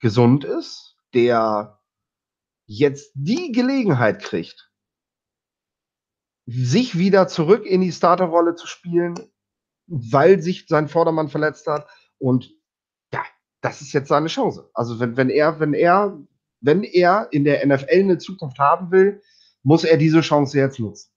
gesund 0.00 0.44
ist, 0.44 0.98
der 1.14 1.80
jetzt 2.66 3.10
die 3.14 3.52
Gelegenheit 3.52 4.22
kriegt, 4.22 4.70
sich 6.44 6.98
wieder 6.98 7.26
zurück 7.26 7.64
in 7.64 7.80
die 7.80 7.92
Starterrolle 7.92 8.54
zu 8.54 8.66
spielen, 8.66 9.14
weil 9.86 10.42
sich 10.42 10.66
sein 10.68 10.88
Vordermann 10.88 11.30
verletzt 11.30 11.66
hat. 11.66 11.88
Und 12.18 12.54
ja, 13.14 13.24
das 13.62 13.80
ist 13.80 13.94
jetzt 13.94 14.08
seine 14.08 14.28
Chance. 14.28 14.68
Also 14.74 15.00
wenn, 15.00 15.16
wenn 15.16 15.30
er, 15.30 15.58
wenn 15.58 15.72
er, 15.72 16.20
wenn 16.60 16.82
er 16.82 17.28
in 17.30 17.44
der 17.44 17.66
NFL 17.66 17.88
eine 17.90 18.18
Zukunft 18.18 18.58
haben 18.58 18.90
will, 18.90 19.22
muss 19.62 19.84
er 19.84 19.96
diese 19.96 20.20
Chance 20.20 20.58
jetzt 20.58 20.78
nutzen. 20.78 21.13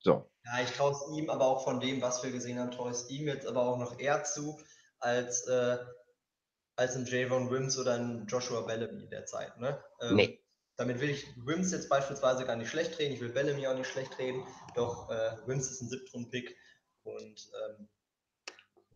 So. 0.00 0.30
Ja, 0.44 0.62
ich 0.62 0.70
traue 0.70 0.92
es 0.92 1.02
ihm, 1.16 1.28
aber 1.30 1.44
auch 1.46 1.64
von 1.64 1.80
dem, 1.80 2.00
was 2.00 2.22
wir 2.22 2.30
gesehen 2.30 2.58
haben, 2.58 2.70
traue 2.70 2.90
es 2.90 3.10
ihm 3.10 3.26
jetzt 3.26 3.46
aber 3.46 3.62
auch 3.62 3.78
noch 3.78 3.98
eher 3.98 4.24
zu, 4.24 4.58
als, 5.00 5.46
äh, 5.48 5.78
als 6.76 6.96
ein 6.96 7.06
Javon 7.06 7.50
Wims 7.50 7.78
oder 7.78 7.94
ein 7.94 8.26
Joshua 8.26 8.60
Bellamy 8.60 9.08
derzeit. 9.08 9.58
Ne? 9.58 9.82
Ähm, 10.02 10.16
nee. 10.16 10.42
Damit 10.76 11.00
will 11.00 11.10
ich 11.10 11.26
Wims 11.44 11.72
jetzt 11.72 11.88
beispielsweise 11.88 12.44
gar 12.44 12.56
nicht 12.56 12.68
schlecht 12.68 12.98
reden, 12.98 13.14
ich 13.14 13.20
will 13.20 13.30
Bellamy 13.30 13.66
auch 13.66 13.76
nicht 13.76 13.90
schlecht 13.90 14.18
reden, 14.18 14.44
doch 14.74 15.10
äh, 15.10 15.36
Wims 15.46 15.70
ist 15.70 15.80
ein 15.80 15.88
Siebtrunden-Pick 15.88 16.54
und 17.04 17.50
ähm, 17.78 17.88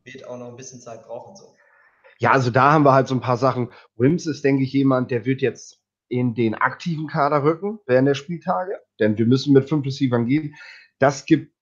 wird 0.04 0.26
auch 0.26 0.36
noch 0.36 0.48
ein 0.48 0.56
bisschen 0.56 0.80
Zeit 0.80 1.02
brauchen. 1.04 1.36
So. 1.36 1.54
Ja, 2.18 2.32
also 2.32 2.50
da 2.50 2.72
haben 2.72 2.84
wir 2.84 2.92
halt 2.92 3.08
so 3.08 3.14
ein 3.14 3.20
paar 3.20 3.38
Sachen. 3.38 3.72
Wims 3.96 4.26
ist, 4.26 4.44
denke 4.44 4.62
ich, 4.62 4.72
jemand, 4.72 5.10
der 5.10 5.24
wird 5.24 5.40
jetzt 5.40 5.80
in 6.08 6.34
den 6.34 6.54
aktiven 6.54 7.06
Kader 7.06 7.42
rücken 7.44 7.80
während 7.86 8.08
der 8.08 8.14
Spieltage, 8.14 8.78
denn 8.98 9.16
wir 9.16 9.26
müssen 9.26 9.54
mit 9.54 9.68
fünf 9.68 9.86
Receivern 9.86 10.26
gehen. 10.26 10.54
Das 11.00 11.24
gibt, 11.24 11.52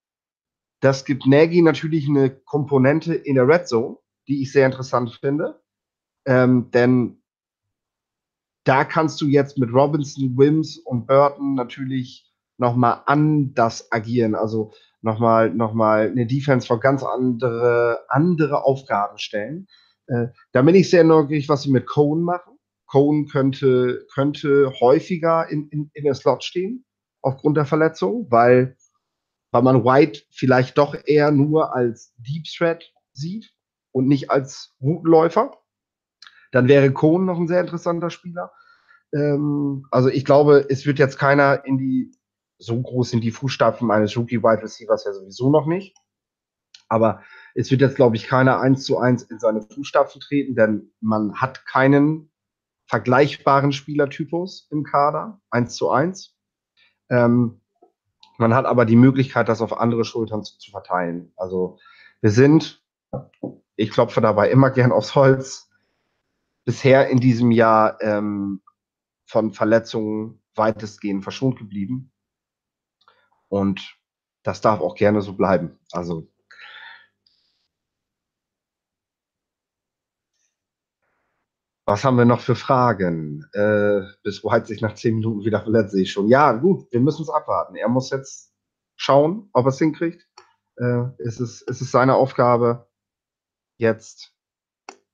das 0.80 1.06
gibt 1.06 1.26
Nagy 1.26 1.62
natürlich 1.62 2.08
eine 2.08 2.30
Komponente 2.30 3.14
in 3.14 3.36
der 3.36 3.48
Red 3.48 3.66
Zone, 3.66 3.96
die 4.28 4.42
ich 4.42 4.52
sehr 4.52 4.66
interessant 4.66 5.18
finde. 5.20 5.62
Ähm, 6.26 6.70
denn 6.72 7.22
da 8.64 8.84
kannst 8.84 9.20
du 9.22 9.26
jetzt 9.26 9.56
mit 9.56 9.72
Robinson, 9.72 10.36
Wims 10.36 10.76
und 10.78 11.06
Burton 11.06 11.54
natürlich 11.54 12.30
nochmal 12.58 13.02
anders 13.06 13.90
agieren. 13.90 14.34
Also 14.34 14.72
nochmal 15.00 15.54
noch 15.54 15.72
mal 15.72 16.10
eine 16.10 16.26
Defense 16.26 16.66
vor 16.66 16.80
ganz 16.80 17.02
andere, 17.02 18.00
andere 18.08 18.64
Aufgaben 18.64 19.18
stellen. 19.18 19.68
Äh, 20.08 20.28
da 20.52 20.62
bin 20.62 20.74
ich 20.74 20.90
sehr 20.90 21.04
neugierig, 21.04 21.48
was 21.48 21.62
sie 21.62 21.70
mit 21.70 21.86
Cohen 21.86 22.22
machen. 22.22 22.58
Cohen 22.86 23.28
könnte, 23.28 24.06
könnte 24.12 24.72
häufiger 24.80 25.48
in, 25.48 25.68
in, 25.68 25.90
in 25.92 26.04
der 26.04 26.14
Slot 26.14 26.42
stehen, 26.42 26.84
aufgrund 27.20 27.56
der 27.58 27.66
Verletzung, 27.66 28.26
weil, 28.30 28.76
weil 29.50 29.62
man 29.62 29.84
White 29.84 30.22
vielleicht 30.30 30.78
doch 30.78 30.96
eher 31.06 31.30
nur 31.30 31.74
als 31.74 32.14
Deep 32.18 32.44
Threat 32.44 32.84
sieht 33.12 33.52
und 33.92 34.06
nicht 34.06 34.30
als 34.30 34.74
Routenläufer. 34.80 35.52
Dann 36.52 36.68
wäre 36.68 36.92
Cohn 36.92 37.24
noch 37.24 37.38
ein 37.38 37.48
sehr 37.48 37.60
interessanter 37.60 38.10
Spieler. 38.10 38.52
Ähm, 39.14 39.86
also 39.90 40.08
ich 40.08 40.24
glaube, 40.24 40.66
es 40.68 40.86
wird 40.86 40.98
jetzt 40.98 41.18
keiner 41.18 41.64
in 41.64 41.78
die, 41.78 42.12
so 42.58 42.80
groß 42.80 43.12
in 43.12 43.20
die 43.20 43.30
Fußstapfen 43.30 43.90
eines 43.90 44.16
Rookie 44.16 44.42
Wide 44.42 44.62
Receivers 44.62 45.04
ja 45.04 45.12
sowieso 45.12 45.50
noch 45.50 45.66
nicht. 45.66 45.96
Aber 46.88 47.22
es 47.54 47.70
wird 47.70 47.80
jetzt, 47.80 47.96
glaube 47.96 48.16
ich, 48.16 48.26
keiner 48.26 48.60
eins 48.60 48.84
zu 48.84 48.98
eins 48.98 49.22
in 49.22 49.38
seine 49.38 49.62
Fußstapfen 49.62 50.20
treten, 50.20 50.54
denn 50.54 50.90
man 51.00 51.34
hat 51.34 51.66
keinen 51.66 52.30
vergleichbaren 52.86 53.72
Spielertypus 53.72 54.66
im 54.70 54.84
Kader, 54.84 55.40
eins 55.50 55.74
zu 55.74 55.90
eins. 55.90 56.34
Ähm, 57.10 57.60
man 58.38 58.54
hat 58.54 58.66
aber 58.66 58.84
die 58.84 58.96
Möglichkeit, 58.96 59.48
das 59.48 59.60
auf 59.60 59.78
andere 59.78 60.04
Schultern 60.04 60.42
zu, 60.44 60.58
zu 60.58 60.70
verteilen. 60.70 61.32
Also 61.36 61.78
wir 62.20 62.30
sind, 62.30 62.82
ich 63.76 63.90
klopfe 63.90 64.20
dabei 64.20 64.50
immer 64.50 64.70
gern 64.70 64.92
aufs 64.92 65.14
Holz, 65.14 65.70
bisher 66.64 67.08
in 67.08 67.20
diesem 67.20 67.50
Jahr 67.50 68.00
ähm, 68.00 68.62
von 69.26 69.52
Verletzungen 69.52 70.40
weitestgehend 70.54 71.22
verschont 71.22 71.58
geblieben. 71.58 72.12
Und 73.48 73.98
das 74.42 74.60
darf 74.60 74.80
auch 74.80 74.94
gerne 74.94 75.20
so 75.20 75.34
bleiben. 75.34 75.78
Also 75.92 76.28
Was 81.88 82.04
haben 82.04 82.18
wir 82.18 82.26
noch 82.26 82.42
für 82.42 82.54
Fragen? 82.54 83.46
Äh, 83.54 84.02
bis 84.22 84.44
White 84.44 84.66
sich 84.66 84.82
nach 84.82 84.92
zehn 84.92 85.14
Minuten 85.14 85.46
wieder 85.46 85.62
verletzt, 85.62 85.92
sehe 85.92 86.02
ich 86.02 86.12
schon. 86.12 86.28
Ja, 86.28 86.52
gut, 86.52 86.86
wir 86.92 87.00
müssen 87.00 87.22
es 87.22 87.30
abwarten. 87.30 87.76
Er 87.76 87.88
muss 87.88 88.10
jetzt 88.10 88.52
schauen, 88.96 89.48
ob 89.54 89.64
er 89.64 89.70
es 89.70 89.78
hinkriegt. 89.78 90.28
Äh, 90.76 91.04
es, 91.16 91.40
ist, 91.40 91.66
es 91.66 91.80
ist 91.80 91.90
seine 91.90 92.16
Aufgabe, 92.16 92.90
jetzt 93.78 94.34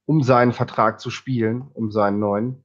um 0.05 0.25
seinen 0.25 0.53
Vertrag 0.53 0.99
zu 0.99 1.11
spielen, 1.11 1.71
um 1.75 1.93
seinen 1.93 2.19
neuen. 2.19 2.65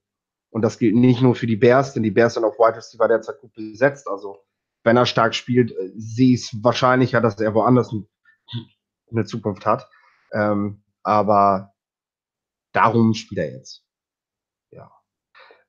Und 0.49 0.63
das 0.63 0.79
gilt 0.79 0.95
nicht 0.95 1.21
nur 1.21 1.35
für 1.35 1.45
die 1.45 1.57
Bears, 1.57 1.93
denn 1.93 2.01
die 2.01 2.09
Bears 2.09 2.33
sind 2.33 2.45
auf 2.45 2.57
White 2.57 2.77
Receiver 2.77 3.07
derzeit 3.07 3.39
gut 3.41 3.53
besetzt. 3.53 4.07
Also, 4.07 4.39
wenn 4.83 4.97
er 4.97 5.05
stark 5.05 5.35
spielt, 5.35 5.69
äh, 5.69 5.91
sehe 5.95 6.33
ich 6.33 6.45
es 6.51 6.63
wahrscheinlicher, 6.63 7.21
dass 7.21 7.39
er 7.39 7.53
woanders 7.53 7.93
eine 9.11 9.25
Zukunft 9.25 9.67
hat. 9.67 9.87
Ähm, 10.33 10.81
aber 11.03 11.75
darum 12.73 13.13
spielt 13.13 13.37
er 13.37 13.51
jetzt. 13.51 13.85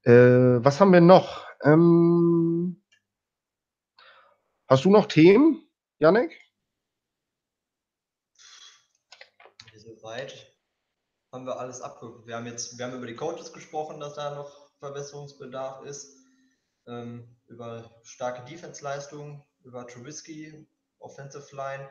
Äh, 0.02 0.64
was 0.64 0.80
haben 0.80 0.92
wir 0.92 1.00
noch? 1.00 1.46
Ähm, 1.62 2.82
hast 4.66 4.84
du 4.84 4.90
noch 4.90 5.06
Themen, 5.06 5.68
Janik? 5.98 6.38
Soweit 9.74 10.56
haben 11.32 11.44
wir 11.44 11.58
alles 11.58 11.82
abgeguckt. 11.82 12.26
Wir 12.26 12.36
haben 12.36 12.46
jetzt, 12.46 12.78
wir 12.78 12.86
haben 12.86 12.96
über 12.96 13.06
die 13.06 13.16
Coaches 13.16 13.52
gesprochen, 13.52 14.00
dass 14.00 14.14
da 14.14 14.34
noch 14.34 14.70
Verbesserungsbedarf 14.78 15.84
ist, 15.84 16.16
ähm, 16.86 17.36
über 17.46 18.00
starke 18.02 18.42
Defense-Leistungen, 18.50 19.44
über 19.62 19.86
Trubisky, 19.86 20.66
Offensive 20.98 21.54
Line. 21.54 21.90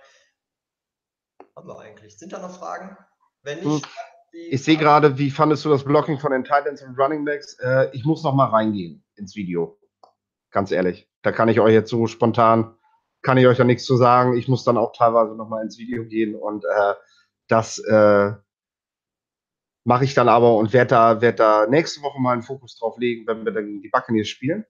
Haben 1.56 1.68
wir 1.68 1.80
eigentlich. 1.80 2.18
Sind 2.18 2.34
da 2.34 2.40
noch 2.40 2.58
Fragen? 2.58 2.98
Wenn 3.44 3.64
nicht, 3.64 3.86
hm. 3.86 3.92
Ich 4.32 4.64
sehe 4.64 4.78
gerade, 4.78 5.18
wie 5.18 5.32
fandest 5.32 5.66
du 5.66 5.70
das 5.70 5.84
Blocking 5.84 6.20
von 6.20 6.32
den 6.32 6.44
Titans 6.44 6.82
und 6.82 6.98
Running 6.98 7.26
Backs? 7.26 7.58
Äh, 7.60 7.90
ich 7.94 8.06
muss 8.06 8.24
noch 8.24 8.34
mal 8.34 8.46
reingehen 8.46 9.04
ins 9.16 9.36
Video. 9.36 9.78
Ganz 10.52 10.72
ehrlich. 10.72 11.10
Da 11.22 11.32
kann 11.32 11.50
ich 11.50 11.60
euch 11.60 11.74
jetzt 11.74 11.90
so 11.90 12.08
spontan, 12.08 12.76
kann 13.22 13.38
ich 13.38 13.48
euch 13.48 13.58
da 13.58 13.64
nichts 13.64 13.86
zu 13.86 13.98
sagen. 13.98 14.38
Ich 14.38 14.48
muss 14.48 14.64
dann 14.64 14.78
auch 14.78 14.94
teilweise 14.94 15.36
noch 15.36 15.50
mal 15.50 15.62
ins 15.62 15.78
Video 15.78 16.06
gehen 16.06 16.36
und 16.36 16.64
äh, 16.66 16.94
das 17.48 17.80
äh, 17.80 18.32
mache 19.84 20.04
ich 20.04 20.14
dann 20.14 20.30
aber 20.30 20.56
und 20.56 20.72
werde 20.74 20.90
da, 20.90 21.22
werd 21.22 21.40
da 21.40 21.66
nächste 21.68 22.02
Woche 22.02 22.20
mal 22.20 22.34
einen 22.34 22.44
Fokus 22.44 22.78
drauf 22.78 22.98
legen, 22.98 23.28
wenn 23.28 23.44
wir 23.44 23.52
dann 23.52 23.82
die 23.82 23.90
Buccaneers 23.90 24.28
spielen. 24.28 24.66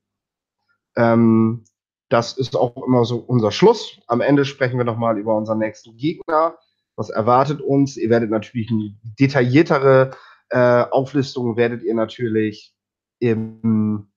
Ähm, 0.95 1.65
das 2.09 2.37
ist 2.37 2.55
auch 2.55 2.75
immer 2.85 3.05
so 3.05 3.17
unser 3.17 3.51
Schluss. 3.51 3.99
Am 4.07 4.21
Ende 4.21 4.45
sprechen 4.45 4.77
wir 4.77 4.85
nochmal 4.85 5.17
über 5.17 5.35
unseren 5.35 5.59
nächsten 5.59 5.95
Gegner. 5.95 6.57
Was 6.99 7.09
erwartet 7.09 7.61
uns? 7.61 7.95
Ihr 7.95 8.09
werdet 8.09 8.29
natürlich 8.29 8.69
eine 8.69 8.93
detailliertere 9.17 10.11
äh, 10.49 10.83
Auflistung 10.91 11.55
werdet 11.55 11.81
ihr 11.81 11.93
natürlich 11.93 12.75
im, 13.19 14.11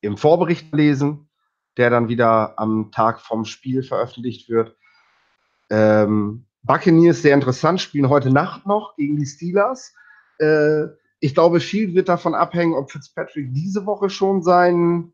im 0.00 0.16
Vorbericht 0.16 0.72
lesen, 0.74 1.28
der 1.76 1.90
dann 1.90 2.08
wieder 2.08 2.58
am 2.58 2.92
Tag 2.92 3.20
vom 3.20 3.44
Spiel 3.44 3.82
veröffentlicht 3.82 4.48
wird. 4.48 4.74
Ähm, 5.68 6.46
Buccaneers 6.62 7.20
sehr 7.22 7.34
interessant, 7.34 7.80
spielen 7.80 8.08
heute 8.08 8.30
Nacht 8.30 8.66
noch 8.66 8.96
gegen 8.96 9.18
die 9.18 9.26
Steelers. 9.26 9.94
Äh, 10.38 10.84
ich 11.20 11.34
glaube, 11.34 11.60
viel 11.60 11.94
wird 11.94 12.08
davon 12.08 12.34
abhängen, 12.34 12.74
ob 12.74 12.90
Fitzpatrick 12.90 13.52
diese 13.52 13.84
Woche 13.84 14.08
schon 14.08 14.42
sein, 14.42 15.12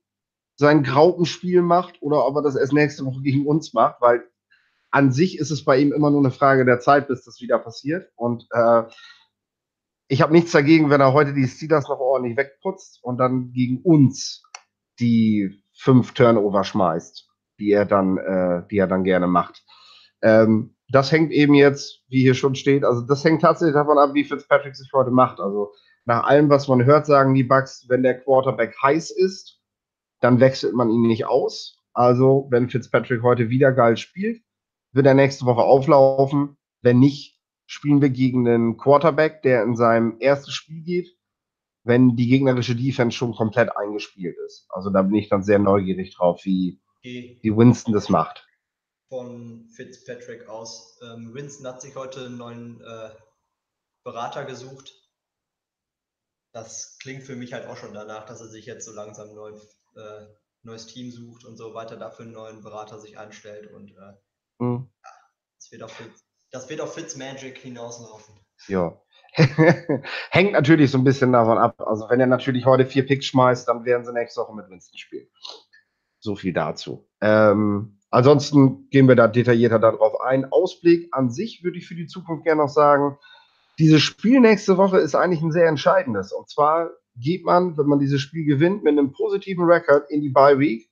sein 0.56 0.82
Graupenspiel 0.82 1.62
macht 1.62 2.00
oder 2.02 2.24
ob 2.24 2.36
er 2.36 2.42
das 2.42 2.54
erst 2.54 2.72
nächste 2.72 3.04
Woche 3.04 3.22
gegen 3.22 3.46
uns 3.46 3.72
macht, 3.72 4.00
weil 4.00 4.24
an 4.92 5.10
sich 5.10 5.38
ist 5.38 5.50
es 5.50 5.64
bei 5.64 5.78
ihm 5.78 5.92
immer 5.92 6.10
nur 6.10 6.20
eine 6.20 6.30
Frage 6.30 6.64
der 6.64 6.78
Zeit, 6.78 7.08
bis 7.08 7.24
das 7.24 7.40
wieder 7.40 7.58
passiert. 7.58 8.10
Und 8.14 8.46
äh, 8.52 8.82
ich 10.06 10.20
habe 10.20 10.32
nichts 10.32 10.52
dagegen, 10.52 10.90
wenn 10.90 11.00
er 11.00 11.14
heute 11.14 11.32
die 11.32 11.48
Steelers 11.48 11.88
noch 11.88 11.98
ordentlich 11.98 12.36
wegputzt 12.36 13.02
und 13.02 13.16
dann 13.16 13.52
gegen 13.52 13.80
uns 13.82 14.42
die 15.00 15.62
fünf 15.74 16.12
Turnover 16.12 16.62
schmeißt, 16.62 17.26
die 17.58 17.72
er 17.72 17.86
dann, 17.86 18.18
äh, 18.18 18.62
die 18.70 18.76
er 18.76 18.86
dann 18.86 19.02
gerne 19.02 19.26
macht. 19.26 19.64
Ähm, 20.20 20.76
das 20.88 21.10
hängt 21.10 21.32
eben 21.32 21.54
jetzt, 21.54 22.02
wie 22.08 22.20
hier 22.20 22.34
schon 22.34 22.54
steht, 22.54 22.84
also 22.84 23.00
das 23.00 23.24
hängt 23.24 23.40
tatsächlich 23.40 23.74
davon 23.74 23.96
ab, 23.96 24.10
wie 24.12 24.24
Fitzpatrick 24.24 24.76
sich 24.76 24.90
heute 24.92 25.10
macht. 25.10 25.40
Also 25.40 25.72
nach 26.04 26.24
allem, 26.24 26.50
was 26.50 26.68
man 26.68 26.84
hört, 26.84 27.06
sagen 27.06 27.32
die 27.32 27.44
Bucks, 27.44 27.86
wenn 27.88 28.02
der 28.02 28.20
Quarterback 28.20 28.74
heiß 28.82 29.10
ist, 29.10 29.58
dann 30.20 30.38
wechselt 30.38 30.74
man 30.74 30.90
ihn 30.90 31.02
nicht 31.02 31.24
aus. 31.24 31.78
Also, 31.94 32.46
wenn 32.50 32.68
Fitzpatrick 32.68 33.22
heute 33.22 33.48
wieder 33.48 33.72
geil 33.72 33.96
spielt, 33.96 34.42
wird 34.92 35.06
er 35.06 35.14
nächste 35.14 35.46
Woche 35.46 35.62
auflaufen. 35.62 36.56
Wenn 36.80 36.98
nicht, 36.98 37.40
spielen 37.66 38.02
wir 38.02 38.10
gegen 38.10 38.46
einen 38.46 38.76
Quarterback, 38.76 39.42
der 39.42 39.62
in 39.62 39.76
seinem 39.76 40.16
erstes 40.20 40.54
Spiel 40.54 40.82
geht, 40.82 41.16
wenn 41.84 42.16
die 42.16 42.28
gegnerische 42.28 42.76
Defense 42.76 43.16
schon 43.16 43.34
komplett 43.34 43.76
eingespielt 43.76 44.36
ist. 44.46 44.66
Also 44.70 44.90
da 44.90 45.02
bin 45.02 45.14
ich 45.14 45.28
dann 45.28 45.42
sehr 45.42 45.58
neugierig 45.58 46.14
drauf, 46.14 46.44
wie, 46.44 46.80
wie 47.02 47.56
Winston 47.56 47.92
das 47.92 48.08
macht. 48.08 48.46
Von 49.08 49.68
Fitzpatrick 49.68 50.48
aus. 50.48 50.98
Ähm, 51.02 51.34
Winston 51.34 51.66
hat 51.66 51.82
sich 51.82 51.96
heute 51.96 52.26
einen 52.26 52.38
neuen 52.38 52.80
äh, 52.80 53.10
Berater 54.04 54.44
gesucht 54.44 55.02
das 56.52 56.98
klingt 57.00 57.24
für 57.24 57.34
mich 57.34 57.52
halt 57.52 57.66
auch 57.66 57.76
schon 57.76 57.94
danach, 57.94 58.26
dass 58.26 58.40
er 58.40 58.48
sich 58.48 58.66
jetzt 58.66 58.84
so 58.84 58.92
langsam 58.92 59.30
ein 59.30 59.34
neu, 59.34 59.52
äh, 59.96 60.26
neues 60.62 60.86
Team 60.86 61.10
sucht 61.10 61.44
und 61.44 61.56
so 61.56 61.74
weiter, 61.74 61.96
dafür 61.96 62.26
einen 62.26 62.34
neuen 62.34 62.60
Berater 62.62 63.00
sich 63.00 63.18
einstellt 63.18 63.72
und 63.72 63.90
äh, 63.90 64.12
mhm. 64.58 64.88
das 65.56 65.72
wird 65.72 65.82
auf 65.82 65.92
Fitz, 65.92 66.24
das 66.50 66.68
wird 66.68 66.80
auf 66.80 66.94
Fitzmagic 66.94 67.58
hinauslaufen. 67.58 68.34
Ja. 68.68 69.00
Hängt 70.30 70.52
natürlich 70.52 70.90
so 70.90 70.98
ein 70.98 71.04
bisschen 71.04 71.32
davon 71.32 71.58
ab. 71.58 71.80
Also 71.80 72.08
wenn 72.10 72.20
er 72.20 72.26
natürlich 72.26 72.66
heute 72.66 72.84
vier 72.84 73.06
Picks 73.06 73.26
schmeißt, 73.26 73.66
dann 73.66 73.84
werden 73.84 74.04
sie 74.04 74.12
nächste 74.12 74.42
Woche 74.42 74.54
mit 74.54 74.68
Winston 74.68 74.98
spielen. 74.98 75.26
So 76.20 76.36
viel 76.36 76.52
dazu. 76.52 77.08
Ähm, 77.20 77.98
ansonsten 78.10 78.88
gehen 78.90 79.08
wir 79.08 79.16
da 79.16 79.28
detaillierter 79.28 79.78
darauf 79.78 80.20
ein. 80.20 80.52
Ausblick 80.52 81.08
an 81.12 81.30
sich 81.30 81.64
würde 81.64 81.78
ich 81.78 81.86
für 81.86 81.94
die 81.94 82.06
Zukunft 82.06 82.44
gerne 82.44 82.62
noch 82.62 82.68
sagen, 82.68 83.18
dieses 83.78 84.02
Spiel 84.02 84.40
nächste 84.40 84.76
Woche 84.76 84.98
ist 84.98 85.14
eigentlich 85.14 85.42
ein 85.42 85.50
sehr 85.50 85.66
entscheidendes. 85.66 86.32
Und 86.32 86.50
zwar 86.50 86.90
geht 87.16 87.44
man, 87.44 87.76
wenn 87.78 87.86
man 87.86 87.98
dieses 87.98 88.20
Spiel 88.20 88.44
gewinnt, 88.44 88.84
mit 88.84 88.92
einem 88.92 89.12
positiven 89.12 89.64
Rekord 89.64 90.10
in 90.10 90.20
die 90.20 90.28
Bye 90.28 90.58
Week. 90.58 90.90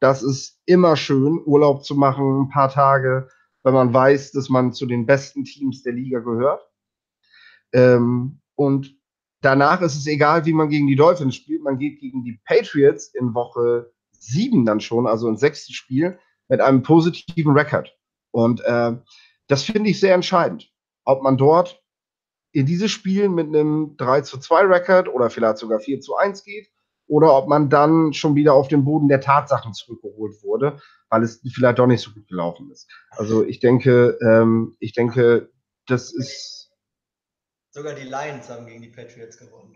Das 0.00 0.22
ist 0.22 0.58
immer 0.64 0.96
schön, 0.96 1.40
Urlaub 1.44 1.84
zu 1.84 1.94
machen, 1.94 2.42
ein 2.42 2.48
paar 2.48 2.70
Tage, 2.70 3.28
wenn 3.62 3.74
man 3.74 3.92
weiß, 3.92 4.32
dass 4.32 4.48
man 4.48 4.72
zu 4.72 4.86
den 4.86 5.04
besten 5.04 5.44
Teams 5.44 5.82
der 5.82 5.92
Liga 5.92 6.20
gehört. 6.20 6.66
Ähm, 7.72 8.40
und 8.54 8.96
danach 9.42 9.82
ist 9.82 9.96
es 9.96 10.06
egal, 10.06 10.46
wie 10.46 10.54
man 10.54 10.70
gegen 10.70 10.86
die 10.86 10.96
Dolphins 10.96 11.36
spielt. 11.36 11.62
Man 11.62 11.78
geht 11.78 12.00
gegen 12.00 12.24
die 12.24 12.40
Patriots 12.46 13.14
in 13.14 13.34
Woche 13.34 13.92
sieben 14.10 14.64
dann 14.64 14.80
schon, 14.80 15.06
also 15.06 15.28
ins 15.28 15.40
sechste 15.40 15.72
Spiel, 15.72 16.18
mit 16.48 16.60
einem 16.60 16.82
positiven 16.82 17.56
Rekord. 17.56 17.94
Und 18.32 18.60
äh, 18.62 18.96
das 19.48 19.62
finde 19.62 19.90
ich 19.90 20.00
sehr 20.00 20.14
entscheidend. 20.14 20.70
Ob 21.04 21.22
man 21.22 21.36
dort 21.36 21.82
in 22.52 22.66
dieses 22.66 22.90
Spiel 22.90 23.28
mit 23.28 23.48
einem 23.48 23.96
3 23.96 24.22
zu 24.22 24.38
2 24.38 24.62
Record 24.62 25.08
oder 25.08 25.30
vielleicht 25.30 25.58
sogar 25.58 25.80
4 25.80 26.00
zu 26.00 26.16
1 26.16 26.44
geht 26.44 26.70
oder 27.10 27.36
ob 27.36 27.48
man 27.48 27.68
dann 27.68 28.12
schon 28.12 28.36
wieder 28.36 28.54
auf 28.54 28.68
den 28.68 28.84
Boden 28.84 29.08
der 29.08 29.20
Tatsachen 29.20 29.74
zurückgeholt 29.74 30.42
wurde, 30.44 30.80
weil 31.08 31.24
es 31.24 31.42
vielleicht 31.52 31.80
doch 31.80 31.88
nicht 31.88 32.02
so 32.02 32.12
gut 32.12 32.28
gelaufen 32.28 32.70
ist. 32.70 32.88
Also 33.10 33.44
ich 33.44 33.58
denke, 33.58 34.16
ähm, 34.22 34.76
ich 34.78 34.92
denke, 34.92 35.50
das 35.86 36.14
ist. 36.14 36.70
Sogar 37.70 37.94
die 37.94 38.04
Lions 38.04 38.48
haben 38.48 38.66
gegen 38.66 38.80
die 38.80 38.88
Patriots 38.88 39.36
gewonnen. 39.36 39.70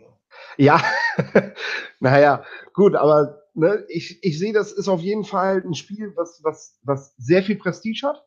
Ja, 0.56 0.80
naja, 2.00 2.44
gut, 2.72 2.94
aber 2.94 3.42
ne, 3.54 3.84
ich, 3.88 4.22
ich 4.22 4.38
sehe, 4.38 4.52
das 4.52 4.72
ist 4.72 4.88
auf 4.88 5.00
jeden 5.00 5.24
Fall 5.24 5.62
ein 5.64 5.74
Spiel, 5.74 6.12
was, 6.16 6.40
was, 6.42 6.78
was 6.82 7.14
sehr 7.16 7.42
viel 7.42 7.56
Prestige 7.56 8.06
hat. 8.06 8.24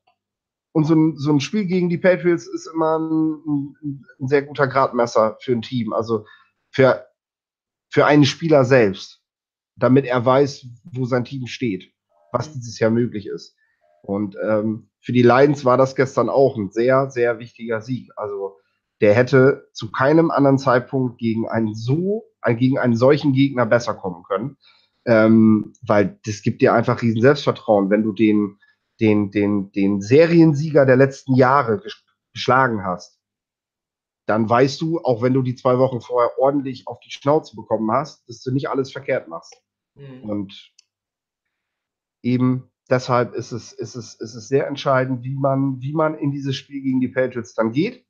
Und 0.74 0.84
so 0.84 0.94
ein, 0.94 1.18
so 1.18 1.32
ein 1.32 1.40
Spiel 1.40 1.66
gegen 1.66 1.90
die 1.90 1.98
Patriots 1.98 2.46
ist 2.46 2.68
immer 2.68 3.00
ein, 3.00 3.76
ein, 4.20 4.28
sehr 4.28 4.44
guter 4.44 4.68
Gradmesser 4.68 5.38
für 5.42 5.54
ein 5.54 5.62
Team. 5.62 5.94
Also 5.94 6.26
für, 6.72 7.07
für 7.90 8.06
einen 8.06 8.26
Spieler 8.26 8.66
selbst, 8.66 9.22
damit 9.76 10.06
er 10.06 10.26
weiß, 10.26 10.68
wo 10.84 11.06
sein 11.06 11.26
Team 11.26 11.48
steht, 11.48 11.92
was 12.32 12.52
dieses 12.52 12.80
Jahr 12.80 12.92
möglich 12.92 13.28
ist. 13.28 13.56
Und 14.02 14.36
ähm, 14.44 14.90
für 15.02 15.12
die 15.12 15.22
Lions 15.22 15.66
war 15.66 15.78
das 15.78 15.96
gestern 15.96 16.30
auch 16.30 16.58
ein 16.58 16.72
sehr, 16.72 17.10
sehr 17.10 17.40
wichtiger 17.40 17.82
Sieg. 17.82 18.10
Also 18.16 18.58
der 19.02 19.14
hätte 19.14 19.68
zu 19.74 19.92
keinem 19.92 20.32
anderen 20.32 20.58
Zeitpunkt 20.58 21.20
gegen 21.20 21.48
einen 21.48 21.76
so, 21.76 22.26
gegen 22.46 22.78
einen 22.78 22.96
solchen 22.96 23.34
Gegner 23.34 23.66
besser 23.66 23.94
kommen 23.94 24.24
können. 24.24 24.58
Ähm, 25.06 25.74
weil 25.82 26.20
das 26.26 26.42
gibt 26.42 26.62
dir 26.62 26.74
einfach 26.74 27.02
riesen 27.02 27.22
Selbstvertrauen, 27.22 27.90
wenn 27.90 28.04
du 28.04 28.12
den 28.12 28.58
den, 29.00 29.32
den, 29.32 29.72
den 29.72 30.02
Seriensieger 30.02 30.86
der 30.86 30.96
letzten 30.96 31.36
Jahre 31.36 31.82
geschlagen 32.34 32.84
hast, 32.84 33.17
dann 34.28 34.50
weißt 34.50 34.82
du, 34.82 35.00
auch 35.00 35.22
wenn 35.22 35.34
du 35.34 35.42
die 35.42 35.56
zwei 35.56 35.80
Wochen 35.80 36.02
vorher 36.02 36.38
ordentlich 36.38 36.86
auf 36.86 37.00
die 37.00 37.12
Schnauze 37.12 37.56
bekommen 37.56 37.90
hast, 37.92 38.28
dass 38.28 38.42
du 38.44 38.52
nicht 38.52 38.70
alles 38.70 38.92
verkehrt 38.92 39.30
machst. 39.30 39.56
Mhm. 39.96 40.30
Und 40.30 40.74
eben 42.22 42.70
deshalb 42.90 43.34
ist 43.34 43.54
es, 43.54 43.72
ist, 43.72 43.96
es, 43.96 44.16
ist 44.16 44.36
es 44.36 44.50
sehr 44.50 44.68
entscheidend, 44.68 45.24
wie 45.24 45.36
man, 45.36 45.82
wie 45.82 45.94
man 45.94 46.14
in 46.14 46.32
dieses 46.32 46.58
Spiel 46.58 46.82
gegen 46.82 47.00
die 47.00 47.08
Patriots 47.08 47.54
dann 47.54 47.72
geht 47.72 48.06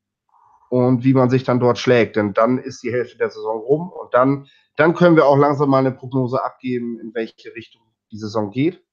und 0.70 1.04
wie 1.04 1.14
man 1.14 1.30
sich 1.30 1.44
dann 1.44 1.60
dort 1.60 1.78
schlägt. 1.78 2.16
Denn 2.16 2.34
dann 2.34 2.58
ist 2.58 2.82
die 2.82 2.92
Hälfte 2.92 3.20
der 3.20 3.30
Saison 3.30 3.60
rum 3.60 3.92
und 3.92 4.12
dann, 4.16 4.48
dann 4.76 4.96
können 4.96 5.16
wir 5.16 5.28
auch 5.28 5.38
langsam 5.38 5.70
mal 5.70 5.80
eine 5.80 5.92
Prognose 5.92 6.44
abgeben, 6.44 7.00
in 7.00 7.14
welche 7.14 7.54
Richtung 7.54 7.84
die 8.12 8.18
Saison 8.18 8.50
geht. 8.50 8.84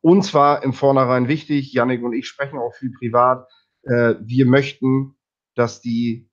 Uns 0.00 0.34
war 0.34 0.64
im 0.64 0.72
Vornherein 0.72 1.28
wichtig, 1.28 1.72
Yannick 1.72 2.02
und 2.02 2.12
ich 2.12 2.26
sprechen 2.26 2.58
auch 2.58 2.74
viel 2.74 2.90
privat, 2.90 3.48
äh, 3.84 4.16
wir 4.20 4.46
möchten, 4.46 5.16
dass 5.54 5.80
die, 5.80 6.30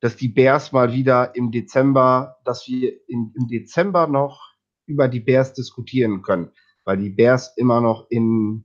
dass 0.00 0.16
die 0.16 0.28
Bears 0.28 0.72
mal 0.72 0.92
wieder 0.92 1.34
im 1.34 1.50
Dezember, 1.50 2.36
dass 2.44 2.66
wir 2.66 2.92
in, 3.08 3.32
im 3.36 3.48
Dezember 3.48 4.06
noch 4.06 4.52
über 4.86 5.08
die 5.08 5.20
Bears 5.20 5.54
diskutieren 5.54 6.22
können, 6.22 6.50
weil 6.84 6.98
die 6.98 7.10
Bears 7.10 7.56
immer 7.56 7.80
noch 7.80 8.06
in, 8.10 8.64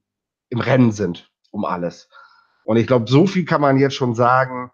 im 0.49 0.59
Rennen 0.59 0.91
sind 0.91 1.31
um 1.51 1.65
alles. 1.65 2.09
Und 2.65 2.77
ich 2.77 2.87
glaube, 2.87 3.09
so 3.09 3.27
viel 3.27 3.45
kann 3.45 3.61
man 3.61 3.77
jetzt 3.77 3.95
schon 3.95 4.13
sagen, 4.13 4.71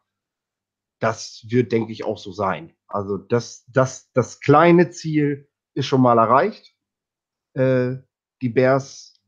das 1.00 1.46
wird, 1.50 1.72
denke 1.72 1.92
ich, 1.92 2.06
auch 2.06 2.18
so 2.18 2.32
sein. 2.32 2.74
Also 2.88 3.18
das, 3.18 3.66
das, 3.68 4.12
das 4.14 4.40
kleine 4.40 4.90
Ziel 4.90 5.50
ist 5.74 5.86
schon 5.86 6.02
mal 6.02 6.18
erreicht. 6.18 6.76
Äh, 7.54 7.98
die 8.42 8.50
Bears 8.50 9.22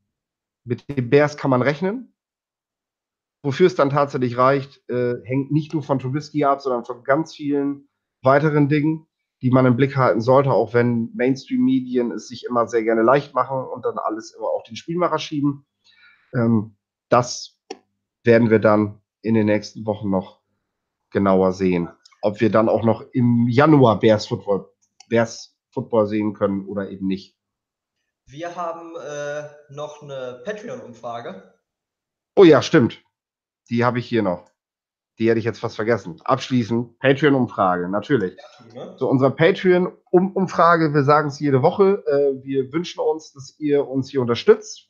mit 0.64 0.88
den 0.90 1.10
Bears 1.10 1.38
kann 1.38 1.52
man 1.52 1.62
rechnen. 1.62 2.15
Wofür 3.46 3.68
es 3.68 3.76
dann 3.76 3.92
tatsächlich 3.92 4.38
reicht, 4.38 4.82
äh, 4.90 5.18
hängt 5.24 5.52
nicht 5.52 5.72
nur 5.72 5.84
von 5.84 6.00
Trubisky 6.00 6.46
ab, 6.46 6.62
sondern 6.62 6.84
von 6.84 7.04
ganz 7.04 7.36
vielen 7.36 7.88
weiteren 8.24 8.70
Dingen, 8.70 9.06
die 9.44 9.52
man 9.52 9.68
im 9.68 9.76
Blick 9.76 9.96
halten 9.96 10.20
sollte, 10.20 10.52
auch 10.52 10.74
wenn 10.74 11.12
Mainstream-Medien 11.14 12.10
es 12.10 12.28
sich 12.28 12.46
immer 12.46 12.68
sehr 12.68 12.84
gerne 12.84 13.04
leicht 13.04 13.36
machen 13.36 13.64
und 13.64 13.86
dann 13.86 14.00
alles 14.00 14.32
immer 14.32 14.48
auf 14.48 14.64
den 14.64 14.76
Spielmacher 14.76 15.20
schieben. 15.20 15.64
Ähm, 16.34 16.76
das 17.10 17.62
werden 18.24 18.50
wir 18.50 18.58
dann 18.58 19.00
in 19.22 19.36
den 19.36 19.46
nächsten 19.46 19.86
Wochen 19.86 20.10
noch 20.10 20.42
genauer 21.12 21.54
sehen. 21.54 21.90
Ob 22.24 22.42
wir 22.42 22.50
dann 22.50 22.68
auch 22.68 22.84
noch 22.84 23.04
im 23.12 23.48
Januar 23.48 24.00
Bears 24.00 24.26
Football, 24.26 24.72
Bears 25.08 25.56
Football 25.70 26.08
sehen 26.08 26.34
können 26.34 26.66
oder 26.66 26.90
eben 26.90 27.06
nicht. 27.06 27.38
Wir 28.28 28.56
haben 28.56 28.96
äh, 28.96 29.44
noch 29.72 30.02
eine 30.02 30.42
Patreon-Umfrage. 30.44 31.54
Oh 32.36 32.44
ja, 32.44 32.64
stimmt. 32.64 33.05
Die 33.70 33.84
habe 33.84 34.00
ich 34.00 34.08
hier 34.08 34.22
noch. 34.22 34.46
Die 35.18 35.30
hätte 35.30 35.40
ich 35.40 35.46
jetzt 35.46 35.60
fast 35.60 35.78
vergessen. 35.78 36.18
Abschließend, 36.26 37.00
Patreon-Umfrage, 37.00 37.88
natürlich. 37.88 38.38
So, 38.98 39.10
unsere 39.10 39.32
Patreon-Umfrage, 39.32 40.94
wir 40.94 41.04
sagen 41.04 41.30
es 41.30 41.40
jede 41.40 41.62
Woche. 41.62 42.04
Äh, 42.06 42.44
wir 42.44 42.74
wünschen 42.74 43.00
uns, 43.00 43.32
dass 43.32 43.56
ihr 43.60 43.88
uns 43.88 44.10
hier 44.10 44.22
unterstützt. 44.22 44.90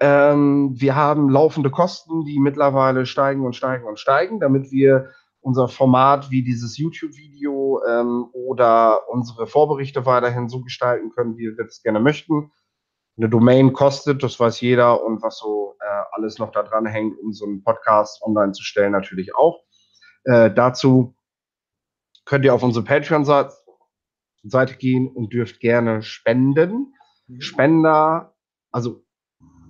Ähm, 0.00 0.72
wir 0.74 0.96
haben 0.96 1.28
laufende 1.28 1.70
Kosten, 1.70 2.24
die 2.24 2.38
mittlerweile 2.38 3.06
steigen 3.06 3.44
und 3.44 3.54
steigen 3.54 3.84
und 3.86 3.98
steigen, 3.98 4.40
damit 4.40 4.72
wir 4.72 5.10
unser 5.40 5.68
Format 5.68 6.30
wie 6.30 6.42
dieses 6.42 6.78
YouTube-Video 6.78 7.82
ähm, 7.86 8.26
oder 8.32 9.08
unsere 9.10 9.46
Vorberichte 9.46 10.06
weiterhin 10.06 10.48
so 10.48 10.62
gestalten 10.62 11.10
können, 11.10 11.36
wie 11.36 11.54
wir 11.56 11.66
es 11.66 11.82
gerne 11.82 12.00
möchten. 12.00 12.50
Eine 13.16 13.28
Domain 13.28 13.72
kostet, 13.72 14.22
das 14.22 14.38
weiß 14.40 14.60
jeder, 14.60 15.04
und 15.04 15.22
was 15.22 15.38
so 15.38 15.76
äh, 15.80 16.02
alles 16.12 16.38
noch 16.38 16.50
da 16.50 16.62
dran 16.62 16.86
hängt, 16.86 17.18
um 17.20 17.32
so 17.32 17.44
einen 17.46 17.62
Podcast 17.62 18.22
online 18.22 18.52
zu 18.52 18.62
stellen, 18.62 18.92
natürlich 18.92 19.34
auch. 19.36 19.62
Äh, 20.24 20.50
dazu 20.52 21.14
könnt 22.24 22.44
ihr 22.44 22.54
auf 22.54 22.62
unsere 22.62 22.84
Patreon-Seite 22.84 24.76
gehen 24.78 25.08
und 25.08 25.32
dürft 25.32 25.60
gerne 25.60 26.02
spenden. 26.02 26.94
Mhm. 27.28 27.40
Spender, 27.40 28.34
also 28.72 29.04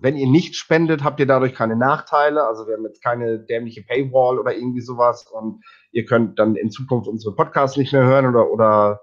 wenn 0.01 0.17
ihr 0.17 0.29
nicht 0.29 0.55
spendet, 0.55 1.03
habt 1.03 1.19
ihr 1.19 1.27
dadurch 1.27 1.55
keine 1.55 1.77
Nachteile. 1.77 2.47
Also 2.47 2.67
wir 2.67 2.77
haben 2.77 2.85
jetzt 2.85 3.03
keine 3.03 3.39
dämliche 3.39 3.83
Paywall 3.83 4.39
oder 4.39 4.55
irgendwie 4.55 4.83
sowas 4.83 5.27
und 5.27 5.65
ihr 5.93 6.05
könnt 6.05 6.39
dann 6.39 6.57
in 6.57 6.71
Zukunft 6.71 7.09
unsere 7.09 7.35
Podcasts 7.35 7.77
nicht 7.77 7.93
mehr 7.93 8.05
hören 8.05 8.27
oder, 8.27 8.51
oder 8.51 9.01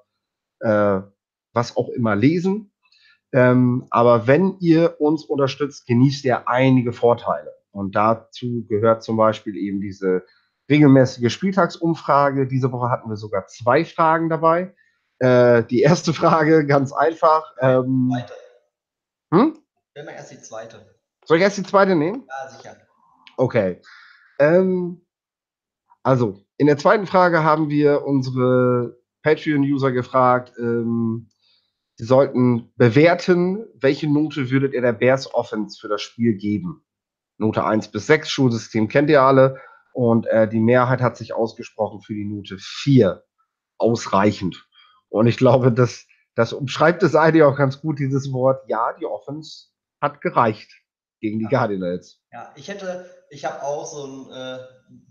äh, 0.59 1.01
was 1.53 1.75
auch 1.75 1.89
immer 1.89 2.15
lesen. 2.15 2.70
Ähm, 3.33 3.85
aber 3.89 4.27
wenn 4.27 4.57
ihr 4.59 4.99
uns 4.99 5.23
unterstützt, 5.23 5.85
genießt 5.87 6.25
ihr 6.25 6.47
einige 6.47 6.93
Vorteile. 6.93 7.53
Und 7.71 7.95
dazu 7.95 8.65
gehört 8.67 9.03
zum 9.03 9.17
Beispiel 9.17 9.55
eben 9.55 9.79
diese 9.79 10.23
regelmäßige 10.69 11.31
Spieltagsumfrage. 11.31 12.47
Diese 12.47 12.71
Woche 12.71 12.89
hatten 12.89 13.09
wir 13.09 13.17
sogar 13.17 13.47
zwei 13.47 13.85
Fragen 13.85 14.29
dabei. 14.29 14.73
Äh, 15.19 15.63
die 15.63 15.81
erste 15.81 16.13
Frage 16.13 16.65
ganz 16.65 16.91
einfach. 16.91 17.53
Ähm, 17.59 18.11
zweite. 18.11 18.33
Hm? 19.33 19.57
Wenn 19.93 20.05
wir 20.05 20.13
erst 20.13 20.31
die 20.31 20.41
zweite. 20.41 20.85
Soll 21.25 21.37
ich 21.37 21.43
erst 21.43 21.57
die 21.57 21.63
zweite 21.63 21.95
nehmen? 21.95 22.25
Ja, 22.27 22.49
sicher. 22.49 22.77
Okay. 23.37 23.81
Ähm, 24.39 25.05
also, 26.03 26.41
in 26.57 26.67
der 26.67 26.77
zweiten 26.77 27.05
Frage 27.05 27.43
haben 27.43 27.69
wir 27.69 28.05
unsere 28.05 28.97
Patreon-User 29.23 29.91
gefragt, 29.91 30.53
ähm, 30.57 31.29
sie 32.01 32.07
sollten 32.07 32.73
bewerten, 32.77 33.67
welche 33.75 34.11
Note 34.11 34.49
würdet 34.49 34.73
ihr 34.73 34.81
der 34.81 34.91
Bears 34.91 35.31
Offense 35.35 35.79
für 35.79 35.87
das 35.87 36.01
Spiel 36.01 36.33
geben? 36.33 36.83
Note 37.37 37.63
1 37.63 37.89
bis 37.89 38.07
6, 38.07 38.27
Schulsystem 38.27 38.87
kennt 38.87 39.11
ihr 39.11 39.21
alle. 39.21 39.61
Und 39.93 40.25
äh, 40.25 40.49
die 40.49 40.59
Mehrheit 40.59 40.99
hat 40.99 41.15
sich 41.15 41.33
ausgesprochen 41.33 42.01
für 42.01 42.15
die 42.15 42.25
Note 42.25 42.57
4. 42.59 43.23
Ausreichend. 43.77 44.67
Und 45.09 45.27
ich 45.27 45.37
glaube, 45.37 45.71
das, 45.71 46.07
das 46.33 46.53
umschreibt 46.53 47.03
es 47.03 47.13
eigentlich 47.13 47.43
auch 47.43 47.55
ganz 47.55 47.81
gut, 47.81 47.99
dieses 47.99 48.33
Wort. 48.33 48.67
Ja, 48.67 48.93
die 48.99 49.05
Offense 49.05 49.67
hat 50.01 50.21
gereicht 50.21 50.71
gegen 51.19 51.37
die 51.37 51.45
ja. 51.45 51.51
Cardinals. 51.51 52.19
Ja, 52.31 52.51
ich 52.55 52.67
hätte, 52.67 53.05
ich 53.29 53.45
habe 53.45 53.61
auch 53.61 53.85
so 53.85 54.07
ein, 54.07 54.31
äh, 54.31 54.57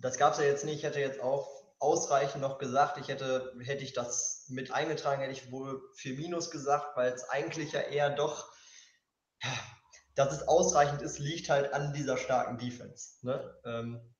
das 0.00 0.18
gab 0.18 0.32
es 0.32 0.40
ja 0.40 0.46
jetzt 0.46 0.64
nicht, 0.64 0.78
ich 0.78 0.82
hätte 0.82 0.98
jetzt 0.98 1.22
auch 1.22 1.59
ausreichend 1.80 2.42
noch 2.42 2.58
gesagt, 2.58 2.98
ich 2.98 3.08
hätte, 3.08 3.54
hätte 3.60 3.82
ich 3.82 3.94
das 3.94 4.44
mit 4.48 4.70
eingetragen, 4.70 5.22
hätte 5.22 5.32
ich 5.32 5.50
wohl 5.50 5.82
4 5.96 6.14
Minus 6.14 6.50
gesagt, 6.50 6.96
weil 6.96 7.12
es 7.12 7.28
eigentlich 7.28 7.72
ja 7.72 7.80
eher 7.80 8.10
doch, 8.10 8.52
dass 10.14 10.32
es 10.32 10.46
ausreichend 10.46 11.02
ist, 11.02 11.18
liegt 11.18 11.48
halt 11.48 11.72
an 11.72 11.94
dieser 11.94 12.18
starken 12.18 12.58
Defense. 12.58 13.16
Ne? 13.22 13.58
Ähm, 13.64 14.14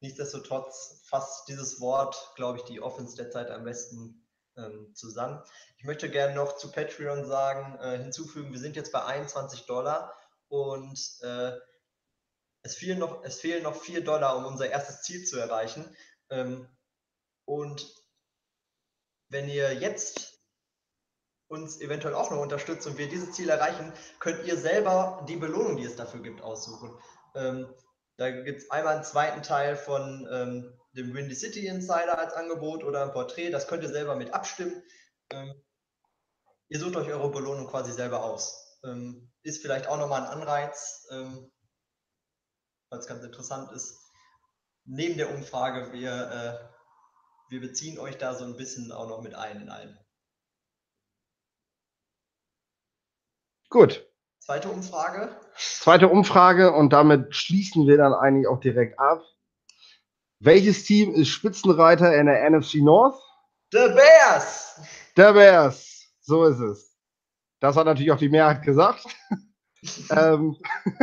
nichtsdestotrotz 0.00 1.02
fasst 1.06 1.48
dieses 1.48 1.80
Wort, 1.80 2.16
glaube 2.34 2.58
ich, 2.58 2.64
die 2.64 2.80
Offense 2.80 3.16
derzeit 3.16 3.50
am 3.50 3.64
besten 3.64 4.26
ähm, 4.56 4.92
zusammen. 4.94 5.40
Ich 5.78 5.84
möchte 5.84 6.10
gerne 6.10 6.34
noch 6.34 6.56
zu 6.56 6.72
Patreon 6.72 7.24
sagen, 7.26 7.78
äh, 7.78 7.98
hinzufügen, 7.98 8.52
wir 8.52 8.60
sind 8.60 8.74
jetzt 8.74 8.92
bei 8.92 9.04
21 9.04 9.66
Dollar 9.66 10.12
und 10.48 10.98
äh, 11.22 11.52
es, 12.62 12.74
fehlen 12.74 12.98
noch, 12.98 13.22
es 13.22 13.40
fehlen 13.40 13.62
noch 13.62 13.76
4 13.76 14.02
Dollar, 14.02 14.36
um 14.36 14.46
unser 14.46 14.68
erstes 14.68 15.02
Ziel 15.02 15.24
zu 15.24 15.38
erreichen. 15.38 15.84
Ähm, 16.30 16.68
und 17.44 17.86
wenn 19.28 19.48
ihr 19.48 19.74
jetzt 19.74 20.34
uns 21.48 21.80
eventuell 21.80 22.14
auch 22.14 22.30
noch 22.30 22.40
unterstützt 22.40 22.86
und 22.86 22.98
wir 22.98 23.08
dieses 23.08 23.32
Ziel 23.32 23.48
erreichen, 23.48 23.92
könnt 24.18 24.44
ihr 24.44 24.56
selber 24.56 25.24
die 25.28 25.36
Belohnung, 25.36 25.76
die 25.76 25.84
es 25.84 25.96
dafür 25.96 26.20
gibt, 26.20 26.42
aussuchen. 26.42 26.98
Ähm, 27.34 27.72
da 28.16 28.30
gibt 28.30 28.62
es 28.62 28.70
einmal 28.70 28.94
einen 28.94 29.04
zweiten 29.04 29.42
Teil 29.42 29.76
von 29.76 30.26
ähm, 30.30 30.80
dem 30.92 31.12
Windy 31.14 31.34
City 31.34 31.66
Insider 31.66 32.18
als 32.18 32.34
Angebot 32.34 32.84
oder 32.84 33.02
ein 33.02 33.12
Porträt. 33.12 33.50
Das 33.50 33.66
könnt 33.66 33.82
ihr 33.82 33.88
selber 33.88 34.14
mit 34.14 34.32
abstimmen. 34.32 34.82
Ähm, 35.30 35.54
ihr 36.68 36.78
sucht 36.78 36.96
euch 36.96 37.08
eure 37.08 37.30
Belohnung 37.30 37.66
quasi 37.66 37.92
selber 37.92 38.24
aus. 38.24 38.78
Ähm, 38.84 39.32
ist 39.42 39.62
vielleicht 39.62 39.88
auch 39.88 39.98
nochmal 39.98 40.22
ein 40.22 40.28
Anreiz, 40.28 41.06
ähm, 41.10 41.50
weil 42.88 43.00
es 43.00 43.06
ganz 43.06 43.24
interessant 43.24 43.72
ist. 43.72 43.98
Neben 44.84 45.16
der 45.16 45.34
Umfrage, 45.34 45.92
wir, 45.92 46.30
äh, 46.70 46.73
wir 47.48 47.60
beziehen 47.60 47.98
euch 47.98 48.18
da 48.18 48.34
so 48.34 48.44
ein 48.44 48.56
bisschen 48.56 48.92
auch 48.92 49.08
noch 49.08 49.22
mit 49.22 49.34
ein 49.34 49.62
in 49.62 49.70
allem. 49.70 49.96
Gut. 53.68 54.06
Zweite 54.38 54.68
Umfrage. 54.68 55.34
Zweite 55.56 56.08
Umfrage 56.08 56.72
und 56.72 56.92
damit 56.92 57.34
schließen 57.34 57.86
wir 57.86 57.96
dann 57.96 58.12
eigentlich 58.12 58.46
auch 58.46 58.60
direkt 58.60 58.98
ab. 58.98 59.22
Welches 60.38 60.84
Team 60.84 61.14
ist 61.14 61.28
Spitzenreiter 61.28 62.14
in 62.14 62.26
der 62.26 62.50
NFC 62.50 62.76
North? 62.76 63.18
The 63.72 63.88
Bears! 63.88 64.80
The 65.16 65.32
Bears, 65.32 66.06
so 66.20 66.44
ist 66.44 66.60
es. 66.60 66.96
Das 67.60 67.76
hat 67.76 67.86
natürlich 67.86 68.12
auch 68.12 68.18
die 68.18 68.28
Mehrheit 68.28 68.62
gesagt. 68.62 69.06
ähm, 70.10 70.56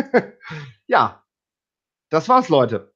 ja, 0.86 1.26
das 2.10 2.30
war's, 2.30 2.50
Leute. 2.50 2.94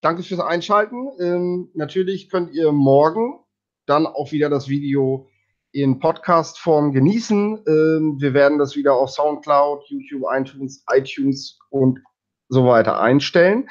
Danke 0.00 0.22
fürs 0.22 0.40
Einschalten. 0.40 1.08
Ähm, 1.20 1.70
natürlich 1.74 2.28
könnt 2.30 2.52
ihr 2.52 2.72
morgen 2.72 3.40
dann 3.86 4.06
auch 4.06 4.32
wieder 4.32 4.50
das 4.50 4.68
Video 4.68 5.28
in 5.72 5.98
Podcast-Form 5.98 6.92
genießen. 6.92 7.64
Ähm, 7.66 8.16
wir 8.18 8.34
werden 8.34 8.58
das 8.58 8.76
wieder 8.76 8.94
auf 8.94 9.10
Soundcloud, 9.10 9.84
YouTube, 9.88 10.24
iTunes, 10.32 10.84
iTunes 10.92 11.58
und 11.70 12.00
so 12.48 12.66
weiter 12.66 13.00
einstellen. 13.00 13.68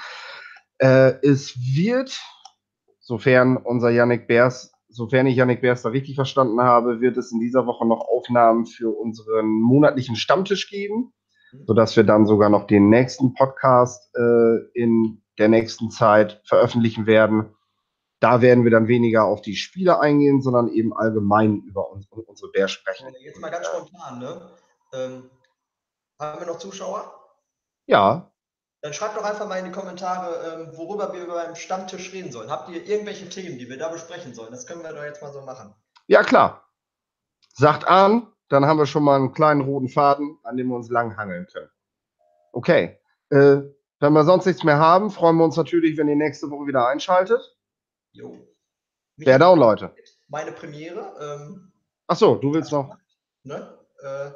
Äh, 0.77 1.13
es 1.21 1.55
wird, 1.57 2.19
sofern 2.99 3.57
unser 3.57 3.89
Yannick 3.89 4.27
Bers, 4.27 4.73
sofern 4.89 5.27
ich 5.27 5.35
Yannick 5.35 5.61
Bers 5.61 5.81
da 5.81 5.89
richtig 5.89 6.15
verstanden 6.15 6.61
habe, 6.61 7.01
wird 7.01 7.17
es 7.17 7.31
in 7.31 7.39
dieser 7.39 7.65
Woche 7.65 7.87
noch 7.87 8.01
Aufnahmen 8.07 8.65
für 8.65 8.89
unseren 8.89 9.47
monatlichen 9.47 10.15
Stammtisch 10.15 10.69
geben, 10.69 11.13
sodass 11.65 11.95
wir 11.95 12.03
dann 12.03 12.25
sogar 12.25 12.49
noch 12.49 12.67
den 12.67 12.89
nächsten 12.89 13.33
Podcast 13.33 14.13
äh, 14.15 14.57
in 14.73 15.21
der 15.37 15.49
nächsten 15.49 15.89
Zeit 15.91 16.41
veröffentlichen 16.45 17.05
werden. 17.05 17.55
Da 18.19 18.41
werden 18.41 18.63
wir 18.63 18.71
dann 18.71 18.87
weniger 18.87 19.25
auf 19.25 19.41
die 19.41 19.55
Spiele 19.55 19.99
eingehen, 19.99 20.41
sondern 20.41 20.69
eben 20.69 20.95
allgemein 20.95 21.61
über 21.61 21.91
uns, 21.91 22.07
unsere 22.09 22.51
Bär 22.51 22.67
sprechen. 22.67 23.07
Jetzt 23.19 23.39
mal 23.39 23.51
ganz 23.51 23.67
spontan, 23.67 24.19
ne? 24.19 24.49
Ähm, 24.93 25.29
haben 26.19 26.39
wir 26.39 26.47
noch 26.47 26.57
Zuschauer? 26.57 27.13
Ja, 27.87 28.31
dann 28.85 28.93
schreibt 28.93 29.17
doch 29.17 29.23
einfach 29.23 29.47
mal 29.47 29.57
in 29.57 29.65
die 29.65 29.71
Kommentare, 29.71 30.67
ähm, 30.69 30.77
worüber 30.77 31.11
wir 31.11 31.25
beim 31.25 31.55
Stammtisch 31.55 32.13
reden 32.13 32.31
sollen. 32.31 32.51
Habt 32.51 32.69
ihr 32.69 32.85
irgendwelche 32.85 33.27
Themen, 33.27 33.57
die 33.57 33.67
wir 33.67 33.79
da 33.79 33.89
besprechen 33.89 34.35
sollen? 34.35 34.51
Das 34.51 34.67
können 34.67 34.83
wir 34.83 34.93
doch 34.93 35.03
jetzt 35.03 35.23
mal 35.23 35.33
so 35.33 35.41
machen. 35.41 35.73
Ja, 36.05 36.21
klar. 36.21 36.69
Sagt 37.55 37.87
an, 37.87 38.31
dann 38.47 38.65
haben 38.67 38.77
wir 38.77 38.85
schon 38.85 39.01
mal 39.01 39.15
einen 39.15 39.33
kleinen 39.33 39.61
roten 39.61 39.89
Faden, 39.89 40.37
an 40.43 40.55
dem 40.55 40.67
wir 40.67 40.75
uns 40.75 40.91
langhangeln 40.91 41.47
können. 41.47 41.71
Okay. 42.51 42.99
Äh, 43.31 43.61
wenn 43.99 44.13
wir 44.13 44.25
sonst 44.25 44.45
nichts 44.45 44.63
mehr 44.63 44.77
haben, 44.77 45.09
freuen 45.09 45.37
wir 45.37 45.45
uns 45.45 45.55
natürlich, 45.55 45.97
wenn 45.97 46.07
ihr 46.07 46.15
nächste 46.15 46.49
Woche 46.49 46.67
wieder 46.67 46.87
einschaltet. 46.87 47.57
Jo. 48.11 48.47
Wer 49.17 49.39
down, 49.39 49.59
Leute. 49.59 49.95
Meine 50.27 50.51
Premiere. 50.51 51.13
Ähm, 51.19 51.71
Ach 52.07 52.17
so, 52.17 52.35
du 52.35 52.53
willst 52.53 52.71
noch. 52.71 52.97
Ne? 53.43 53.79
Äh, 54.01 54.31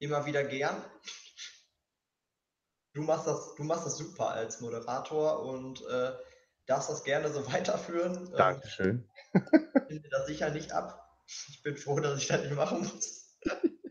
immer 0.00 0.26
wieder 0.26 0.44
gern. 0.44 0.76
Du 2.94 3.02
machst 3.02 3.26
das, 3.26 3.54
du 3.54 3.64
machst 3.64 3.86
das 3.86 3.96
super 3.96 4.30
als 4.30 4.60
Moderator 4.60 5.44
und 5.44 5.80
äh, 5.86 6.12
darfst 6.66 6.90
das 6.90 7.04
gerne 7.04 7.30
so 7.32 7.46
weiterführen. 7.52 8.26
Ähm, 8.26 8.36
Dankeschön. 8.36 9.08
Ich 9.34 9.86
finde 9.86 10.08
das 10.10 10.26
sicher 10.26 10.50
nicht 10.50 10.72
ab. 10.72 10.98
Ich 11.26 11.62
bin 11.62 11.76
froh, 11.76 12.00
dass 12.00 12.20
ich 12.20 12.28
das 12.28 12.42
nicht 12.42 12.54
machen 12.54 12.80
muss. 12.80 13.38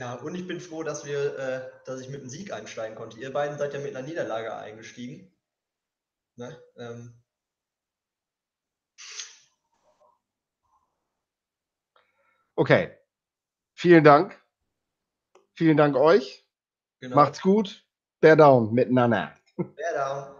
ja, 0.00 0.14
und 0.14 0.34
ich 0.34 0.46
bin 0.46 0.60
froh, 0.60 0.82
dass 0.82 1.04
wir, 1.04 1.38
äh, 1.38 1.70
dass 1.84 2.00
ich 2.00 2.08
mit 2.08 2.20
einem 2.20 2.30
Sieg 2.30 2.54
einsteigen 2.54 2.96
konnte. 2.96 3.18
Ihr 3.18 3.30
beiden 3.34 3.58
seid 3.58 3.74
ja 3.74 3.80
mit 3.80 3.94
einer 3.94 4.06
Niederlage 4.06 4.56
eingestiegen. 4.56 5.30
Ne? 6.36 6.58
Ähm. 6.78 7.22
Okay. 12.54 12.96
Vielen 13.74 14.02
Dank. 14.02 14.42
Vielen 15.52 15.76
Dank 15.76 15.96
euch. 15.96 16.46
Genau. 17.00 17.16
Macht's 17.16 17.42
gut. 17.42 17.86
Bear 18.20 18.36
down 18.36 18.72
miteinander. 18.72 19.36
Bear 19.56 19.92
down. 19.92 20.39